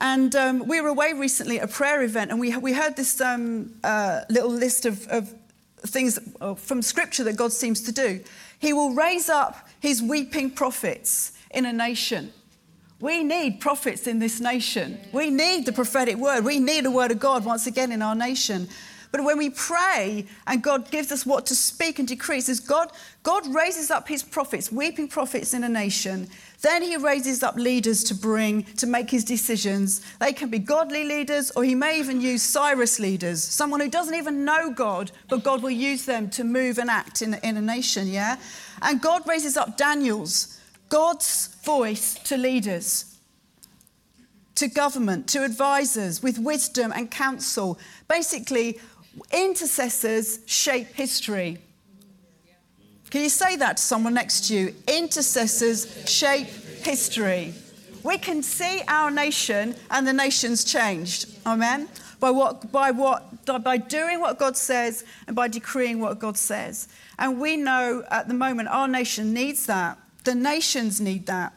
and 0.00 0.34
um, 0.34 0.66
we 0.66 0.80
were 0.80 0.88
away 0.88 1.12
recently 1.12 1.60
at 1.60 1.64
a 1.64 1.72
prayer 1.72 2.02
event, 2.02 2.30
and 2.30 2.40
we, 2.40 2.56
we 2.56 2.72
heard 2.72 2.96
this 2.96 3.20
um, 3.20 3.74
uh, 3.84 4.22
little 4.30 4.50
list 4.50 4.86
of, 4.86 5.06
of 5.08 5.34
things 5.78 6.18
uh, 6.40 6.54
from 6.54 6.82
Scripture 6.82 7.24
that 7.24 7.36
God 7.36 7.52
seems 7.52 7.82
to 7.82 7.92
do. 7.92 8.20
He 8.58 8.72
will 8.72 8.94
raise 8.94 9.28
up 9.28 9.68
his 9.80 10.02
weeping 10.02 10.50
prophets 10.50 11.32
in 11.50 11.66
a 11.66 11.72
nation. 11.72 12.32
We 13.00 13.24
need 13.24 13.60
prophets 13.60 14.06
in 14.06 14.18
this 14.18 14.40
nation. 14.40 14.98
We 15.12 15.30
need 15.30 15.64
the 15.64 15.72
prophetic 15.72 16.16
word. 16.16 16.44
We 16.44 16.60
need 16.60 16.84
the 16.84 16.90
word 16.90 17.10
of 17.10 17.18
God 17.18 17.44
once 17.44 17.66
again 17.66 17.92
in 17.92 18.02
our 18.02 18.14
nation. 18.14 18.68
But 19.10 19.24
when 19.24 19.38
we 19.38 19.50
pray 19.50 20.26
and 20.46 20.62
God 20.62 20.90
gives 20.90 21.10
us 21.10 21.26
what 21.26 21.46
to 21.46 21.56
speak 21.56 21.98
and 21.98 22.06
decree, 22.06 22.40
says 22.42 22.60
God, 22.60 22.92
God 23.22 23.52
raises 23.52 23.90
up 23.90 24.06
his 24.06 24.22
prophets, 24.22 24.70
weeping 24.70 25.08
prophets 25.08 25.54
in 25.54 25.64
a 25.64 25.68
nation. 25.68 26.28
Then 26.62 26.82
he 26.82 26.96
raises 26.96 27.42
up 27.42 27.56
leaders 27.56 28.04
to 28.04 28.14
bring, 28.14 28.64
to 28.76 28.86
make 28.86 29.10
his 29.10 29.24
decisions. 29.24 30.02
They 30.18 30.32
can 30.32 30.50
be 30.50 30.58
godly 30.58 31.04
leaders, 31.04 31.50
or 31.52 31.64
he 31.64 31.74
may 31.74 31.98
even 31.98 32.20
use 32.20 32.42
Cyrus 32.42 33.00
leaders, 33.00 33.42
someone 33.42 33.80
who 33.80 33.88
doesn't 33.88 34.14
even 34.14 34.44
know 34.44 34.70
God, 34.70 35.10
but 35.28 35.42
God 35.42 35.62
will 35.62 35.70
use 35.70 36.04
them 36.04 36.28
to 36.30 36.44
move 36.44 36.78
and 36.78 36.90
act 36.90 37.22
in, 37.22 37.34
in 37.42 37.56
a 37.56 37.62
nation, 37.62 38.08
yeah? 38.08 38.36
And 38.82 39.00
God 39.00 39.26
raises 39.26 39.56
up 39.56 39.76
Daniels, 39.76 40.60
God's 40.88 41.48
voice 41.64 42.14
to 42.24 42.36
leaders 42.36 43.10
to 44.60 44.68
government, 44.68 45.26
to 45.26 45.42
advisors 45.42 46.22
with 46.22 46.38
wisdom 46.38 46.92
and 46.94 47.10
counsel. 47.10 47.78
Basically, 48.08 48.78
intercessors 49.32 50.40
shape 50.44 50.88
history. 50.88 51.56
Can 53.10 53.22
you 53.22 53.28
say 53.28 53.56
that 53.56 53.76
to 53.76 53.82
someone 53.82 54.14
next 54.14 54.46
to 54.48 54.54
you? 54.54 54.74
Intercessors 54.86 56.08
shape 56.08 56.46
history. 56.46 57.52
We 58.04 58.18
can 58.18 58.42
see 58.42 58.82
our 58.86 59.10
nation 59.10 59.74
and 59.90 60.06
the 60.06 60.12
nation's 60.12 60.64
changed. 60.64 61.28
Amen. 61.44 61.88
By 62.20 62.30
what 62.30 62.70
by 62.70 62.92
what 62.92 63.44
by 63.44 63.78
doing 63.78 64.20
what 64.20 64.38
God 64.38 64.56
says 64.56 65.04
and 65.26 65.34
by 65.34 65.48
decreeing 65.48 66.00
what 66.00 66.18
God 66.18 66.36
says. 66.36 66.88
And 67.18 67.40
we 67.40 67.56
know 67.56 68.04
at 68.10 68.28
the 68.28 68.34
moment 68.34 68.68
our 68.68 68.86
nation 68.86 69.34
needs 69.34 69.66
that. 69.66 69.98
The 70.24 70.34
nations 70.34 71.00
need 71.00 71.26
that. 71.26 71.52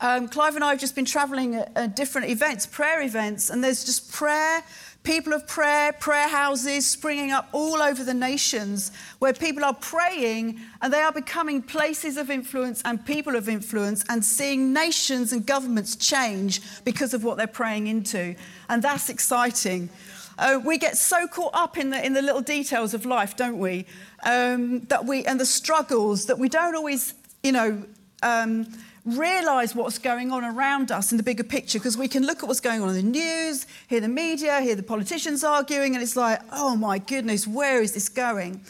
Um, 0.00 0.28
Clive 0.28 0.54
and 0.54 0.64
I 0.64 0.70
have 0.70 0.80
just 0.80 0.94
been 0.94 1.04
traveling 1.04 1.54
at, 1.54 1.72
at 1.76 1.96
different 1.96 2.28
events, 2.28 2.66
prayer 2.66 3.02
events, 3.02 3.50
and 3.50 3.62
there's 3.62 3.84
just 3.84 4.12
prayer 4.12 4.62
people 5.04 5.34
of 5.34 5.46
prayer, 5.46 5.92
prayer 5.92 6.28
houses 6.28 6.86
springing 6.86 7.30
up 7.30 7.46
all 7.52 7.82
over 7.82 8.02
the 8.02 8.14
nations 8.14 8.90
where 9.18 9.34
people 9.34 9.62
are 9.62 9.74
praying 9.74 10.58
and 10.80 10.92
they 10.92 11.00
are 11.00 11.12
becoming 11.12 11.62
places 11.62 12.16
of 12.16 12.30
influence 12.30 12.80
and 12.86 13.04
people 13.04 13.36
of 13.36 13.48
influence 13.48 14.02
and 14.08 14.24
seeing 14.24 14.72
nations 14.72 15.32
and 15.32 15.46
governments 15.46 15.94
change 15.94 16.62
because 16.84 17.12
of 17.12 17.22
what 17.22 17.36
they're 17.36 17.46
praying 17.46 17.86
into. 17.86 18.34
And 18.70 18.82
that's 18.82 19.10
exciting. 19.10 19.90
Uh, 20.38 20.58
we 20.64 20.78
get 20.78 20.96
so 20.96 21.28
caught 21.28 21.54
up 21.54 21.76
in 21.76 21.90
the, 21.90 22.04
in 22.04 22.14
the 22.14 22.22
little 22.22 22.40
details 22.40 22.94
of 22.94 23.04
life, 23.04 23.36
don't 23.36 23.58
we? 23.58 23.84
Um, 24.24 24.80
that 24.86 25.04
we 25.04 25.24
and 25.26 25.38
the 25.38 25.46
struggles 25.46 26.26
that 26.26 26.38
we 26.38 26.48
don't 26.48 26.74
always, 26.74 27.12
you 27.42 27.52
know, 27.52 27.84
um, 28.22 28.66
realize 29.04 29.74
what's 29.74 29.98
going 29.98 30.32
on 30.32 30.44
around 30.44 30.90
us 30.90 31.12
in 31.12 31.18
the 31.18 31.22
bigger 31.22 31.44
picture 31.44 31.78
because 31.78 31.96
we 31.96 32.08
can 32.08 32.24
look 32.24 32.42
at 32.42 32.46
what's 32.46 32.60
going 32.60 32.80
on 32.80 32.88
in 32.88 32.94
the 32.94 33.02
news, 33.02 33.66
hear 33.88 34.00
the 34.00 34.08
media, 34.08 34.60
hear 34.60 34.74
the 34.74 34.82
politicians 34.82 35.44
arguing, 35.44 35.94
and 35.94 36.02
it's 36.02 36.16
like, 36.16 36.40
oh 36.52 36.74
my 36.74 36.98
goodness, 36.98 37.46
where 37.46 37.82
is 37.82 37.92
this 37.92 38.08
going? 38.08 38.62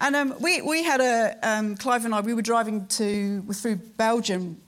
And 0.00 0.16
um, 0.16 0.34
we, 0.40 0.62
we 0.62 0.82
had 0.82 1.00
a, 1.00 1.36
um, 1.42 1.76
Clive 1.76 2.04
and 2.04 2.14
I, 2.14 2.20
we 2.20 2.34
were 2.34 2.42
driving 2.42 2.86
to, 2.86 3.42
through 3.52 3.76
Belgium 3.76 4.60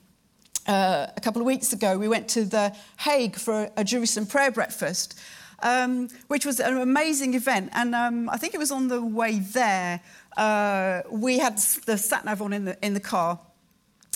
uh, 0.67 1.07
a 1.15 1.21
couple 1.21 1.41
of 1.41 1.45
weeks 1.45 1.73
ago. 1.73 1.97
We 1.97 2.07
went 2.07 2.27
to 2.29 2.45
The 2.45 2.75
Hague 2.97 3.35
for 3.35 3.63
a, 3.63 3.71
a 3.77 3.83
Jerusalem 3.83 4.27
prayer 4.27 4.51
breakfast, 4.51 5.19
um, 5.59 6.09
which 6.27 6.45
was 6.45 6.59
an 6.59 6.77
amazing 6.77 7.33
event. 7.33 7.69
And 7.73 7.95
um, 7.95 8.29
I 8.29 8.37
think 8.37 8.53
it 8.53 8.59
was 8.59 8.71
on 8.71 8.87
the 8.87 9.01
way 9.01 9.39
there, 9.39 10.01
uh, 10.37 11.01
we 11.09 11.39
had 11.39 11.57
the 11.85 11.97
sat 11.97 12.25
nav 12.25 12.41
on 12.41 12.53
in 12.53 12.65
the, 12.65 12.85
in 12.85 12.93
the 12.93 12.99
car. 12.99 13.39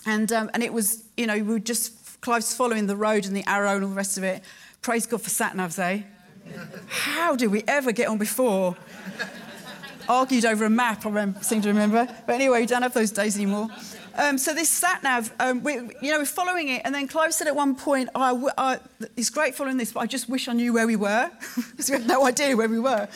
And, 0.05 0.31
um, 0.31 0.49
and 0.53 0.61
it 0.63 0.71
was, 0.71 1.03
you 1.17 1.27
know, 1.27 1.35
we 1.35 1.41
were 1.41 1.59
just, 1.59 2.21
Clive's 2.21 2.53
following 2.53 2.87
the 2.87 2.95
road 2.95 3.25
and 3.25 3.35
the 3.35 3.43
arrow 3.47 3.75
and 3.75 3.83
all 3.83 3.89
the 3.89 3.95
rest 3.95 4.17
of 4.17 4.23
it. 4.23 4.43
Praise 4.81 5.05
God 5.05 5.21
for 5.21 5.29
sat 5.29 5.53
navs, 5.53 5.79
eh? 5.79 6.03
How 6.87 7.35
did 7.35 7.49
we 7.49 7.63
ever 7.67 7.91
get 7.91 8.07
on 8.07 8.17
before? 8.17 8.77
Argued 10.07 10.45
over 10.45 10.65
a 10.65 10.69
map, 10.69 11.05
I 11.05 11.09
remember, 11.09 11.41
seem 11.41 11.61
to 11.63 11.69
remember. 11.69 12.07
But 12.27 12.33
anyway, 12.33 12.61
we 12.61 12.65
don't 12.67 12.83
have 12.83 12.93
those 12.93 13.09
days 13.11 13.35
anymore. 13.35 13.69
Um, 14.17 14.37
so 14.37 14.53
this 14.53 14.69
sat 14.69 15.03
nav, 15.03 15.33
um, 15.39 15.65
you 15.67 16.11
know, 16.11 16.19
we're 16.19 16.25
following 16.25 16.69
it, 16.69 16.83
and 16.85 16.95
then 16.95 17.07
Clive 17.07 17.33
said 17.33 17.47
at 17.47 17.55
one 17.55 17.75
point, 17.75 18.09
I, 18.15 18.49
I, 18.57 18.79
"It's 19.17 19.29
great 19.29 19.55
following 19.55 19.77
this, 19.77 19.91
but 19.91 20.01
I 20.01 20.05
just 20.05 20.29
wish 20.29 20.47
I 20.47 20.53
knew 20.53 20.71
where 20.71 20.87
we 20.87 20.95
were, 20.95 21.29
because 21.71 21.89
we 21.89 21.97
had 21.97 22.07
no 22.07 22.25
idea 22.25 22.55
where 22.55 22.69
we 22.69 22.79
were." 22.79 23.09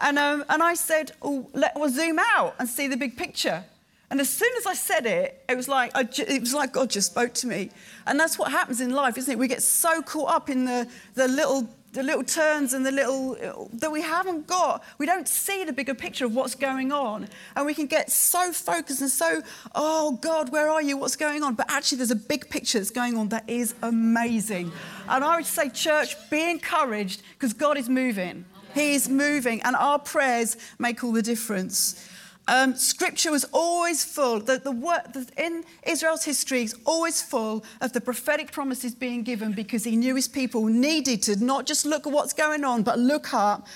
And, 0.00 0.18
um, 0.18 0.44
and 0.48 0.62
I 0.62 0.74
said, 0.74 1.12
"Oh, 1.20 1.50
let 1.52 1.76
us 1.76 1.94
zoom 1.94 2.18
out 2.18 2.54
and 2.58 2.68
see 2.68 2.86
the 2.86 2.96
big 2.96 3.16
picture." 3.16 3.64
And 4.10 4.20
as 4.20 4.30
soon 4.30 4.50
as 4.56 4.66
I 4.66 4.74
said 4.74 5.04
it, 5.04 5.44
it 5.48 5.56
was 5.56 5.68
like 5.68 5.92
ju- 6.10 6.24
it 6.26 6.40
was 6.40 6.54
like 6.54 6.72
God 6.72 6.88
just 6.90 7.10
spoke 7.10 7.34
to 7.34 7.46
me. 7.46 7.70
And 8.06 8.18
that's 8.18 8.38
what 8.38 8.50
happens 8.50 8.80
in 8.80 8.90
life, 8.90 9.18
isn't 9.18 9.32
it? 9.32 9.38
We 9.38 9.48
get 9.48 9.62
so 9.62 10.00
caught 10.00 10.30
up 10.30 10.48
in 10.48 10.64
the, 10.64 10.88
the 11.14 11.28
little 11.28 11.68
the 11.92 12.02
little 12.02 12.22
turns 12.22 12.74
and 12.74 12.84
the 12.84 12.92
little 12.92 13.68
that 13.72 13.90
we 13.90 14.02
haven't 14.02 14.46
got. 14.46 14.84
We 14.98 15.06
don't 15.06 15.26
see 15.26 15.64
the 15.64 15.72
bigger 15.72 15.94
picture 15.94 16.26
of 16.26 16.34
what's 16.34 16.54
going 16.54 16.92
on. 16.92 17.28
And 17.56 17.66
we 17.66 17.74
can 17.74 17.86
get 17.86 18.10
so 18.10 18.52
focused 18.52 19.00
and 19.00 19.10
so, 19.10 19.42
oh 19.74 20.12
God, 20.20 20.52
where 20.52 20.68
are 20.68 20.82
you? 20.82 20.96
What's 20.96 21.16
going 21.16 21.42
on? 21.42 21.54
But 21.54 21.70
actually 21.70 21.98
there's 21.98 22.10
a 22.10 22.16
big 22.16 22.50
picture 22.50 22.78
that's 22.78 22.90
going 22.90 23.16
on 23.16 23.28
that 23.30 23.48
is 23.48 23.74
amazing. 23.82 24.70
And 25.08 25.24
I 25.24 25.36
would 25.36 25.46
say, 25.46 25.70
church, 25.70 26.16
be 26.30 26.50
encouraged 26.50 27.22
because 27.32 27.52
God 27.52 27.78
is 27.78 27.88
moving. 27.88 28.44
He 28.74 28.94
is 28.94 29.08
moving, 29.08 29.62
and 29.62 29.74
our 29.74 29.98
prayers 29.98 30.56
make 30.78 31.02
all 31.02 31.12
the 31.12 31.22
difference. 31.22 32.07
Um, 32.48 32.74
scripture 32.76 33.30
was 33.30 33.44
always 33.52 34.02
full, 34.02 34.40
the, 34.40 34.58
the, 34.58 34.72
the, 34.72 35.28
in 35.36 35.64
Israel's 35.86 36.24
history, 36.24 36.62
is 36.62 36.74
always 36.86 37.20
full 37.20 37.62
of 37.82 37.92
the 37.92 38.00
prophetic 38.00 38.52
promises 38.52 38.94
being 38.94 39.22
given 39.22 39.52
because 39.52 39.84
he 39.84 39.96
knew 39.96 40.14
his 40.14 40.28
people 40.28 40.64
needed 40.64 41.22
to 41.24 41.36
not 41.44 41.66
just 41.66 41.84
look 41.84 42.06
at 42.06 42.12
what's 42.12 42.32
going 42.32 42.64
on, 42.64 42.82
but 42.82 42.98
look 42.98 43.34
up, 43.34 43.66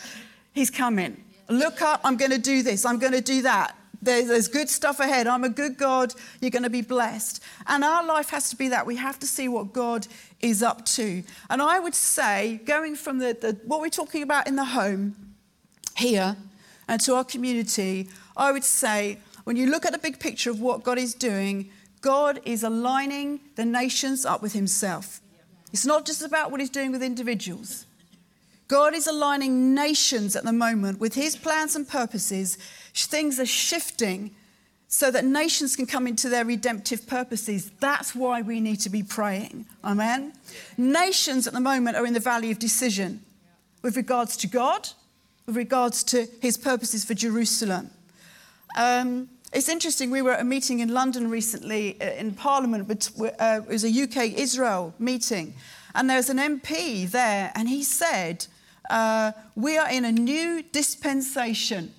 he's 0.54 0.70
coming. 0.70 1.22
Look 1.50 1.82
up, 1.82 2.00
I'm 2.02 2.16
going 2.16 2.30
to 2.30 2.38
do 2.38 2.62
this, 2.62 2.86
I'm 2.86 2.98
going 2.98 3.12
to 3.12 3.20
do 3.20 3.42
that. 3.42 3.76
There's, 4.00 4.28
there's 4.28 4.48
good 4.48 4.68
stuff 4.68 4.98
ahead. 4.98 5.28
I'm 5.28 5.44
a 5.44 5.48
good 5.48 5.76
God. 5.76 6.12
You're 6.40 6.50
going 6.50 6.64
to 6.64 6.70
be 6.70 6.82
blessed. 6.82 7.40
And 7.68 7.84
our 7.84 8.04
life 8.04 8.30
has 8.30 8.50
to 8.50 8.56
be 8.56 8.66
that. 8.70 8.84
We 8.84 8.96
have 8.96 9.20
to 9.20 9.28
see 9.28 9.46
what 9.46 9.72
God 9.72 10.08
is 10.40 10.60
up 10.60 10.84
to. 10.86 11.22
And 11.48 11.62
I 11.62 11.78
would 11.78 11.94
say, 11.94 12.60
going 12.64 12.96
from 12.96 13.18
the, 13.18 13.36
the 13.40 13.60
what 13.64 13.80
we're 13.80 13.90
talking 13.90 14.24
about 14.24 14.48
in 14.48 14.56
the 14.56 14.64
home 14.64 15.14
here 15.96 16.36
and 16.88 17.00
to 17.02 17.14
our 17.14 17.22
community, 17.22 18.08
I 18.36 18.52
would 18.52 18.64
say 18.64 19.18
when 19.44 19.56
you 19.56 19.70
look 19.70 19.84
at 19.84 19.92
the 19.92 19.98
big 19.98 20.18
picture 20.18 20.50
of 20.50 20.60
what 20.60 20.82
God 20.82 20.98
is 20.98 21.14
doing, 21.14 21.70
God 22.00 22.40
is 22.44 22.62
aligning 22.62 23.40
the 23.56 23.64
nations 23.64 24.24
up 24.24 24.42
with 24.42 24.52
Himself. 24.52 25.20
It's 25.72 25.86
not 25.86 26.04
just 26.04 26.22
about 26.22 26.50
what 26.50 26.60
He's 26.60 26.70
doing 26.70 26.92
with 26.92 27.02
individuals. 27.02 27.86
God 28.68 28.94
is 28.94 29.06
aligning 29.06 29.74
nations 29.74 30.34
at 30.34 30.44
the 30.44 30.52
moment 30.52 31.00
with 31.00 31.14
His 31.14 31.36
plans 31.36 31.76
and 31.76 31.88
purposes. 31.88 32.56
Things 32.94 33.38
are 33.38 33.46
shifting 33.46 34.34
so 34.88 35.10
that 35.10 35.24
nations 35.24 35.74
can 35.74 35.86
come 35.86 36.06
into 36.06 36.28
their 36.28 36.44
redemptive 36.44 37.06
purposes. 37.06 37.70
That's 37.80 38.14
why 38.14 38.42
we 38.42 38.60
need 38.60 38.80
to 38.80 38.90
be 38.90 39.02
praying. 39.02 39.66
Amen? 39.82 40.34
Nations 40.76 41.46
at 41.46 41.54
the 41.54 41.60
moment 41.60 41.96
are 41.96 42.06
in 42.06 42.12
the 42.12 42.20
valley 42.20 42.50
of 42.50 42.58
decision 42.58 43.22
with 43.80 43.96
regards 43.96 44.36
to 44.38 44.46
God, 44.46 44.88
with 45.46 45.56
regards 45.56 46.04
to 46.04 46.26
His 46.40 46.56
purposes 46.56 47.04
for 47.04 47.14
Jerusalem. 47.14 47.90
Um, 48.76 49.28
it's 49.52 49.68
interesting, 49.68 50.10
we 50.10 50.22
were 50.22 50.32
at 50.32 50.40
a 50.40 50.44
meeting 50.44 50.80
in 50.80 50.94
London 50.94 51.28
recently 51.28 52.00
uh, 52.00 52.12
in 52.12 52.32
Parliament, 52.32 52.88
but 52.88 53.10
uh, 53.38 53.60
it 53.62 53.68
was 53.68 53.84
a 53.84 54.02
UK 54.02 54.38
Israel 54.38 54.94
meeting, 54.98 55.54
and 55.94 56.08
there 56.08 56.16
was 56.16 56.30
an 56.30 56.38
MP 56.38 57.10
there, 57.10 57.52
and 57.54 57.68
he 57.68 57.82
said, 57.82 58.46
uh, 58.88 59.32
We 59.54 59.76
are 59.76 59.90
in 59.90 60.04
a 60.04 60.12
new 60.12 60.62
dispensation. 60.62 61.92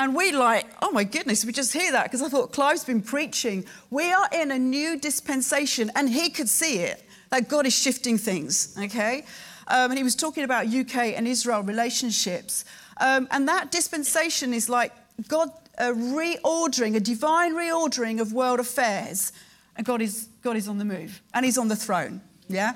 And 0.00 0.16
we 0.16 0.32
like, 0.32 0.64
oh 0.80 0.90
my 0.92 1.04
goodness, 1.04 1.44
we 1.44 1.52
just 1.52 1.74
hear 1.74 1.92
that 1.92 2.04
because 2.04 2.22
I 2.22 2.30
thought 2.30 2.54
Clive's 2.54 2.84
been 2.84 3.02
preaching. 3.02 3.66
We 3.90 4.10
are 4.10 4.30
in 4.32 4.50
a 4.50 4.58
new 4.58 4.98
dispensation, 4.98 5.90
and 5.94 6.08
he 6.08 6.30
could 6.30 6.48
see 6.48 6.78
it, 6.78 7.04
that 7.28 7.50
God 7.50 7.66
is 7.66 7.74
shifting 7.74 8.16
things, 8.16 8.74
okay? 8.82 9.26
Um, 9.68 9.90
and 9.90 9.98
he 9.98 10.02
was 10.02 10.16
talking 10.16 10.42
about 10.42 10.68
UK 10.68 10.96
and 11.18 11.28
Israel 11.28 11.62
relationships. 11.62 12.64
Um, 12.98 13.28
and 13.30 13.46
that 13.48 13.70
dispensation 13.70 14.54
is 14.54 14.70
like 14.70 14.94
God 15.28 15.50
a 15.80 15.94
reordering, 15.94 16.94
a 16.94 17.00
divine 17.00 17.54
reordering 17.54 18.20
of 18.20 18.32
world 18.32 18.60
affairs. 18.60 19.32
And 19.76 19.86
God 19.86 20.02
is, 20.02 20.28
God 20.42 20.56
is 20.56 20.68
on 20.68 20.78
the 20.78 20.84
move 20.84 21.22
and 21.32 21.44
He's 21.44 21.58
on 21.58 21.68
the 21.68 21.76
throne. 21.76 22.20
Yeah? 22.48 22.74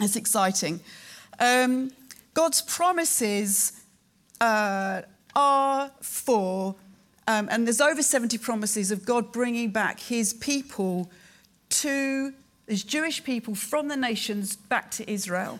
It's 0.00 0.16
exciting. 0.16 0.80
Um, 1.40 1.90
God's 2.32 2.62
promises 2.62 3.72
uh, 4.40 5.02
are 5.34 5.90
for, 6.00 6.76
um, 7.26 7.48
and 7.50 7.66
there's 7.66 7.80
over 7.80 8.02
70 8.02 8.38
promises 8.38 8.90
of 8.90 9.04
God 9.04 9.32
bringing 9.32 9.70
back 9.70 9.98
His 9.98 10.32
people 10.32 11.10
to, 11.70 12.32
His 12.68 12.84
Jewish 12.84 13.24
people 13.24 13.54
from 13.54 13.88
the 13.88 13.96
nations 13.96 14.54
back 14.56 14.90
to 14.92 15.10
Israel 15.10 15.58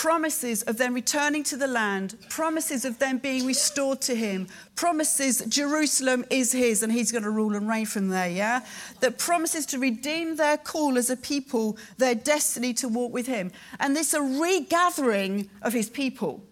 promises 0.00 0.62
of 0.62 0.78
them 0.78 0.94
returning 0.94 1.44
to 1.44 1.58
the 1.58 1.66
land, 1.66 2.16
promises 2.30 2.86
of 2.86 2.98
them 2.98 3.18
being 3.18 3.44
restored 3.44 4.00
to 4.00 4.14
him, 4.14 4.46
promises 4.74 5.44
Jerusalem 5.46 6.24
is 6.30 6.52
his 6.52 6.82
and 6.82 6.90
he's 6.90 7.12
going 7.12 7.24
to 7.24 7.28
rule 7.28 7.54
and 7.54 7.68
reign 7.68 7.84
from 7.84 8.08
there, 8.08 8.30
yeah? 8.30 8.64
That 9.00 9.18
promises 9.18 9.66
to 9.66 9.78
redeem 9.78 10.36
their 10.36 10.56
call 10.56 10.96
as 10.96 11.10
a 11.10 11.18
people, 11.18 11.76
their 11.98 12.14
destiny 12.14 12.72
to 12.74 12.88
walk 12.88 13.12
with 13.12 13.26
him. 13.26 13.52
And 13.78 13.94
this 13.94 14.14
a 14.14 14.22
regathering 14.22 15.50
of 15.60 15.74
his 15.74 15.90
people, 15.90 16.42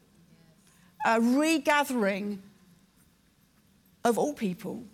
a 1.06 1.18
regathering 1.18 2.42
of 4.04 4.18
all 4.18 4.34
people. 4.34 4.84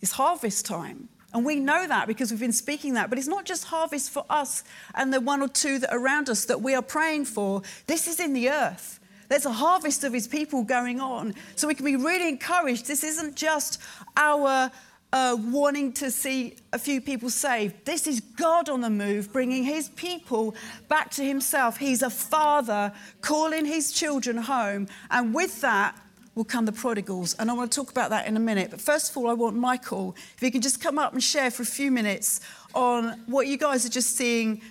It's 0.00 0.12
harvest 0.12 0.64
time. 0.64 1.10
And 1.36 1.44
we 1.44 1.56
know 1.56 1.86
that 1.86 2.06
because 2.06 2.30
we've 2.30 2.40
been 2.40 2.50
speaking 2.50 2.94
that. 2.94 3.10
But 3.10 3.18
it's 3.18 3.28
not 3.28 3.44
just 3.44 3.64
harvest 3.64 4.10
for 4.10 4.24
us 4.30 4.64
and 4.94 5.12
the 5.12 5.20
one 5.20 5.42
or 5.42 5.48
two 5.48 5.78
that 5.80 5.92
are 5.92 5.98
around 5.98 6.30
us 6.30 6.46
that 6.46 6.62
we 6.62 6.74
are 6.74 6.80
praying 6.80 7.26
for. 7.26 7.60
This 7.86 8.08
is 8.08 8.20
in 8.20 8.32
the 8.32 8.48
earth. 8.48 9.00
There's 9.28 9.44
a 9.44 9.52
harvest 9.52 10.02
of 10.02 10.14
his 10.14 10.26
people 10.26 10.62
going 10.62 10.98
on. 10.98 11.34
So 11.54 11.68
we 11.68 11.74
can 11.74 11.84
be 11.84 11.96
really 11.96 12.30
encouraged. 12.30 12.86
This 12.86 13.04
isn't 13.04 13.36
just 13.36 13.82
our 14.16 14.70
uh, 15.12 15.36
wanting 15.38 15.92
to 15.92 16.10
see 16.10 16.56
a 16.72 16.78
few 16.78 17.02
people 17.02 17.28
saved. 17.28 17.84
This 17.84 18.06
is 18.06 18.20
God 18.20 18.70
on 18.70 18.80
the 18.80 18.88
move, 18.88 19.30
bringing 19.30 19.62
his 19.62 19.90
people 19.90 20.54
back 20.88 21.10
to 21.12 21.22
himself. 21.22 21.76
He's 21.76 22.00
a 22.00 22.08
father 22.08 22.94
calling 23.20 23.66
his 23.66 23.92
children 23.92 24.38
home. 24.38 24.88
And 25.10 25.34
with 25.34 25.60
that, 25.60 26.00
will 26.36 26.44
come 26.44 26.66
the 26.66 26.72
prodigals. 26.72 27.34
And 27.34 27.50
I 27.50 27.54
want 27.54 27.72
to 27.72 27.76
talk 27.76 27.90
about 27.90 28.10
that 28.10 28.28
in 28.28 28.36
a 28.36 28.40
minute. 28.40 28.70
But 28.70 28.80
first 28.80 29.10
of 29.10 29.16
all, 29.16 29.28
I 29.28 29.32
want 29.32 29.56
Michael, 29.56 30.14
if 30.34 30.40
he 30.40 30.52
can 30.52 30.60
just 30.60 30.80
come 30.80 30.98
up 30.98 31.12
and 31.12 31.24
share 31.24 31.50
for 31.50 31.64
a 31.64 31.66
few 31.66 31.90
minutes 31.90 32.40
on 32.74 33.20
what 33.26 33.48
you 33.48 33.56
guys 33.56 33.84
are 33.84 33.90
just 33.90 34.16
seeing 34.16 34.62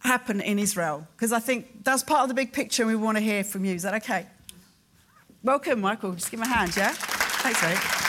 happen 0.00 0.40
in 0.40 0.58
Israel. 0.58 1.08
Because 1.16 1.32
I 1.32 1.40
think 1.40 1.82
that's 1.82 2.04
part 2.04 2.22
of 2.22 2.28
the 2.28 2.34
big 2.34 2.52
picture 2.52 2.82
and 2.82 2.90
we 2.90 2.96
want 2.96 3.16
to 3.16 3.24
hear 3.24 3.42
from 3.42 3.64
you. 3.64 3.74
Is 3.74 3.82
that 3.82 3.94
okay? 3.94 4.26
Welcome, 5.42 5.80
Michael. 5.80 6.12
Just 6.12 6.30
give 6.30 6.38
him 6.38 6.44
a 6.44 6.48
hand, 6.48 6.76
yeah? 6.76 6.92
Thanks, 6.92 7.62
Eric. 7.62 8.05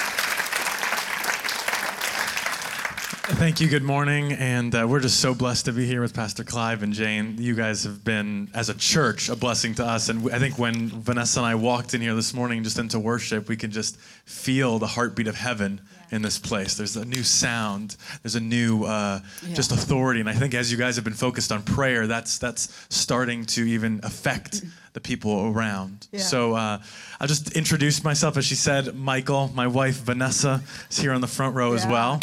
Thank 3.30 3.59
you. 3.59 3.67
Good 3.67 3.84
morning. 3.84 4.32
And 4.32 4.73
uh, 4.73 4.88
we're 4.89 5.01
just 5.01 5.19
so 5.19 5.36
blessed 5.36 5.65
to 5.65 5.73
be 5.73 5.86
here 5.86 5.99
with 5.99 6.13
Pastor 6.13 6.45
Clive 6.45 6.82
and 6.82 6.93
Jane. 6.93 7.36
You 7.38 7.55
guys 7.55 7.84
have 7.84 8.01
been, 8.01 8.49
as 8.53 8.69
a 8.69 8.73
church, 8.73 9.28
a 9.28 9.36
blessing 9.36 9.75
to 9.75 9.86
us. 9.86 10.07
And 10.07 10.32
I 10.32 10.39
think 10.39 10.57
when 10.57 10.88
Vanessa 10.88 11.41
and 11.41 11.45
I 11.45 11.55
walked 11.55 11.93
in 11.93 11.99
here 11.99 12.15
this 12.15 12.34
morning 12.34 12.63
just 12.63 12.80
into 12.80 12.99
worship, 12.99 13.49
we 13.49 13.57
can 13.57 13.69
just 13.69 13.97
feel 13.97 14.80
the 14.80 14.88
heartbeat 14.88 15.28
of 15.28 15.36
heaven 15.36 15.82
in 16.09 16.21
this 16.21 16.39
place. 16.39 16.75
There's 16.75 16.95
a 16.95 17.03
new 17.03 17.21
sound. 17.21 17.97
There's 18.23 18.36
a 18.36 18.39
new 18.39 18.86
uh, 18.86 19.19
yeah. 19.45 19.53
just 19.53 19.73
authority. 19.73 20.21
And 20.21 20.30
I 20.30 20.34
think 20.34 20.53
as 20.53 20.71
you 20.71 20.78
guys 20.78 20.95
have 20.95 21.03
been 21.03 21.13
focused 21.13 21.51
on 21.51 21.63
prayer, 21.63 22.07
that's 22.07 22.38
that's 22.38 22.88
starting 22.88 23.45
to 23.47 23.67
even 23.67 23.99
affect 24.03 24.63
the 24.93 25.01
people 25.01 25.51
around. 25.53 26.07
Yeah. 26.13 26.21
So 26.21 26.53
uh, 26.53 26.80
I'll 27.19 27.28
just 27.28 27.57
introduce 27.57 28.05
myself. 28.05 28.38
As 28.38 28.45
she 28.45 28.55
said, 28.55 28.95
Michael, 28.95 29.51
my 29.53 29.67
wife 29.67 29.95
Vanessa 29.95 30.61
is 30.89 30.97
here 30.97 31.11
on 31.11 31.19
the 31.19 31.28
front 31.28 31.55
row 31.55 31.71
yeah. 31.71 31.75
as 31.75 31.86
well. 31.88 32.21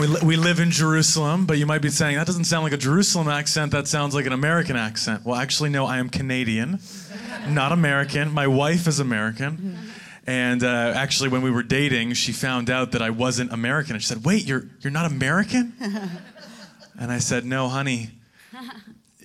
We, 0.00 0.06
li- 0.06 0.20
we 0.22 0.36
live 0.36 0.60
in 0.60 0.70
Jerusalem, 0.70 1.44
but 1.44 1.58
you 1.58 1.66
might 1.66 1.82
be 1.82 1.88
saying, 1.88 2.16
that 2.16 2.26
doesn't 2.26 2.44
sound 2.44 2.62
like 2.62 2.72
a 2.72 2.76
Jerusalem 2.76 3.26
accent, 3.26 3.72
that 3.72 3.88
sounds 3.88 4.14
like 4.14 4.26
an 4.26 4.32
American 4.32 4.76
accent. 4.76 5.24
Well, 5.24 5.34
actually, 5.34 5.70
no, 5.70 5.86
I 5.86 5.98
am 5.98 6.08
Canadian, 6.08 6.78
not 7.48 7.72
American. 7.72 8.30
My 8.30 8.46
wife 8.46 8.86
is 8.86 9.00
American. 9.00 9.76
And 10.24 10.62
uh, 10.62 10.92
actually, 10.94 11.30
when 11.30 11.42
we 11.42 11.50
were 11.50 11.62
dating, 11.62 12.12
she 12.12 12.32
found 12.32 12.70
out 12.70 12.92
that 12.92 13.02
I 13.02 13.10
wasn't 13.10 13.52
American. 13.52 13.94
And 13.94 14.02
she 14.02 14.06
said, 14.06 14.24
Wait, 14.24 14.44
you're, 14.44 14.66
you're 14.80 14.92
not 14.92 15.10
American? 15.10 15.72
And 17.00 17.12
I 17.12 17.18
said, 17.20 17.44
No, 17.44 17.68
honey. 17.68 18.10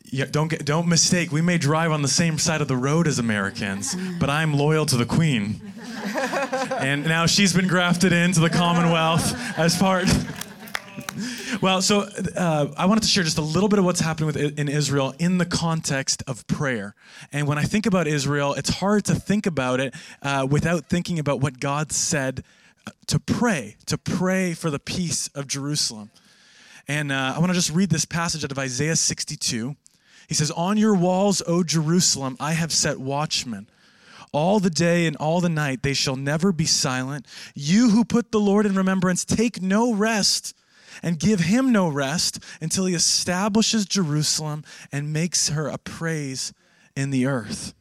Yeah, 0.06 0.26
don't, 0.30 0.48
get, 0.48 0.64
don't 0.64 0.88
mistake. 0.88 1.32
We 1.32 1.42
may 1.42 1.58
drive 1.58 1.92
on 1.92 2.04
the 2.04 2.08
same 2.08 2.38
side 2.38 2.62
of 2.62 2.68
the 2.68 2.78
road 2.78 3.08
as 3.08 3.18
Americans, 3.18 3.96
but 4.20 4.30
I'm 4.30 4.54
loyal 4.54 4.86
to 4.86 4.96
the 4.96 5.08
Queen. 5.08 5.60
and 6.78 7.04
now 7.04 7.26
she's 7.26 7.52
been 7.52 7.68
grafted 7.68 8.14
into 8.14 8.40
the 8.40 8.52
Commonwealth 8.52 9.58
as 9.58 9.76
part 9.76 10.06
well, 11.64 11.82
so 11.82 12.02
uh, 12.36 12.74
I 12.76 12.88
wanted 12.88 13.04
to 13.04 13.08
share 13.08 13.24
just 13.24 13.38
a 13.38 13.42
little 13.42 13.70
bit 13.70 13.80
of 13.80 13.86
what's 13.86 14.02
happening 14.02 14.28
with, 14.28 14.36
in 14.36 14.68
Israel 14.68 15.14
in 15.18 15.38
the 15.38 15.46
context 15.46 16.22
of 16.28 16.46
prayer. 16.46 16.94
And 17.32 17.48
when 17.48 17.58
I 17.58 17.64
think 17.64 17.86
about 17.86 18.06
Israel, 18.06 18.54
it's 18.54 18.70
hard 18.70 19.06
to 19.06 19.16
think 19.16 19.46
about 19.46 19.80
it 19.80 19.96
uh, 20.22 20.46
without 20.52 20.88
thinking 20.88 21.20
about 21.20 21.40
what 21.40 21.62
God 21.62 21.94
said 21.94 22.44
uh, 22.86 22.92
to 23.08 23.18
pray, 23.18 23.78
to 23.86 23.98
pray 23.98 24.54
for 24.54 24.70
the 24.70 24.78
peace 24.78 25.30
of 25.30 25.48
Jerusalem. 25.48 26.12
And 26.90 27.14
uh, 27.14 27.32
I 27.34 27.40
want 27.40 27.52
to 27.52 27.56
just 27.56 27.72
read 27.72 27.90
this 27.90 28.04
passage 28.04 28.44
out 28.44 28.52
of 28.52 28.60
Isaiah 28.60 28.98
62. 28.98 29.78
He 30.28 30.34
says, 30.34 30.52
On 30.52 30.76
your 30.76 30.96
walls, 30.96 31.42
O 31.48 31.64
Jerusalem, 31.64 32.36
I 32.42 32.52
have 32.54 32.74
set 32.74 33.00
watchmen. 33.00 33.70
All 34.34 34.60
the 34.60 34.70
day 34.70 35.06
and 35.06 35.16
all 35.16 35.40
the 35.40 35.48
night 35.48 35.82
they 35.82 35.94
shall 35.94 36.18
never 36.18 36.52
be 36.52 36.66
silent. 36.66 37.26
You 37.56 37.92
who 37.92 38.04
put 38.04 38.34
the 38.34 38.40
Lord 38.42 38.66
in 38.66 38.76
remembrance, 38.76 39.24
take 39.24 39.62
no 39.62 39.94
rest 39.94 40.54
and 41.02 41.20
give 41.20 41.42
him 41.42 41.72
no 41.72 41.88
rest 41.88 42.44
until 42.62 42.86
he 42.86 42.94
establishes 42.94 43.86
Jerusalem 43.86 44.64
and 44.92 45.14
makes 45.14 45.50
her 45.50 45.68
a 45.68 45.78
praise 45.78 46.54
in 46.96 47.10
the 47.10 47.26
earth. 47.26 47.74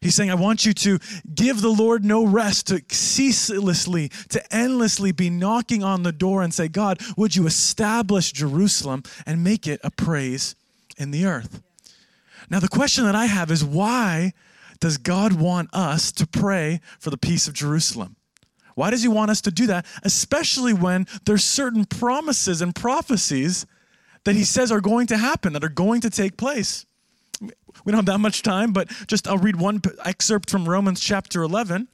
He's 0.00 0.14
saying, 0.14 0.30
I 0.30 0.34
want 0.34 0.66
you 0.66 0.74
to 0.74 0.98
give 1.34 1.62
the 1.62 1.70
Lord 1.70 2.04
no 2.04 2.26
rest, 2.26 2.66
to 2.66 2.82
ceaselessly, 2.90 4.10
to 4.28 4.54
endlessly 4.54 5.12
be 5.12 5.30
knocking 5.30 5.82
on 5.82 6.02
the 6.02 6.12
door 6.12 6.42
and 6.42 6.52
say, 6.52 6.68
God, 6.68 7.00
would 7.16 7.34
you 7.34 7.46
establish 7.46 8.30
Jerusalem 8.30 9.02
and 9.24 9.42
make 9.42 9.66
it 9.66 9.80
a 9.82 9.90
praise 9.90 10.56
in 10.98 11.10
the 11.10 11.24
earth? 11.24 11.62
Now, 12.50 12.60
the 12.60 12.68
question 12.68 13.04
that 13.04 13.14
I 13.14 13.24
have 13.24 13.50
is 13.50 13.64
why 13.64 14.34
does 14.78 14.98
God 14.98 15.32
want 15.32 15.70
us 15.72 16.12
to 16.12 16.26
pray 16.26 16.82
for 16.98 17.08
the 17.08 17.16
peace 17.16 17.48
of 17.48 17.54
Jerusalem? 17.54 18.16
Why 18.74 18.90
does 18.90 19.02
he 19.02 19.08
want 19.08 19.30
us 19.30 19.40
to 19.42 19.50
do 19.50 19.66
that? 19.68 19.86
Especially 20.02 20.72
when 20.72 21.06
there's 21.24 21.44
certain 21.44 21.84
promises 21.84 22.60
and 22.60 22.74
prophecies 22.74 23.66
that 24.24 24.34
he 24.34 24.44
says 24.44 24.72
are 24.72 24.80
going 24.80 25.06
to 25.08 25.16
happen, 25.16 25.52
that 25.52 25.64
are 25.64 25.68
going 25.68 26.00
to 26.00 26.10
take 26.10 26.36
place. 26.36 26.86
We 27.40 27.90
don't 27.90 27.96
have 27.96 28.06
that 28.06 28.18
much 28.18 28.42
time, 28.42 28.72
but 28.72 28.88
just 29.06 29.28
I'll 29.28 29.38
read 29.38 29.56
one 29.56 29.82
excerpt 30.04 30.50
from 30.50 30.68
Romans 30.68 31.00
chapter 31.00 31.42
11. 31.42 31.88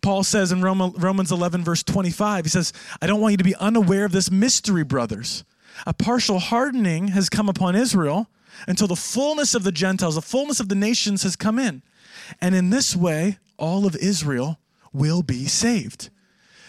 Paul 0.00 0.22
says 0.22 0.52
in 0.52 0.62
Romans 0.62 1.32
11, 1.32 1.64
verse 1.64 1.82
25, 1.82 2.44
he 2.44 2.48
says, 2.48 2.72
I 3.02 3.06
don't 3.06 3.20
want 3.20 3.32
you 3.32 3.36
to 3.38 3.44
be 3.44 3.56
unaware 3.56 4.04
of 4.04 4.12
this 4.12 4.30
mystery, 4.30 4.84
brothers. 4.84 5.44
A 5.86 5.92
partial 5.92 6.38
hardening 6.38 7.08
has 7.08 7.28
come 7.28 7.48
upon 7.48 7.76
Israel 7.76 8.28
until 8.66 8.86
the 8.86 8.96
fullness 8.96 9.54
of 9.54 9.64
the 9.64 9.72
Gentiles, 9.72 10.14
the 10.14 10.22
fullness 10.22 10.60
of 10.60 10.68
the 10.68 10.74
nations 10.74 11.22
has 11.22 11.36
come 11.36 11.58
in. 11.58 11.82
And 12.40 12.54
in 12.54 12.70
this 12.70 12.96
way, 12.96 13.38
all 13.56 13.86
of 13.86 13.96
Israel 13.96 14.58
will 14.92 15.22
be 15.22 15.46
saved. 15.46 16.10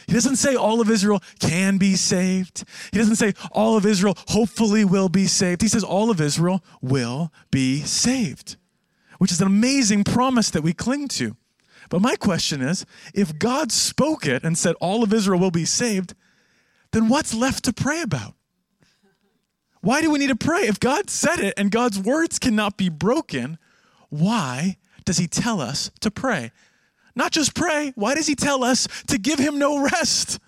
He 0.08 0.14
doesn't 0.14 0.38
say 0.38 0.56
all 0.56 0.82
of 0.82 0.90
Israel 0.90 1.22
can 1.40 1.78
be 1.78 1.96
saved. 1.96 2.64
He 2.92 2.98
doesn't 2.98 3.18
say 3.18 3.34
all 3.52 3.78
of 3.78 3.86
Israel 3.86 4.18
hopefully 4.30 4.84
will 4.84 5.10
be 5.10 5.28
saved. 5.28 5.62
He 5.62 5.68
says 5.68 5.84
all 5.84 6.10
of 6.10 6.20
Israel 6.20 6.64
will 6.82 7.32
be 7.52 7.82
saved, 7.82 8.56
which 9.20 9.32
is 9.32 9.40
an 9.40 9.46
amazing 9.46 10.04
promise 10.04 10.50
that 10.50 10.64
we 10.64 10.74
cling 10.74 11.10
to. 11.10 11.36
But 11.90 12.02
my 12.02 12.16
question 12.16 12.62
is 12.62 12.88
if 13.14 13.38
God 13.38 13.72
spoke 13.72 14.26
it 14.26 14.44
and 14.44 14.58
said 14.58 14.76
all 14.80 15.04
of 15.04 15.14
Israel 15.14 15.40
will 15.40 15.52
be 15.52 15.66
saved, 15.66 16.16
then 16.92 17.08
what's 17.08 17.36
left 17.36 17.64
to 17.66 17.74
pray 17.74 18.02
about? 18.02 18.34
Why 19.82 20.02
do 20.02 20.10
we 20.10 20.20
need 20.20 20.28
to 20.28 20.36
pray? 20.36 20.62
If 20.62 20.80
God 20.80 21.10
said 21.10 21.40
it 21.40 21.54
and 21.56 21.72
God's 21.72 22.00
words 22.00 22.40
cannot 22.40 22.78
be 22.78 22.90
broken, 22.90 23.58
why 24.10 24.78
does 25.06 25.18
He 25.18 25.28
tell 25.28 25.62
us 25.62 25.92
to 26.02 26.12
pray? 26.12 26.52
Not 27.16 27.32
just 27.32 27.56
pray. 27.56 27.92
Why 27.96 28.16
does 28.16 28.28
he 28.28 28.36
tell 28.36 28.64
us 28.64 28.88
to 29.08 29.18
give 29.18 29.40
him 29.40 29.60
no 29.60 29.82
rest? 29.84 30.40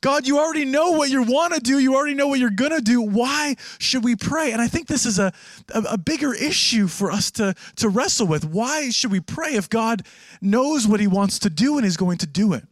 God, 0.00 0.28
you 0.28 0.38
already 0.38 0.64
know 0.64 0.92
what 0.92 1.10
you 1.10 1.22
want 1.22 1.54
to 1.54 1.60
do. 1.60 1.78
You 1.78 1.96
already 1.96 2.14
know 2.14 2.28
what 2.28 2.38
you're 2.38 2.50
going 2.50 2.70
to 2.70 2.80
do. 2.80 3.00
Why 3.02 3.56
should 3.78 4.04
we 4.04 4.14
pray? 4.14 4.52
And 4.52 4.62
I 4.62 4.68
think 4.68 4.86
this 4.86 5.04
is 5.04 5.18
a, 5.18 5.32
a, 5.74 5.82
a, 5.90 5.98
bigger 5.98 6.32
issue 6.32 6.86
for 6.86 7.10
us 7.10 7.32
to, 7.32 7.54
to 7.76 7.88
wrestle 7.88 8.28
with. 8.28 8.44
Why 8.44 8.90
should 8.90 9.10
we 9.10 9.18
pray 9.18 9.54
if 9.54 9.68
God 9.68 10.06
knows 10.40 10.86
what 10.86 11.00
he 11.00 11.08
wants 11.08 11.40
to 11.40 11.50
do 11.50 11.78
and 11.78 11.86
is 11.86 11.96
going 11.96 12.18
to 12.18 12.26
do 12.26 12.52
it? 12.52 12.64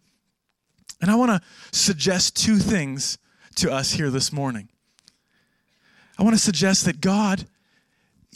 And 1.01 1.11
I 1.11 1.17
want 1.17 1.31
to 1.31 1.77
suggest 1.77 2.37
two 2.37 2.59
things 2.59 3.19
to 3.57 3.73
us 3.73 3.93
here 3.93 4.11
this 4.11 4.33
morning. 4.33 4.69
I 6.19 6.23
want 6.23 6.35
to 6.37 6.43
suggest 6.43 6.85
that 6.85 7.01
God 7.01 7.47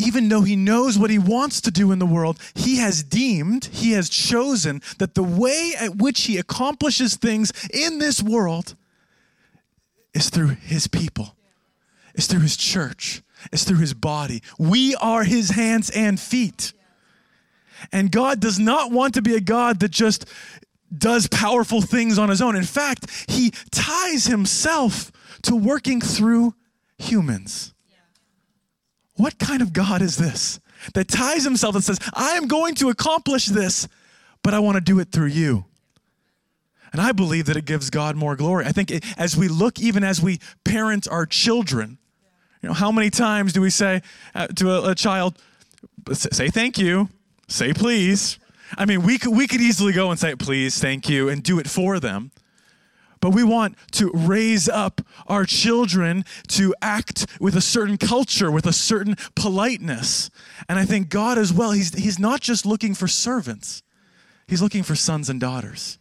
even 0.01 0.28
though 0.28 0.42
he 0.42 0.57
knows 0.57 0.98
what 0.98 1.11
he 1.11 1.18
wants 1.18 1.61
to 1.62 1.70
do 1.70 1.92
in 1.92 1.98
the 1.98 2.07
world, 2.07 2.38
he 2.55 2.78
has 2.78 3.03
deemed, 3.03 3.66
he 3.66 3.92
has 3.92 4.09
chosen 4.09 4.80
that 4.98 5.14
the 5.14 5.22
way 5.22 5.72
at 5.78 5.96
which 5.96 6.22
he 6.22 6.38
accomplishes 6.38 7.16
things 7.16 7.53
in 7.72 7.98
this 7.98 8.22
world 8.22 8.74
is 10.14 10.30
through 10.30 10.48
his 10.48 10.86
people, 10.86 11.36
is 12.14 12.26
through 12.26 12.40
his 12.40 12.57
church, 12.57 13.22
is 13.53 13.64
through 13.64 13.78
his 13.78 13.94
body. 13.94 14.42
We 14.59 14.94
are 14.96 15.24
his 15.24 15.51
hands 15.51 15.90
and 15.90 16.18
feet. 16.18 16.72
And 17.92 18.11
God 18.11 18.40
does 18.40 18.59
not 18.59 18.90
want 18.90 19.14
to 19.14 19.22
be 19.22 19.34
a 19.34 19.40
God 19.40 19.80
that 19.80 19.90
just 19.90 20.26
does 20.96 21.28
powerful 21.28 21.80
things 21.80 22.18
on 22.18 22.28
his 22.28 22.42
own. 22.42 22.57
In 22.57 22.64
fact, 22.64 23.07
he 23.28 23.53
ties 23.70 24.26
himself 24.26 25.12
to 25.42 25.55
working 25.55 26.01
through 26.01 26.55
humans. 26.98 27.72
What 29.23 29.39
kind 29.39 29.62
of 29.62 29.73
God 29.73 30.03
is 30.03 30.16
this 30.16 30.61
that 30.95 31.09
ties 31.09 31.45
himself 31.45 31.75
and 31.75 31.85
says, 31.85 31.99
I 32.14 32.33
am 32.33 32.49
going 32.49 32.75
to 32.77 32.89
accomplish 32.89 33.47
this, 33.47 33.87
but 34.43 34.55
I 34.55 34.61
want 34.61 34.77
to 34.77 34.81
do 34.81 34.99
it 34.99 35.12
through 35.12 35.27
you? 35.27 35.66
And 36.93 37.01
I 37.01 37.12
believe 37.12 37.47
that 37.47 37.57
it 37.57 37.66
gives 37.66 37.91
God 37.91 38.16
more 38.16 38.35
glory. 38.35 38.64
I 38.64 38.73
think 38.73 38.91
it, 38.91 39.05
as 39.18 39.37
we 39.37 39.47
look, 39.47 39.79
even 39.79 40.03
as 40.03 40.21
we 40.21 40.41
parent 40.64 41.07
our 41.09 41.27
children, 41.27 41.99
you 42.62 42.68
know, 42.68 42.75
how 42.75 42.91
many 42.91 43.11
times 43.11 43.53
do 43.53 43.61
we 43.61 43.71
say 43.71 44.03
uh, 44.35 44.49
to 44.49 44.71
a, 44.71 44.91
a 44.91 44.95
child, 44.95 45.39
say 46.12 46.49
thank 46.49 46.79
you, 46.79 47.09
say 47.47 47.73
please? 47.73 48.39
I 48.77 48.87
mean, 48.87 49.03
we 49.03 49.18
could, 49.18 49.37
we 49.37 49.47
could 49.47 49.61
easily 49.61 49.93
go 49.93 50.11
and 50.11 50.18
say 50.18 50.35
please, 50.35 50.81
thank 50.81 51.09
you, 51.09 51.29
and 51.29 51.43
do 51.43 51.59
it 51.59 51.68
for 51.68 52.01
them. 52.01 52.33
But 53.21 53.31
we 53.31 53.45
want 53.45 53.77
to 53.93 54.11
raise 54.14 54.68
up 54.68 55.03
our 55.27 55.45
children 55.45 56.25
to 56.49 56.75
act 56.81 57.27
with 57.39 57.55
a 57.55 57.61
certain 57.61 57.99
culture, 57.99 58.51
with 58.51 58.66
a 58.66 58.73
certain 58.73 59.16
politeness. 59.35 60.31
And 60.68 60.79
I 60.79 60.87
think 60.87 61.11
God 61.11 61.37
as 61.37 61.53
well, 61.53 61.73
He's, 61.73 61.95
he's 61.95 62.18
not 62.18 62.41
just 62.41 62.64
looking 62.64 62.95
for 62.95 63.07
servants, 63.09 63.83
He's 64.47 64.62
looking 64.62 64.83
for 64.83 64.95
sons 64.95 65.29
and 65.29 65.41
daughters. 65.41 65.99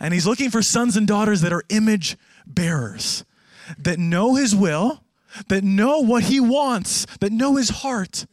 And 0.00 0.14
He's 0.14 0.26
looking 0.26 0.50
for 0.50 0.62
sons 0.62 0.96
and 0.96 1.06
daughters 1.06 1.42
that 1.42 1.52
are 1.52 1.64
image 1.68 2.16
bearers, 2.46 3.24
that 3.78 3.98
know 3.98 4.34
His 4.34 4.56
will, 4.56 5.02
that 5.48 5.62
know 5.62 6.00
what 6.00 6.24
He 6.24 6.40
wants, 6.40 7.06
that 7.20 7.32
know 7.32 7.56
His 7.56 7.68
heart, 7.68 8.26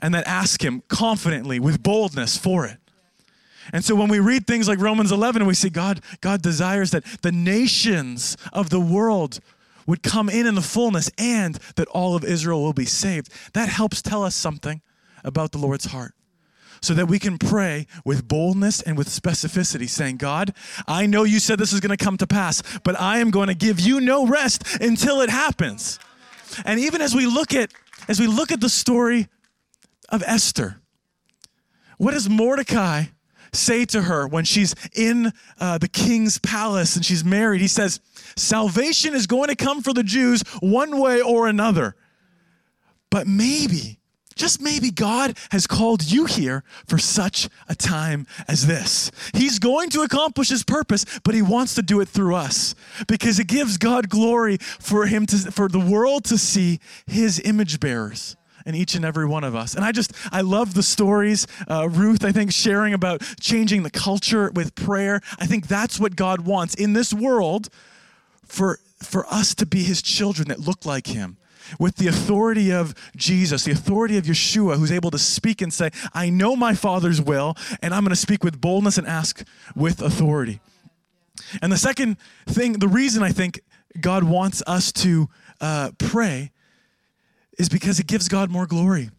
and 0.00 0.14
that 0.14 0.26
ask 0.26 0.64
Him 0.64 0.82
confidently 0.88 1.60
with 1.60 1.82
boldness 1.82 2.38
for 2.38 2.64
it. 2.64 2.78
And 3.72 3.84
so 3.84 3.94
when 3.94 4.08
we 4.08 4.20
read 4.20 4.46
things 4.46 4.68
like 4.68 4.80
Romans 4.80 5.12
11 5.12 5.42
and 5.42 5.48
we 5.48 5.54
see 5.54 5.70
God, 5.70 6.00
God 6.20 6.42
desires 6.42 6.90
that 6.92 7.04
the 7.22 7.32
nations 7.32 8.36
of 8.52 8.70
the 8.70 8.80
world 8.80 9.40
would 9.86 10.02
come 10.02 10.28
in 10.28 10.46
in 10.46 10.54
the 10.54 10.62
fullness 10.62 11.10
and 11.18 11.54
that 11.76 11.88
all 11.88 12.16
of 12.16 12.24
Israel 12.24 12.62
will 12.62 12.72
be 12.72 12.84
saved, 12.84 13.30
that 13.54 13.68
helps 13.68 14.02
tell 14.02 14.22
us 14.22 14.34
something 14.34 14.82
about 15.24 15.52
the 15.52 15.58
Lord's 15.58 15.86
heart. 15.86 16.12
So 16.82 16.92
that 16.94 17.06
we 17.06 17.18
can 17.18 17.38
pray 17.38 17.86
with 18.04 18.28
boldness 18.28 18.82
and 18.82 18.98
with 18.98 19.08
specificity, 19.08 19.88
saying, 19.88 20.18
God, 20.18 20.54
I 20.86 21.06
know 21.06 21.24
you 21.24 21.40
said 21.40 21.58
this 21.58 21.72
is 21.72 21.80
going 21.80 21.96
to 21.96 22.04
come 22.04 22.18
to 22.18 22.26
pass, 22.26 22.62
but 22.84 23.00
I 23.00 23.18
am 23.18 23.30
going 23.30 23.48
to 23.48 23.54
give 23.54 23.80
you 23.80 23.98
no 23.98 24.26
rest 24.26 24.62
until 24.80 25.22
it 25.22 25.30
happens. 25.30 25.98
And 26.66 26.78
even 26.78 27.00
as 27.00 27.14
we 27.14 27.26
look 27.26 27.54
at 27.54 27.72
as 28.08 28.20
we 28.20 28.26
look 28.26 28.52
at 28.52 28.60
the 28.60 28.68
story 28.68 29.26
of 30.10 30.22
Esther, 30.26 30.80
what 31.96 32.12
does 32.12 32.28
Mordecai 32.28 33.06
say 33.56 33.84
to 33.86 34.02
her 34.02 34.26
when 34.26 34.44
she's 34.44 34.74
in 34.94 35.32
uh, 35.58 35.78
the 35.78 35.88
king's 35.88 36.38
palace 36.38 36.96
and 36.96 37.04
she's 37.04 37.24
married. 37.24 37.60
He 37.60 37.68
says, 37.68 38.00
Salvation 38.36 39.14
is 39.14 39.26
going 39.26 39.48
to 39.48 39.56
come 39.56 39.82
for 39.82 39.92
the 39.92 40.02
Jews 40.02 40.42
one 40.60 40.98
way 40.98 41.20
or 41.20 41.48
another. 41.48 41.96
But 43.10 43.26
maybe, 43.26 43.98
just 44.34 44.60
maybe, 44.60 44.90
God 44.90 45.38
has 45.50 45.66
called 45.66 46.02
you 46.04 46.26
here 46.26 46.62
for 46.86 46.98
such 46.98 47.48
a 47.68 47.74
time 47.74 48.26
as 48.46 48.66
this. 48.66 49.10
He's 49.32 49.58
going 49.58 49.88
to 49.90 50.02
accomplish 50.02 50.50
his 50.50 50.64
purpose, 50.64 51.06
but 51.24 51.34
he 51.34 51.40
wants 51.40 51.74
to 51.76 51.82
do 51.82 52.00
it 52.00 52.08
through 52.08 52.34
us 52.34 52.74
because 53.08 53.38
it 53.38 53.46
gives 53.46 53.78
God 53.78 54.10
glory 54.10 54.58
for 54.58 55.06
him 55.06 55.24
to, 55.26 55.36
for 55.50 55.68
the 55.68 55.80
world 55.80 56.24
to 56.26 56.36
see 56.36 56.80
his 57.06 57.40
image 57.40 57.80
bearers 57.80 58.36
in 58.66 58.74
each 58.74 58.94
and 58.94 59.04
every 59.04 59.24
one 59.24 59.44
of 59.44 59.54
us. 59.54 59.74
And 59.74 59.84
I 59.84 59.92
just, 59.92 60.12
I 60.32 60.42
love 60.42 60.74
the 60.74 60.82
stories. 60.82 61.46
Uh, 61.68 61.88
Ruth, 61.88 62.24
I 62.24 62.32
think, 62.32 62.52
sharing 62.52 62.92
about 62.92 63.22
changing 63.40 63.84
the 63.84 63.90
culture 63.90 64.50
with 64.52 64.74
prayer. 64.74 65.20
I 65.38 65.46
think 65.46 65.68
that's 65.68 65.98
what 65.98 66.16
God 66.16 66.40
wants 66.40 66.74
in 66.74 66.92
this 66.92 67.14
world 67.14 67.68
for, 68.44 68.80
for 69.02 69.24
us 69.32 69.54
to 69.54 69.66
be 69.66 69.84
his 69.84 70.02
children 70.02 70.48
that 70.48 70.60
look 70.60 70.84
like 70.84 71.06
him. 71.06 71.38
With 71.80 71.96
the 71.96 72.06
authority 72.06 72.72
of 72.72 72.94
Jesus, 73.16 73.64
the 73.64 73.72
authority 73.72 74.18
of 74.18 74.24
Yeshua, 74.24 74.76
who's 74.76 74.92
able 74.92 75.10
to 75.10 75.18
speak 75.18 75.60
and 75.62 75.72
say, 75.72 75.90
I 76.14 76.30
know 76.30 76.54
my 76.54 76.74
Father's 76.74 77.20
will, 77.20 77.56
and 77.82 77.92
I'm 77.92 78.02
going 78.02 78.10
to 78.10 78.16
speak 78.16 78.44
with 78.44 78.60
boldness 78.60 78.98
and 78.98 79.06
ask 79.06 79.44
with 79.74 80.00
authority. 80.00 80.60
And 81.60 81.72
the 81.72 81.76
second 81.76 82.18
thing, 82.46 82.74
the 82.74 82.86
reason 82.86 83.24
I 83.24 83.32
think 83.32 83.60
God 84.00 84.22
wants 84.22 84.62
us 84.66 84.92
to 84.92 85.28
uh, 85.60 85.90
pray 85.98 86.52
is 87.58 87.68
because 87.68 87.98
it 87.98 88.06
gives 88.06 88.28
God 88.28 88.50
more 88.50 88.66
glory. 88.66 89.10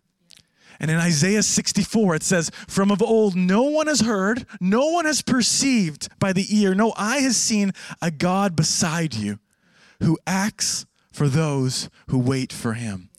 And 0.79 0.91
in 0.91 0.97
Isaiah 0.97 1.43
64, 1.43 2.15
it 2.15 2.23
says, 2.23 2.51
From 2.67 2.91
of 2.91 3.01
old, 3.01 3.35
no 3.35 3.63
one 3.63 3.88
has 3.88 4.01
heard, 4.01 4.45
no 4.61 4.89
one 4.89 5.05
has 5.05 5.21
perceived 5.21 6.07
by 6.19 6.33
the 6.33 6.45
ear, 6.55 6.75
no 6.75 6.93
eye 6.95 7.19
has 7.19 7.35
seen 7.35 7.71
a 8.01 8.11
God 8.11 8.55
beside 8.55 9.15
you 9.15 9.39
who 10.01 10.17
acts 10.27 10.85
for 11.11 11.27
those 11.27 11.89
who 12.09 12.19
wait 12.19 12.53
for 12.53 12.73
him. 12.73 13.09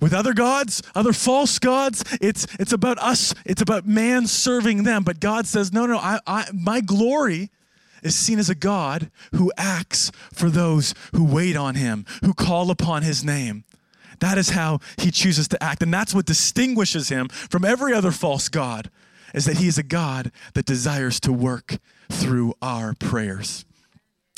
With 0.00 0.12
other 0.12 0.34
gods, 0.34 0.82
other 0.96 1.12
false 1.12 1.60
gods, 1.60 2.02
it's, 2.20 2.44
it's 2.58 2.72
about 2.72 2.98
us, 2.98 3.32
it's 3.46 3.62
about 3.62 3.86
man 3.86 4.26
serving 4.26 4.82
them. 4.82 5.04
But 5.04 5.20
God 5.20 5.46
says, 5.46 5.72
No, 5.72 5.86
no, 5.86 5.96
I, 5.96 6.18
I, 6.26 6.46
my 6.52 6.80
glory 6.80 7.50
is 8.02 8.14
seen 8.14 8.38
as 8.38 8.50
a 8.50 8.54
God 8.54 9.10
who 9.34 9.52
acts 9.56 10.10
for 10.32 10.50
those 10.50 10.94
who 11.14 11.24
wait 11.24 11.56
on 11.56 11.74
him, 11.74 12.04
who 12.24 12.34
call 12.34 12.70
upon 12.70 13.02
his 13.02 13.24
name. 13.24 13.64
That 14.20 14.38
is 14.38 14.50
how 14.50 14.80
he 14.98 15.10
chooses 15.10 15.48
to 15.48 15.62
act. 15.62 15.82
And 15.82 15.92
that's 15.92 16.14
what 16.14 16.26
distinguishes 16.26 17.08
him 17.08 17.28
from 17.28 17.64
every 17.64 17.92
other 17.92 18.12
false 18.12 18.48
God, 18.48 18.90
is 19.34 19.46
that 19.46 19.58
he 19.58 19.66
is 19.66 19.78
a 19.78 19.82
God 19.82 20.30
that 20.54 20.66
desires 20.66 21.18
to 21.20 21.32
work 21.32 21.78
through 22.10 22.54
our 22.60 22.94
prayers. 22.94 23.64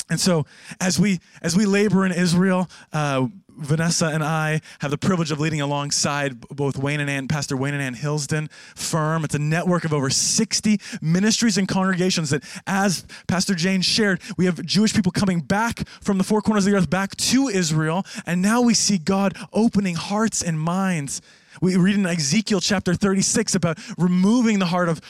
And 0.09 0.19
so 0.19 0.45
as 0.79 0.99
we 0.99 1.19
as 1.41 1.55
we 1.57 1.65
labor 1.65 2.05
in 2.05 2.11
Israel, 2.11 2.69
uh, 2.93 3.27
Vanessa 3.57 4.07
and 4.07 4.23
I 4.23 4.61
have 4.79 4.91
the 4.91 4.97
privilege 4.97 5.31
of 5.31 5.39
leading 5.39 5.61
alongside 5.61 6.39
both 6.41 6.77
Wayne 6.77 6.99
and 6.99 7.09
Ann, 7.09 7.27
Pastor 7.27 7.55
Wayne 7.55 7.73
and 7.73 7.81
Ann 7.81 7.93
Hilsden 7.93 8.49
Firm. 8.75 9.23
It's 9.23 9.35
a 9.35 9.39
network 9.39 9.85
of 9.85 9.93
over 9.93 10.09
60 10.09 10.79
ministries 11.01 11.57
and 11.57 11.67
congregations 11.67 12.29
that, 12.31 12.43
as 12.67 13.05
Pastor 13.27 13.55
Jane 13.55 13.81
shared, 13.81 14.21
we 14.37 14.45
have 14.45 14.63
Jewish 14.65 14.93
people 14.93 15.11
coming 15.11 15.39
back 15.39 15.87
from 16.01 16.17
the 16.17 16.23
four 16.23 16.41
corners 16.41 16.65
of 16.65 16.71
the 16.71 16.77
earth 16.77 16.89
back 16.89 17.15
to 17.15 17.47
Israel. 17.47 18.05
And 18.25 18.41
now 18.41 18.61
we 18.61 18.73
see 18.73 18.97
God 18.97 19.37
opening 19.53 19.95
hearts 19.95 20.41
and 20.41 20.59
minds 20.59 21.21
we 21.61 21.77
read 21.77 21.95
in 21.95 22.05
Ezekiel 22.05 22.59
chapter 22.59 22.93
36 22.93 23.55
about 23.55 23.79
removing 23.97 24.59
the 24.59 24.65
heart 24.65 24.89
of 24.89 25.01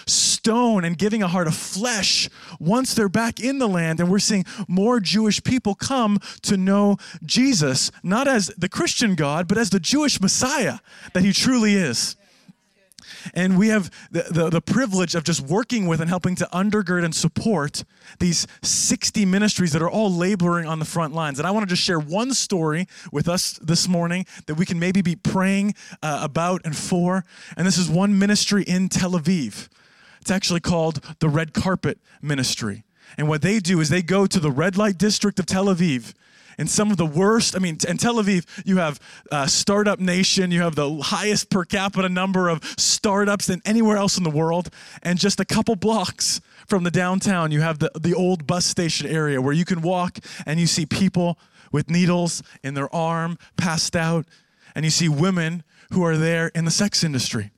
stone 0.46 0.86
and 0.86 0.96
giving 0.96 1.24
a 1.24 1.28
heart 1.28 1.48
of 1.48 1.56
flesh 1.56 2.30
once 2.60 2.94
they're 2.94 3.10
back 3.10 3.40
in 3.40 3.58
the 3.58 3.68
land. 3.68 4.00
And 4.00 4.12
we're 4.12 4.20
seeing 4.20 4.46
more 4.68 5.00
Jewish 5.00 5.44
people 5.44 5.74
come 5.74 6.20
to 6.44 6.56
know 6.56 6.98
Jesus, 7.24 7.90
not 8.04 8.28
as 8.28 8.54
the 8.56 8.70
Christian 8.70 9.16
God, 9.16 9.48
but 9.48 9.58
as 9.58 9.72
the 9.72 9.80
Jewish 9.80 10.22
Messiah 10.22 10.78
that 11.14 11.24
he 11.24 11.34
truly 11.34 11.74
is. 11.74 12.16
And 13.34 13.58
we 13.58 13.70
have 13.70 13.90
the, 14.12 14.28
the, 14.30 14.50
the, 14.52 14.62
privilege 14.62 15.16
of 15.16 15.24
just 15.24 15.42
working 15.42 15.88
with 15.88 16.00
and 16.00 16.08
helping 16.08 16.36
to 16.36 16.46
undergird 16.54 17.04
and 17.04 17.16
support 17.16 17.84
these 18.20 18.46
60 18.62 19.26
ministries 19.26 19.74
that 19.74 19.82
are 19.82 19.90
all 19.90 20.12
laboring 20.12 20.68
on 20.68 20.78
the 20.78 20.86
front 20.86 21.16
lines. 21.16 21.40
And 21.40 21.48
I 21.48 21.52
want 21.52 21.68
to 21.68 21.70
just 21.74 21.82
share 21.82 22.00
one 22.00 22.36
story 22.36 22.88
with 23.12 23.28
us 23.28 23.54
this 23.54 23.88
morning 23.88 24.28
that 24.46 24.56
we 24.56 24.66
can 24.68 24.78
maybe 24.78 25.02
be 25.02 25.16
praying 25.16 25.74
uh, 26.04 26.20
about 26.22 26.62
and 26.66 26.78
for. 26.78 27.26
And 27.58 27.66
this 27.66 27.80
is 27.80 27.90
one 27.90 28.20
ministry 28.20 28.62
in 28.62 28.90
Tel 28.90 29.14
Aviv. 29.14 29.70
It's 30.26 30.32
actually 30.32 30.62
called 30.62 31.02
the 31.20 31.30
Red 31.30 31.54
Carpet 31.54 32.00
Ministry. 32.20 32.84
And 33.16 33.30
what 33.30 33.44
they 33.44 33.60
do 33.60 33.80
is 33.80 33.90
they 33.90 34.02
go 34.02 34.26
to 34.26 34.40
the 34.40 34.50
red 34.50 34.76
light 34.76 34.98
district 34.98 35.38
of 35.38 35.46
Tel 35.46 35.66
Aviv 35.66 36.16
and 36.58 36.68
some 36.68 36.90
of 36.90 36.98
the 36.98 37.06
worst. 37.06 37.56
I 37.56 37.60
mean, 37.60 37.78
in 37.88 37.98
Tel 37.98 38.16
Aviv, 38.16 38.48
you 38.66 38.78
have 38.78 39.00
Startup 39.46 40.00
Nation, 40.00 40.50
you 40.50 40.64
have 40.64 40.74
the 40.74 40.96
highest 40.96 41.52
per 41.52 41.64
capita 41.64 42.10
number 42.10 42.50
of 42.50 42.64
startups 42.76 43.46
than 43.46 43.62
anywhere 43.66 43.98
else 43.98 44.18
in 44.18 44.24
the 44.24 44.32
world. 44.32 44.72
And 45.04 45.20
just 45.20 45.40
a 45.40 45.46
couple 45.46 45.76
blocks 45.76 46.42
from 46.66 46.84
the 46.84 46.90
downtown, 46.90 47.52
you 47.52 47.62
have 47.62 47.78
the, 47.78 47.92
the 47.94 48.16
old 48.16 48.48
bus 48.48 48.66
station 48.66 49.06
area 49.06 49.40
where 49.40 49.54
you 49.54 49.64
can 49.64 49.84
walk 49.84 50.18
and 50.48 50.60
you 50.60 50.66
see 50.66 50.88
people 50.88 51.38
with 51.72 51.88
needles 51.88 52.42
in 52.64 52.74
their 52.74 52.94
arm, 52.96 53.38
passed 53.58 53.96
out, 53.96 54.26
and 54.74 54.86
you 54.86 54.90
see 54.90 55.08
women 55.08 55.62
who 55.94 56.04
are 56.04 56.18
there 56.18 56.48
in 56.56 56.66
the 56.66 56.72
sex 56.72 57.04
industry. 57.04 57.52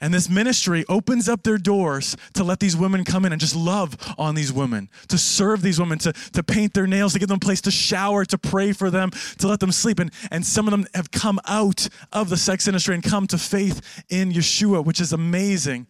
And 0.00 0.12
this 0.12 0.28
ministry 0.28 0.84
opens 0.88 1.28
up 1.28 1.42
their 1.42 1.58
doors 1.58 2.16
to 2.34 2.44
let 2.44 2.60
these 2.60 2.76
women 2.76 3.04
come 3.04 3.24
in 3.24 3.32
and 3.32 3.40
just 3.40 3.56
love 3.56 3.96
on 4.18 4.34
these 4.34 4.52
women, 4.52 4.88
to 5.08 5.18
serve 5.18 5.62
these 5.62 5.80
women, 5.80 5.98
to, 6.00 6.12
to 6.12 6.42
paint 6.42 6.74
their 6.74 6.86
nails, 6.86 7.12
to 7.12 7.18
give 7.18 7.28
them 7.28 7.36
a 7.36 7.40
place 7.40 7.60
to 7.62 7.70
shower, 7.70 8.24
to 8.24 8.38
pray 8.38 8.72
for 8.72 8.90
them, 8.90 9.10
to 9.38 9.48
let 9.48 9.60
them 9.60 9.72
sleep. 9.72 9.98
And, 9.98 10.12
and 10.30 10.44
some 10.44 10.66
of 10.66 10.72
them 10.72 10.86
have 10.94 11.10
come 11.10 11.40
out 11.46 11.88
of 12.12 12.28
the 12.28 12.36
sex 12.36 12.66
industry 12.66 12.94
and 12.94 13.02
come 13.04 13.26
to 13.28 13.38
faith 13.38 14.04
in 14.08 14.32
Yeshua, 14.32 14.84
which 14.84 15.00
is 15.00 15.12
amazing. 15.12 15.86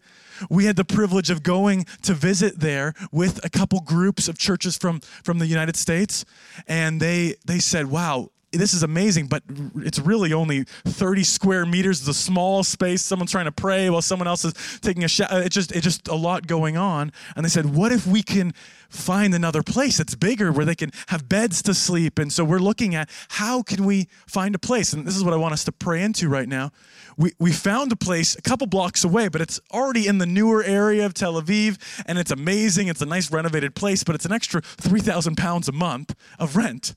We 0.49 0.65
had 0.65 0.75
the 0.75 0.85
privilege 0.85 1.29
of 1.29 1.43
going 1.43 1.85
to 2.01 2.13
visit 2.13 2.59
there 2.59 2.93
with 3.11 3.43
a 3.45 3.49
couple 3.49 3.79
groups 3.81 4.27
of 4.27 4.37
churches 4.37 4.77
from, 4.77 4.99
from 5.23 5.39
the 5.39 5.45
United 5.45 5.75
States. 5.75 6.25
And 6.67 6.99
they, 6.99 7.35
they 7.45 7.59
said, 7.59 7.87
wow, 7.87 8.29
this 8.51 8.73
is 8.73 8.83
amazing, 8.83 9.27
but 9.27 9.43
it's 9.77 9.97
really 9.97 10.33
only 10.33 10.63
30 10.63 11.23
square 11.23 11.65
meters, 11.65 12.01
the 12.01 12.13
small 12.13 12.63
space. 12.63 13.01
Someone's 13.01 13.31
trying 13.31 13.45
to 13.45 13.51
pray 13.51 13.89
while 13.89 14.01
someone 14.01 14.27
else 14.27 14.43
is 14.43 14.53
taking 14.81 15.05
a 15.05 15.07
shower. 15.07 15.29
Uh, 15.31 15.39
it's 15.39 15.55
just, 15.55 15.71
it's 15.71 15.83
just 15.83 16.07
a 16.09 16.15
lot 16.15 16.47
going 16.47 16.75
on. 16.75 17.13
And 17.35 17.45
they 17.45 17.49
said, 17.49 17.73
what 17.73 17.93
if 17.93 18.05
we 18.05 18.21
can 18.21 18.53
find 18.89 19.33
another 19.33 19.63
place 19.63 19.97
that's 19.97 20.15
bigger 20.15 20.51
where 20.51 20.65
they 20.65 20.75
can 20.75 20.91
have 21.07 21.29
beds 21.29 21.61
to 21.63 21.73
sleep? 21.73 22.19
And 22.19 22.31
so 22.31 22.43
we're 22.43 22.59
looking 22.59 22.93
at 22.93 23.09
how 23.29 23.63
can 23.63 23.85
we 23.85 24.09
find 24.27 24.53
a 24.53 24.59
place? 24.59 24.91
And 24.91 25.07
this 25.07 25.15
is 25.15 25.23
what 25.23 25.33
I 25.33 25.37
want 25.37 25.53
us 25.53 25.63
to 25.65 25.71
pray 25.71 26.03
into 26.03 26.27
right 26.27 26.49
now. 26.49 26.71
We, 27.15 27.31
we 27.39 27.53
found 27.53 27.93
a 27.93 27.95
place 27.95 28.35
a 28.35 28.41
couple 28.41 28.67
blocks 28.67 29.05
away, 29.05 29.29
but 29.29 29.39
it's 29.39 29.61
already 29.71 30.07
in 30.07 30.17
the 30.17 30.25
newer 30.25 30.61
area 30.61 31.05
of 31.05 31.13
Tel 31.13 31.41
Aviv, 31.41 31.77
and 32.05 32.17
it's 32.17 32.31
amazing. 32.31 32.89
It's 32.89 33.01
a 33.01 33.05
nice 33.05 33.31
renovated 33.31 33.75
place, 33.75 34.03
but 34.03 34.13
it's 34.15 34.25
an 34.25 34.33
extra 34.33 34.61
3,000 34.61 35.37
pounds 35.37 35.69
a 35.69 35.71
month 35.71 36.15
of 36.37 36.57
rent. 36.57 36.95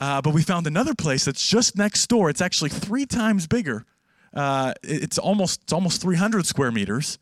Uh, 0.00 0.20
but 0.20 0.34
we 0.34 0.42
found 0.42 0.66
another 0.66 0.94
place 0.94 1.24
that's 1.24 1.46
just 1.46 1.76
next 1.76 2.06
door. 2.08 2.28
It's 2.28 2.40
actually 2.40 2.70
three 2.70 3.06
times 3.06 3.46
bigger. 3.46 3.84
Uh, 4.34 4.74
it's 4.82 5.18
almost 5.18 5.62
it's 5.62 5.72
almost 5.72 6.02
300 6.02 6.46
square 6.46 6.70
meters, 6.70 7.18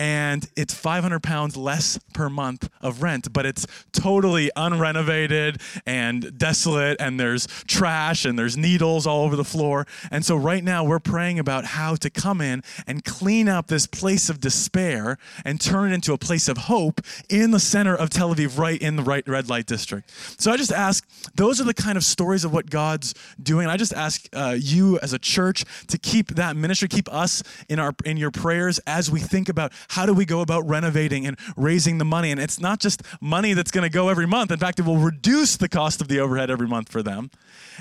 and 0.00 0.48
it's 0.56 0.72
500 0.72 1.22
pounds 1.22 1.58
less 1.58 1.98
per 2.14 2.30
month 2.30 2.70
of 2.80 3.02
rent, 3.02 3.34
but 3.34 3.44
it's 3.44 3.66
totally 3.92 4.50
unrenovated 4.56 5.60
and 5.84 6.38
desolate, 6.38 6.98
and 6.98 7.20
there's 7.20 7.46
trash 7.66 8.24
and 8.24 8.38
there's 8.38 8.56
needles 8.56 9.06
all 9.06 9.26
over 9.26 9.36
the 9.36 9.44
floor. 9.44 9.86
And 10.10 10.24
so, 10.24 10.36
right 10.36 10.64
now, 10.64 10.84
we're 10.84 11.00
praying 11.00 11.38
about 11.38 11.66
how 11.66 11.96
to 11.96 12.08
come 12.08 12.40
in 12.40 12.62
and 12.86 13.04
clean 13.04 13.46
up 13.46 13.66
this 13.66 13.86
place 13.86 14.30
of 14.30 14.40
despair 14.40 15.18
and 15.44 15.60
turn 15.60 15.92
it 15.92 15.94
into 15.94 16.14
a 16.14 16.18
place 16.18 16.48
of 16.48 16.56
hope 16.56 17.02
in 17.28 17.50
the 17.50 17.60
center 17.60 17.94
of 17.94 18.08
Tel 18.08 18.34
Aviv, 18.34 18.56
right 18.56 18.80
in 18.80 18.96
the 18.96 19.02
right 19.02 19.28
red 19.28 19.50
light 19.50 19.66
district. 19.66 20.10
So, 20.40 20.50
I 20.50 20.56
just 20.56 20.72
ask 20.72 21.06
those 21.34 21.60
are 21.60 21.64
the 21.64 21.74
kind 21.74 21.98
of 21.98 22.04
stories 22.04 22.46
of 22.46 22.54
what 22.54 22.70
God's 22.70 23.14
doing. 23.42 23.66
I 23.66 23.76
just 23.76 23.92
ask 23.92 24.26
uh, 24.32 24.56
you 24.58 24.98
as 25.00 25.12
a 25.12 25.18
church 25.18 25.62
to 25.88 25.98
keep 25.98 26.28
that 26.36 26.56
ministry, 26.56 26.88
keep 26.88 27.12
us 27.12 27.42
in 27.68 27.78
our 27.78 27.94
in 28.06 28.16
your 28.16 28.30
prayers 28.30 28.78
as 28.86 29.10
we 29.10 29.20
think 29.20 29.50
about 29.50 29.74
how 29.90 30.06
do 30.06 30.14
we 30.14 30.24
go 30.24 30.40
about 30.40 30.66
renovating 30.68 31.26
and 31.26 31.36
raising 31.56 31.98
the 31.98 32.04
money. 32.04 32.30
And 32.30 32.40
it's 32.40 32.60
not 32.60 32.78
just 32.78 33.02
money 33.20 33.54
that's 33.54 33.72
going 33.72 33.82
to 33.82 33.92
go 33.92 34.08
every 34.08 34.26
month. 34.26 34.52
In 34.52 34.58
fact, 34.58 34.78
it 34.78 34.84
will 34.84 34.98
reduce 34.98 35.56
the 35.56 35.68
cost 35.68 36.00
of 36.00 36.06
the 36.06 36.20
overhead 36.20 36.48
every 36.48 36.68
month 36.68 36.90
for 36.90 37.02
them. 37.02 37.30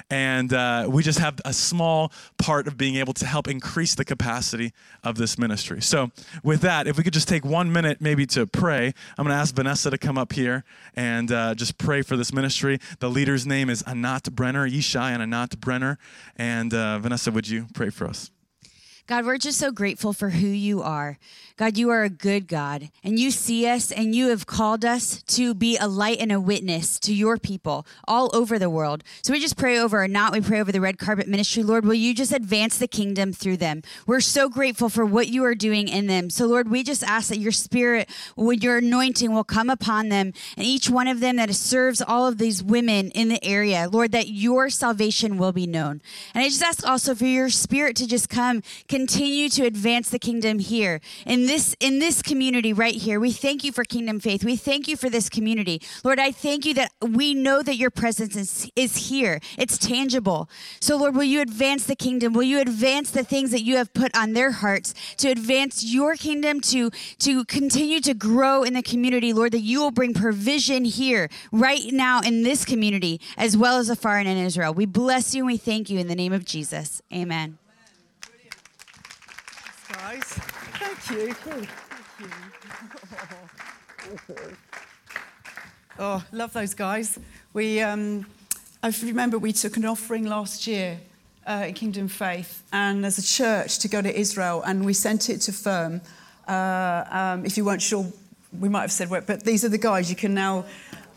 And 0.09 0.51
uh, 0.51 0.87
we 0.89 1.03
just 1.03 1.19
have 1.19 1.39
a 1.45 1.53
small 1.53 2.11
part 2.37 2.67
of 2.67 2.77
being 2.77 2.95
able 2.95 3.13
to 3.13 3.25
help 3.25 3.47
increase 3.47 3.93
the 3.93 4.05
capacity 4.05 4.73
of 5.03 5.17
this 5.17 5.37
ministry. 5.37 5.81
So, 5.81 6.11
with 6.43 6.61
that, 6.61 6.87
if 6.87 6.97
we 6.97 7.03
could 7.03 7.13
just 7.13 7.27
take 7.27 7.45
one 7.45 7.71
minute 7.71 8.01
maybe 8.01 8.25
to 8.27 8.47
pray, 8.47 8.93
I'm 9.17 9.25
going 9.25 9.35
to 9.35 9.39
ask 9.39 9.53
Vanessa 9.53 9.91
to 9.91 9.97
come 9.97 10.17
up 10.17 10.33
here 10.33 10.63
and 10.95 11.31
uh, 11.31 11.53
just 11.53 11.77
pray 11.77 12.01
for 12.01 12.17
this 12.17 12.33
ministry. 12.33 12.79
The 12.99 13.09
leader's 13.09 13.45
name 13.45 13.69
is 13.69 13.83
Anat 13.83 14.35
Brenner, 14.35 14.67
Yishai 14.67 15.11
and 15.11 15.21
Anat 15.21 15.59
Brenner. 15.59 15.99
And 16.37 16.73
uh, 16.73 16.97
Vanessa, 16.99 17.31
would 17.31 17.47
you 17.47 17.67
pray 17.73 17.89
for 17.89 18.07
us? 18.07 18.31
God, 19.09 19.25
we're 19.25 19.39
just 19.39 19.57
so 19.57 19.71
grateful 19.71 20.13
for 20.13 20.29
who 20.29 20.45
you 20.45 20.83
are. 20.83 21.17
God, 21.57 21.79
you 21.79 21.89
are 21.89 22.03
a 22.03 22.09
good 22.09 22.47
God, 22.47 22.91
and 23.03 23.19
you 23.19 23.31
see 23.31 23.67
us, 23.67 23.91
and 23.91 24.13
you 24.13 24.29
have 24.29 24.45
called 24.45 24.85
us 24.85 25.23
to 25.23 25.55
be 25.55 25.77
a 25.77 25.87
light 25.87 26.19
and 26.19 26.31
a 26.31 26.39
witness 26.39 26.99
to 26.99 27.13
your 27.13 27.37
people 27.37 27.87
all 28.07 28.29
over 28.33 28.59
the 28.59 28.69
world. 28.69 29.03
So 29.23 29.33
we 29.33 29.39
just 29.39 29.57
pray 29.57 29.79
over 29.79 30.03
Anat, 30.03 30.31
we 30.31 30.41
pray 30.41 30.61
over 30.61 30.71
the 30.71 30.79
red 30.79 30.99
carpet 30.99 31.27
ministry. 31.27 31.63
Lord, 31.63 31.85
will 31.85 31.95
you 31.95 32.13
just 32.13 32.31
advance 32.31 32.77
the 32.77 32.87
kingdom 32.87 33.33
through 33.33 33.57
them? 33.57 33.81
We're 34.05 34.21
so 34.21 34.47
grateful 34.47 34.89
for 34.89 35.03
what 35.03 35.27
you 35.27 35.43
are 35.43 35.55
doing 35.55 35.87
in 35.87 36.05
them. 36.05 36.29
So, 36.29 36.45
Lord, 36.45 36.69
we 36.69 36.83
just 36.83 37.03
ask 37.03 37.29
that 37.29 37.39
your 37.39 37.51
spirit, 37.51 38.07
your 38.37 38.77
anointing, 38.77 39.33
will 39.33 39.43
come 39.43 39.71
upon 39.71 40.09
them, 40.09 40.33
and 40.55 40.65
each 40.67 40.87
one 40.87 41.07
of 41.07 41.19
them 41.19 41.37
that 41.37 41.53
serves 41.55 41.99
all 41.99 42.27
of 42.27 42.37
these 42.37 42.63
women 42.63 43.09
in 43.09 43.27
the 43.27 43.43
area, 43.43 43.89
Lord, 43.91 44.11
that 44.11 44.29
your 44.29 44.69
salvation 44.69 45.39
will 45.39 45.51
be 45.51 45.65
known. 45.65 46.01
And 46.35 46.43
I 46.43 46.47
just 46.47 46.61
ask 46.61 46.87
also 46.87 47.15
for 47.15 47.25
your 47.25 47.49
spirit 47.49 47.95
to 47.97 48.07
just 48.07 48.29
come, 48.29 48.61
continue 48.99 49.47
to 49.47 49.65
advance 49.65 50.09
the 50.09 50.19
kingdom 50.19 50.59
here. 50.59 50.99
In 51.25 51.45
this 51.45 51.73
in 51.79 51.99
this 51.99 52.21
community 52.21 52.73
right 52.73 52.93
here. 52.93 53.17
We 53.17 53.31
thank 53.31 53.63
you 53.63 53.71
for 53.71 53.85
Kingdom 53.85 54.19
Faith. 54.19 54.43
We 54.43 54.57
thank 54.57 54.89
you 54.89 54.97
for 54.97 55.09
this 55.09 55.29
community. 55.29 55.81
Lord, 56.03 56.19
I 56.19 56.33
thank 56.33 56.65
you 56.65 56.73
that 56.73 56.91
we 57.01 57.33
know 57.33 57.63
that 57.63 57.77
your 57.77 57.91
presence 57.91 58.35
is, 58.35 58.69
is 58.75 59.09
here. 59.09 59.39
It's 59.57 59.77
tangible. 59.77 60.49
So 60.81 60.97
Lord, 60.97 61.15
will 61.15 61.23
you 61.23 61.39
advance 61.39 61.85
the 61.85 61.95
kingdom? 61.95 62.33
Will 62.33 62.43
you 62.43 62.59
advance 62.59 63.09
the 63.11 63.23
things 63.23 63.51
that 63.51 63.61
you 63.61 63.77
have 63.77 63.93
put 63.93 64.13
on 64.17 64.33
their 64.33 64.51
hearts 64.51 64.93
to 65.19 65.29
advance 65.29 65.81
your 65.81 66.15
kingdom 66.15 66.59
to 66.73 66.89
to 67.19 67.45
continue 67.45 68.01
to 68.01 68.13
grow 68.13 68.63
in 68.63 68.73
the 68.73 68.83
community, 68.83 69.31
Lord, 69.31 69.53
that 69.53 69.61
you 69.61 69.79
will 69.79 69.91
bring 69.91 70.13
provision 70.13 70.83
here 70.83 71.29
right 71.53 71.85
now 71.93 72.19
in 72.19 72.43
this 72.43 72.65
community 72.65 73.21
as 73.37 73.55
well 73.55 73.77
as 73.77 73.89
afar 73.89 74.17
and 74.19 74.27
in 74.27 74.37
Israel. 74.37 74.73
We 74.73 74.85
bless 74.85 75.33
you 75.33 75.43
and 75.43 75.47
we 75.47 75.57
thank 75.57 75.89
you 75.89 75.99
in 75.99 76.07
the 76.07 76.15
name 76.15 76.33
of 76.33 76.43
Jesus. 76.43 77.01
Amen. 77.13 77.58
Guys. 80.01 80.23
Thank 80.23 81.11
you. 81.11 81.33
Thank 81.33 81.69
you. 82.19 82.27
Oh, 86.01 86.23
love 86.31 86.53
those 86.53 86.73
guys. 86.73 87.19
We, 87.51 87.81
um, 87.81 88.25
I 88.81 88.93
remember 89.03 89.37
we 89.37 89.51
took 89.51 89.75
an 89.75 89.83
offering 89.83 90.23
last 90.23 90.65
year 90.65 90.97
uh, 91.45 91.65
in 91.67 91.73
Kingdom 91.73 92.07
Faith, 92.07 92.63
and 92.71 93.05
as 93.05 93.17
a 93.17 93.21
church 93.21 93.79
to 93.79 93.89
go 93.89 94.01
to 94.01 94.17
Israel, 94.17 94.61
and 94.61 94.85
we 94.85 94.93
sent 94.93 95.29
it 95.29 95.41
to 95.41 95.51
Firm. 95.51 95.99
Uh, 96.47 97.03
um, 97.11 97.45
if 97.45 97.57
you 97.57 97.65
weren't 97.65 97.81
sure, 97.81 98.05
we 98.57 98.69
might 98.69 98.81
have 98.81 98.93
said 98.93 99.09
but 99.09 99.43
these 99.43 99.65
are 99.65 99.69
the 99.69 99.77
guys. 99.77 100.09
You 100.09 100.15
can 100.15 100.33
now 100.33 100.63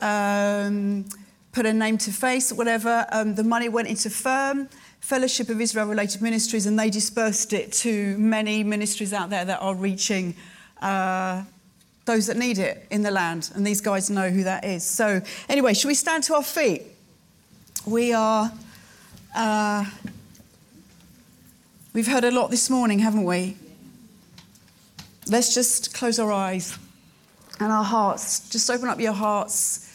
um, 0.00 1.04
put 1.52 1.64
a 1.64 1.72
name 1.72 1.96
to 1.98 2.10
face, 2.10 2.52
whatever. 2.52 3.06
Um, 3.12 3.36
the 3.36 3.44
money 3.44 3.68
went 3.68 3.86
into 3.86 4.10
Firm. 4.10 4.68
Fellowship 5.02 5.48
of 5.48 5.60
Israel 5.60 5.86
Related 5.88 6.22
Ministries, 6.22 6.64
and 6.64 6.78
they 6.78 6.88
dispersed 6.88 7.52
it 7.52 7.72
to 7.72 8.16
many 8.18 8.62
ministries 8.62 9.12
out 9.12 9.30
there 9.30 9.44
that 9.44 9.60
are 9.60 9.74
reaching 9.74 10.32
uh, 10.80 11.42
those 12.04 12.28
that 12.28 12.36
need 12.36 12.58
it 12.58 12.86
in 12.88 13.02
the 13.02 13.10
land. 13.10 13.50
And 13.56 13.66
these 13.66 13.80
guys 13.80 14.10
know 14.10 14.30
who 14.30 14.44
that 14.44 14.64
is. 14.64 14.84
So, 14.84 15.20
anyway, 15.48 15.74
should 15.74 15.88
we 15.88 15.94
stand 15.94 16.22
to 16.24 16.36
our 16.36 16.42
feet? 16.42 16.82
We 17.84 18.12
are. 18.12 18.52
Uh, 19.34 19.86
we've 21.92 22.06
heard 22.06 22.22
a 22.22 22.30
lot 22.30 22.52
this 22.52 22.70
morning, 22.70 23.00
haven't 23.00 23.24
we? 23.24 23.56
Let's 25.28 25.52
just 25.52 25.94
close 25.94 26.20
our 26.20 26.30
eyes 26.30 26.78
and 27.58 27.72
our 27.72 27.84
hearts. 27.84 28.48
Just 28.50 28.70
open 28.70 28.88
up 28.88 29.00
your 29.00 29.14
hearts, 29.14 29.92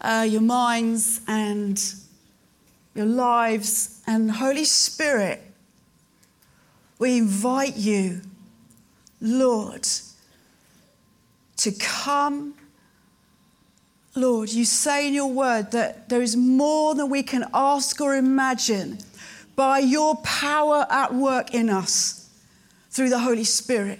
uh, 0.00 0.26
your 0.26 0.40
minds, 0.40 1.20
and 1.28 1.78
your 2.94 3.06
lives. 3.06 4.00
And 4.06 4.30
Holy 4.30 4.64
Spirit, 4.64 5.42
we 6.98 7.18
invite 7.18 7.76
you, 7.76 8.20
Lord, 9.20 9.86
to 11.56 11.72
come. 11.72 12.54
Lord, 14.14 14.50
you 14.50 14.64
say 14.64 15.08
in 15.08 15.14
your 15.14 15.30
word 15.30 15.72
that 15.72 16.08
there 16.08 16.22
is 16.22 16.36
more 16.36 16.94
than 16.94 17.10
we 17.10 17.22
can 17.22 17.44
ask 17.52 18.00
or 18.00 18.14
imagine 18.14 18.98
by 19.56 19.78
your 19.80 20.16
power 20.16 20.86
at 20.90 21.14
work 21.14 21.52
in 21.52 21.68
us 21.68 22.28
through 22.90 23.08
the 23.08 23.18
Holy 23.18 23.44
Spirit. 23.44 23.98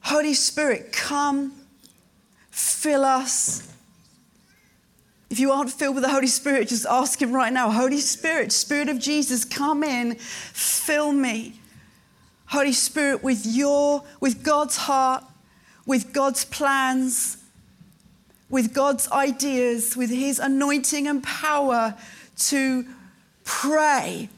Holy 0.00 0.34
Spirit, 0.34 0.92
come, 0.92 1.52
fill 2.50 3.04
us. 3.04 3.75
If 5.28 5.40
you 5.40 5.50
aren't 5.50 5.70
filled 5.70 5.96
with 5.96 6.04
the 6.04 6.10
Holy 6.10 6.28
Spirit, 6.28 6.68
just 6.68 6.86
ask 6.86 7.20
Him 7.20 7.32
right 7.32 7.52
now 7.52 7.70
Holy 7.70 7.98
Spirit, 7.98 8.52
Spirit 8.52 8.88
of 8.88 8.98
Jesus, 8.98 9.44
come 9.44 9.82
in, 9.82 10.14
fill 10.16 11.12
me. 11.12 11.60
Holy 12.46 12.72
Spirit, 12.72 13.24
with 13.24 13.44
your, 13.44 14.04
with 14.20 14.44
God's 14.44 14.76
heart, 14.76 15.24
with 15.84 16.12
God's 16.12 16.44
plans, 16.44 17.38
with 18.48 18.72
God's 18.72 19.10
ideas, 19.10 19.96
with 19.96 20.10
His 20.10 20.38
anointing 20.38 21.08
and 21.08 21.22
power 21.24 21.96
to 22.38 22.86
pray, 23.44 24.28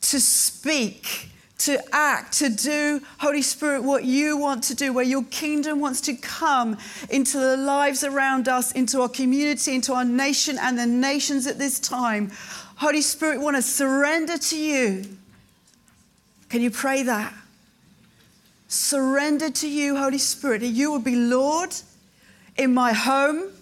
to 0.00 0.20
speak, 0.20 1.28
to 1.66 1.80
act, 1.94 2.38
to 2.38 2.48
do, 2.48 3.00
Holy 3.18 3.42
Spirit, 3.42 3.82
what 3.82 4.04
you 4.04 4.36
want 4.36 4.64
to 4.64 4.74
do, 4.74 4.92
where 4.92 5.04
your 5.04 5.24
kingdom 5.24 5.80
wants 5.80 6.00
to 6.02 6.14
come 6.14 6.76
into 7.08 7.38
the 7.38 7.56
lives 7.56 8.02
around 8.02 8.48
us, 8.48 8.72
into 8.72 9.00
our 9.00 9.08
community, 9.08 9.74
into 9.74 9.92
our 9.92 10.04
nation 10.04 10.58
and 10.60 10.78
the 10.78 10.86
nations 10.86 11.46
at 11.46 11.58
this 11.58 11.78
time. 11.78 12.30
Holy 12.76 13.00
Spirit, 13.00 13.38
we 13.38 13.44
want 13.44 13.56
to 13.56 13.62
surrender 13.62 14.36
to 14.36 14.58
you. 14.58 15.04
Can 16.48 16.62
you 16.62 16.70
pray 16.70 17.04
that? 17.04 17.32
Surrender 18.66 19.50
to 19.50 19.68
you, 19.68 19.96
Holy 19.96 20.18
Spirit, 20.18 20.62
that 20.62 20.68
you 20.68 20.90
will 20.90 20.98
be 20.98 21.14
Lord 21.14 21.74
in 22.56 22.74
my 22.74 22.92
home, 22.92 23.52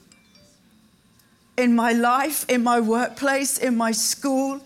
in 1.57 1.75
my 1.75 1.93
life, 1.93 2.49
in 2.49 2.63
my 2.63 2.81
workplace, 2.81 3.59
in 3.59 3.77
my 3.77 3.93
school. 3.93 4.61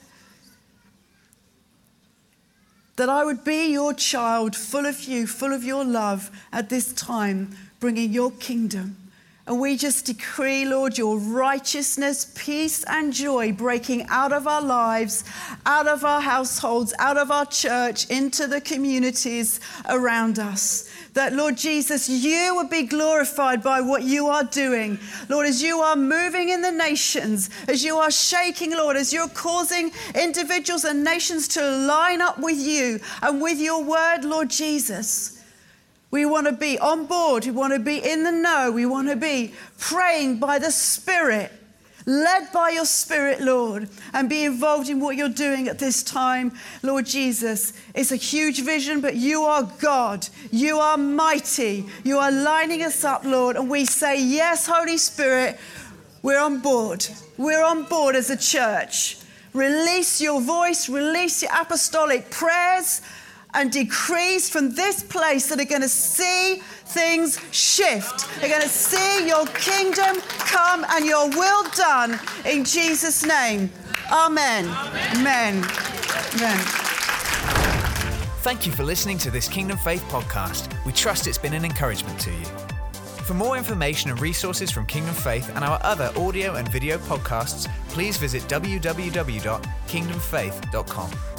That 2.97 3.09
I 3.09 3.25
would 3.25 3.45
be 3.45 3.73
your 3.73 3.93
child, 3.93 4.55
full 4.55 4.87
of 4.87 5.03
you, 5.05 5.27
full 5.27 5.53
of 5.53 5.65
your 5.65 5.85
love 5.85 6.31
at 6.53 6.69
this 6.69 6.93
time, 6.93 7.57
bringing 7.81 8.13
your 8.13 8.31
kingdom 8.31 9.04
And 9.47 9.61
we 9.61 9.77
just 9.77 10.07
decree, 10.07 10.65
Lord, 10.65 10.97
your 10.97 11.19
righteousness, 11.19 12.33
peace, 12.35 12.83
and 12.85 13.13
joy 13.13 13.53
breaking 13.53 14.07
out 14.09 14.33
of 14.33 14.47
our 14.47 14.63
lives, 14.63 15.23
out 15.67 15.87
of 15.87 16.03
our 16.03 16.23
households, 16.23 16.95
out 16.99 17.19
of 17.19 17.31
our 17.31 17.45
church, 17.45 18.09
into 18.09 18.47
the 18.47 18.63
communities 18.63 19.61
around 19.87 20.39
us. 20.39 20.89
That, 21.13 21.35
Lord 21.35 21.59
Jesus, 21.59 22.09
you 22.09 22.57
would 22.57 22.71
be 22.71 22.85
glorified 22.85 23.63
by 23.63 23.83
what 23.83 24.03
you 24.03 24.29
are 24.29 24.45
doing. 24.45 24.99
Lord, 25.29 25.47
as 25.47 25.63
you 25.63 25.81
are 25.81 25.95
moving 25.95 26.49
in 26.49 26.63
the 26.63 26.73
nations, 26.73 27.51
as 27.69 27.85
you 27.85 27.99
are 27.99 28.11
shaking, 28.11 28.71
Lord, 28.73 28.97
as 28.97 29.13
you're 29.13 29.29
causing 29.29 29.93
individuals 30.15 30.85
and 30.85 31.05
nations 31.05 31.49
to 31.49 31.61
line 31.61 32.23
up 32.23 32.39
with 32.39 32.59
you 32.59 32.99
and 33.21 33.43
with 33.43 33.61
your 33.61 33.85
word, 33.85 34.25
Lord 34.25 34.49
Jesus. 34.49 35.34
We 36.15 36.27
want 36.27 36.47
to 36.47 36.53
be 36.53 36.79
on 36.79 37.07
board. 37.07 37.45
We 37.45 37.51
want 37.51 37.73
to 37.73 37.81
be 37.81 37.99
in 37.99 38.23
the 38.23 38.31
know. 38.31 38.71
We 38.71 38.87
want 38.87 39.09
to 39.09 39.17
be 39.17 39.53
praying 39.79 40.39
by 40.39 40.61
the 40.61 40.71
Spirit, 40.71 41.51
led 42.07 42.53
by 42.53 42.71
your 42.71 42.85
Spirit, 42.85 43.41
Lord, 43.41 43.89
and 44.13 44.29
be 44.29 44.45
involved 44.45 44.89
in 44.89 45.01
what 45.01 45.17
you're 45.17 45.29
doing 45.29 45.67
at 45.67 45.81
this 45.81 46.05
time, 46.05 46.53
Lord 46.85 47.07
Jesus. 47.07 47.73
It's 47.97 48.13
a 48.13 48.17
huge 48.17 48.63
vision, 48.63 49.01
but 49.01 49.17
you 49.17 49.43
are 49.43 49.65
God. 49.81 50.29
You 50.53 50.79
are 50.79 50.97
mighty. 50.97 51.85
You 52.05 52.21
are 52.21 52.31
lining 52.31 52.85
us 52.85 53.03
up, 53.03 53.25
Lord. 53.25 53.57
And 53.57 53.69
we 53.69 53.85
say, 53.85 54.23
Yes, 54.23 54.69
Holy 54.69 54.99
Spirit, 54.99 55.59
we're 56.23 56.39
on 56.39 56.61
board. 56.61 57.05
We're 57.37 57.65
on 57.65 57.87
board 57.87 58.15
as 58.15 58.31
a 58.31 58.37
church. 58.37 59.19
Release 59.53 60.21
your 60.21 60.41
voice, 60.41 60.89
release 60.89 61.43
your 61.43 61.51
apostolic 61.61 62.31
prayers 62.31 63.01
and 63.55 63.71
decrees 63.71 64.51
from 64.51 64.75
this 64.75 65.03
place 65.03 65.49
that 65.49 65.61
are 65.61 65.65
going 65.65 65.83
to 65.83 65.89
see 65.89 66.61
things 66.87 67.41
shift. 67.51 68.29
They're 68.41 68.49
going 68.49 68.63
to 68.63 68.69
see 68.69 69.27
your 69.27 69.47
kingdom 69.47 70.21
come 70.39 70.85
and 70.91 71.07
your 71.07 71.29
will 71.31 71.65
done 71.71 72.19
in 72.45 72.65
Jesus' 72.65 73.25
name. 73.25 73.71
Amen. 74.13 74.67
Amen. 75.17 75.65
Amen. 76.35 76.59
Thank 78.43 78.67
you 78.67 78.73
for 78.73 78.85
listening 78.85 79.17
to 79.19 79.31
this 79.31 79.49
Kingdom 79.49 79.79
Faith 79.79 80.03
podcast. 80.05 80.71
We 80.85 80.93
trust 80.93 81.27
it's 81.27 81.39
been 81.39 81.55
an 81.55 81.65
encouragement 81.65 82.21
to 82.21 82.31
you. 82.31 82.45
For 83.25 83.33
more 83.33 83.57
information 83.57 84.11
and 84.11 84.21
resources 84.21 84.71
from 84.71 84.85
Kingdom 84.85 85.15
Faith 85.15 85.51
and 85.55 85.65
our 85.65 85.79
other 85.83 86.13
audio 86.15 86.57
and 86.57 86.69
video 86.69 86.99
podcasts, 86.99 87.67
please 87.89 88.19
visit 88.19 88.43
www.kingdomfaith.com. 88.43 91.34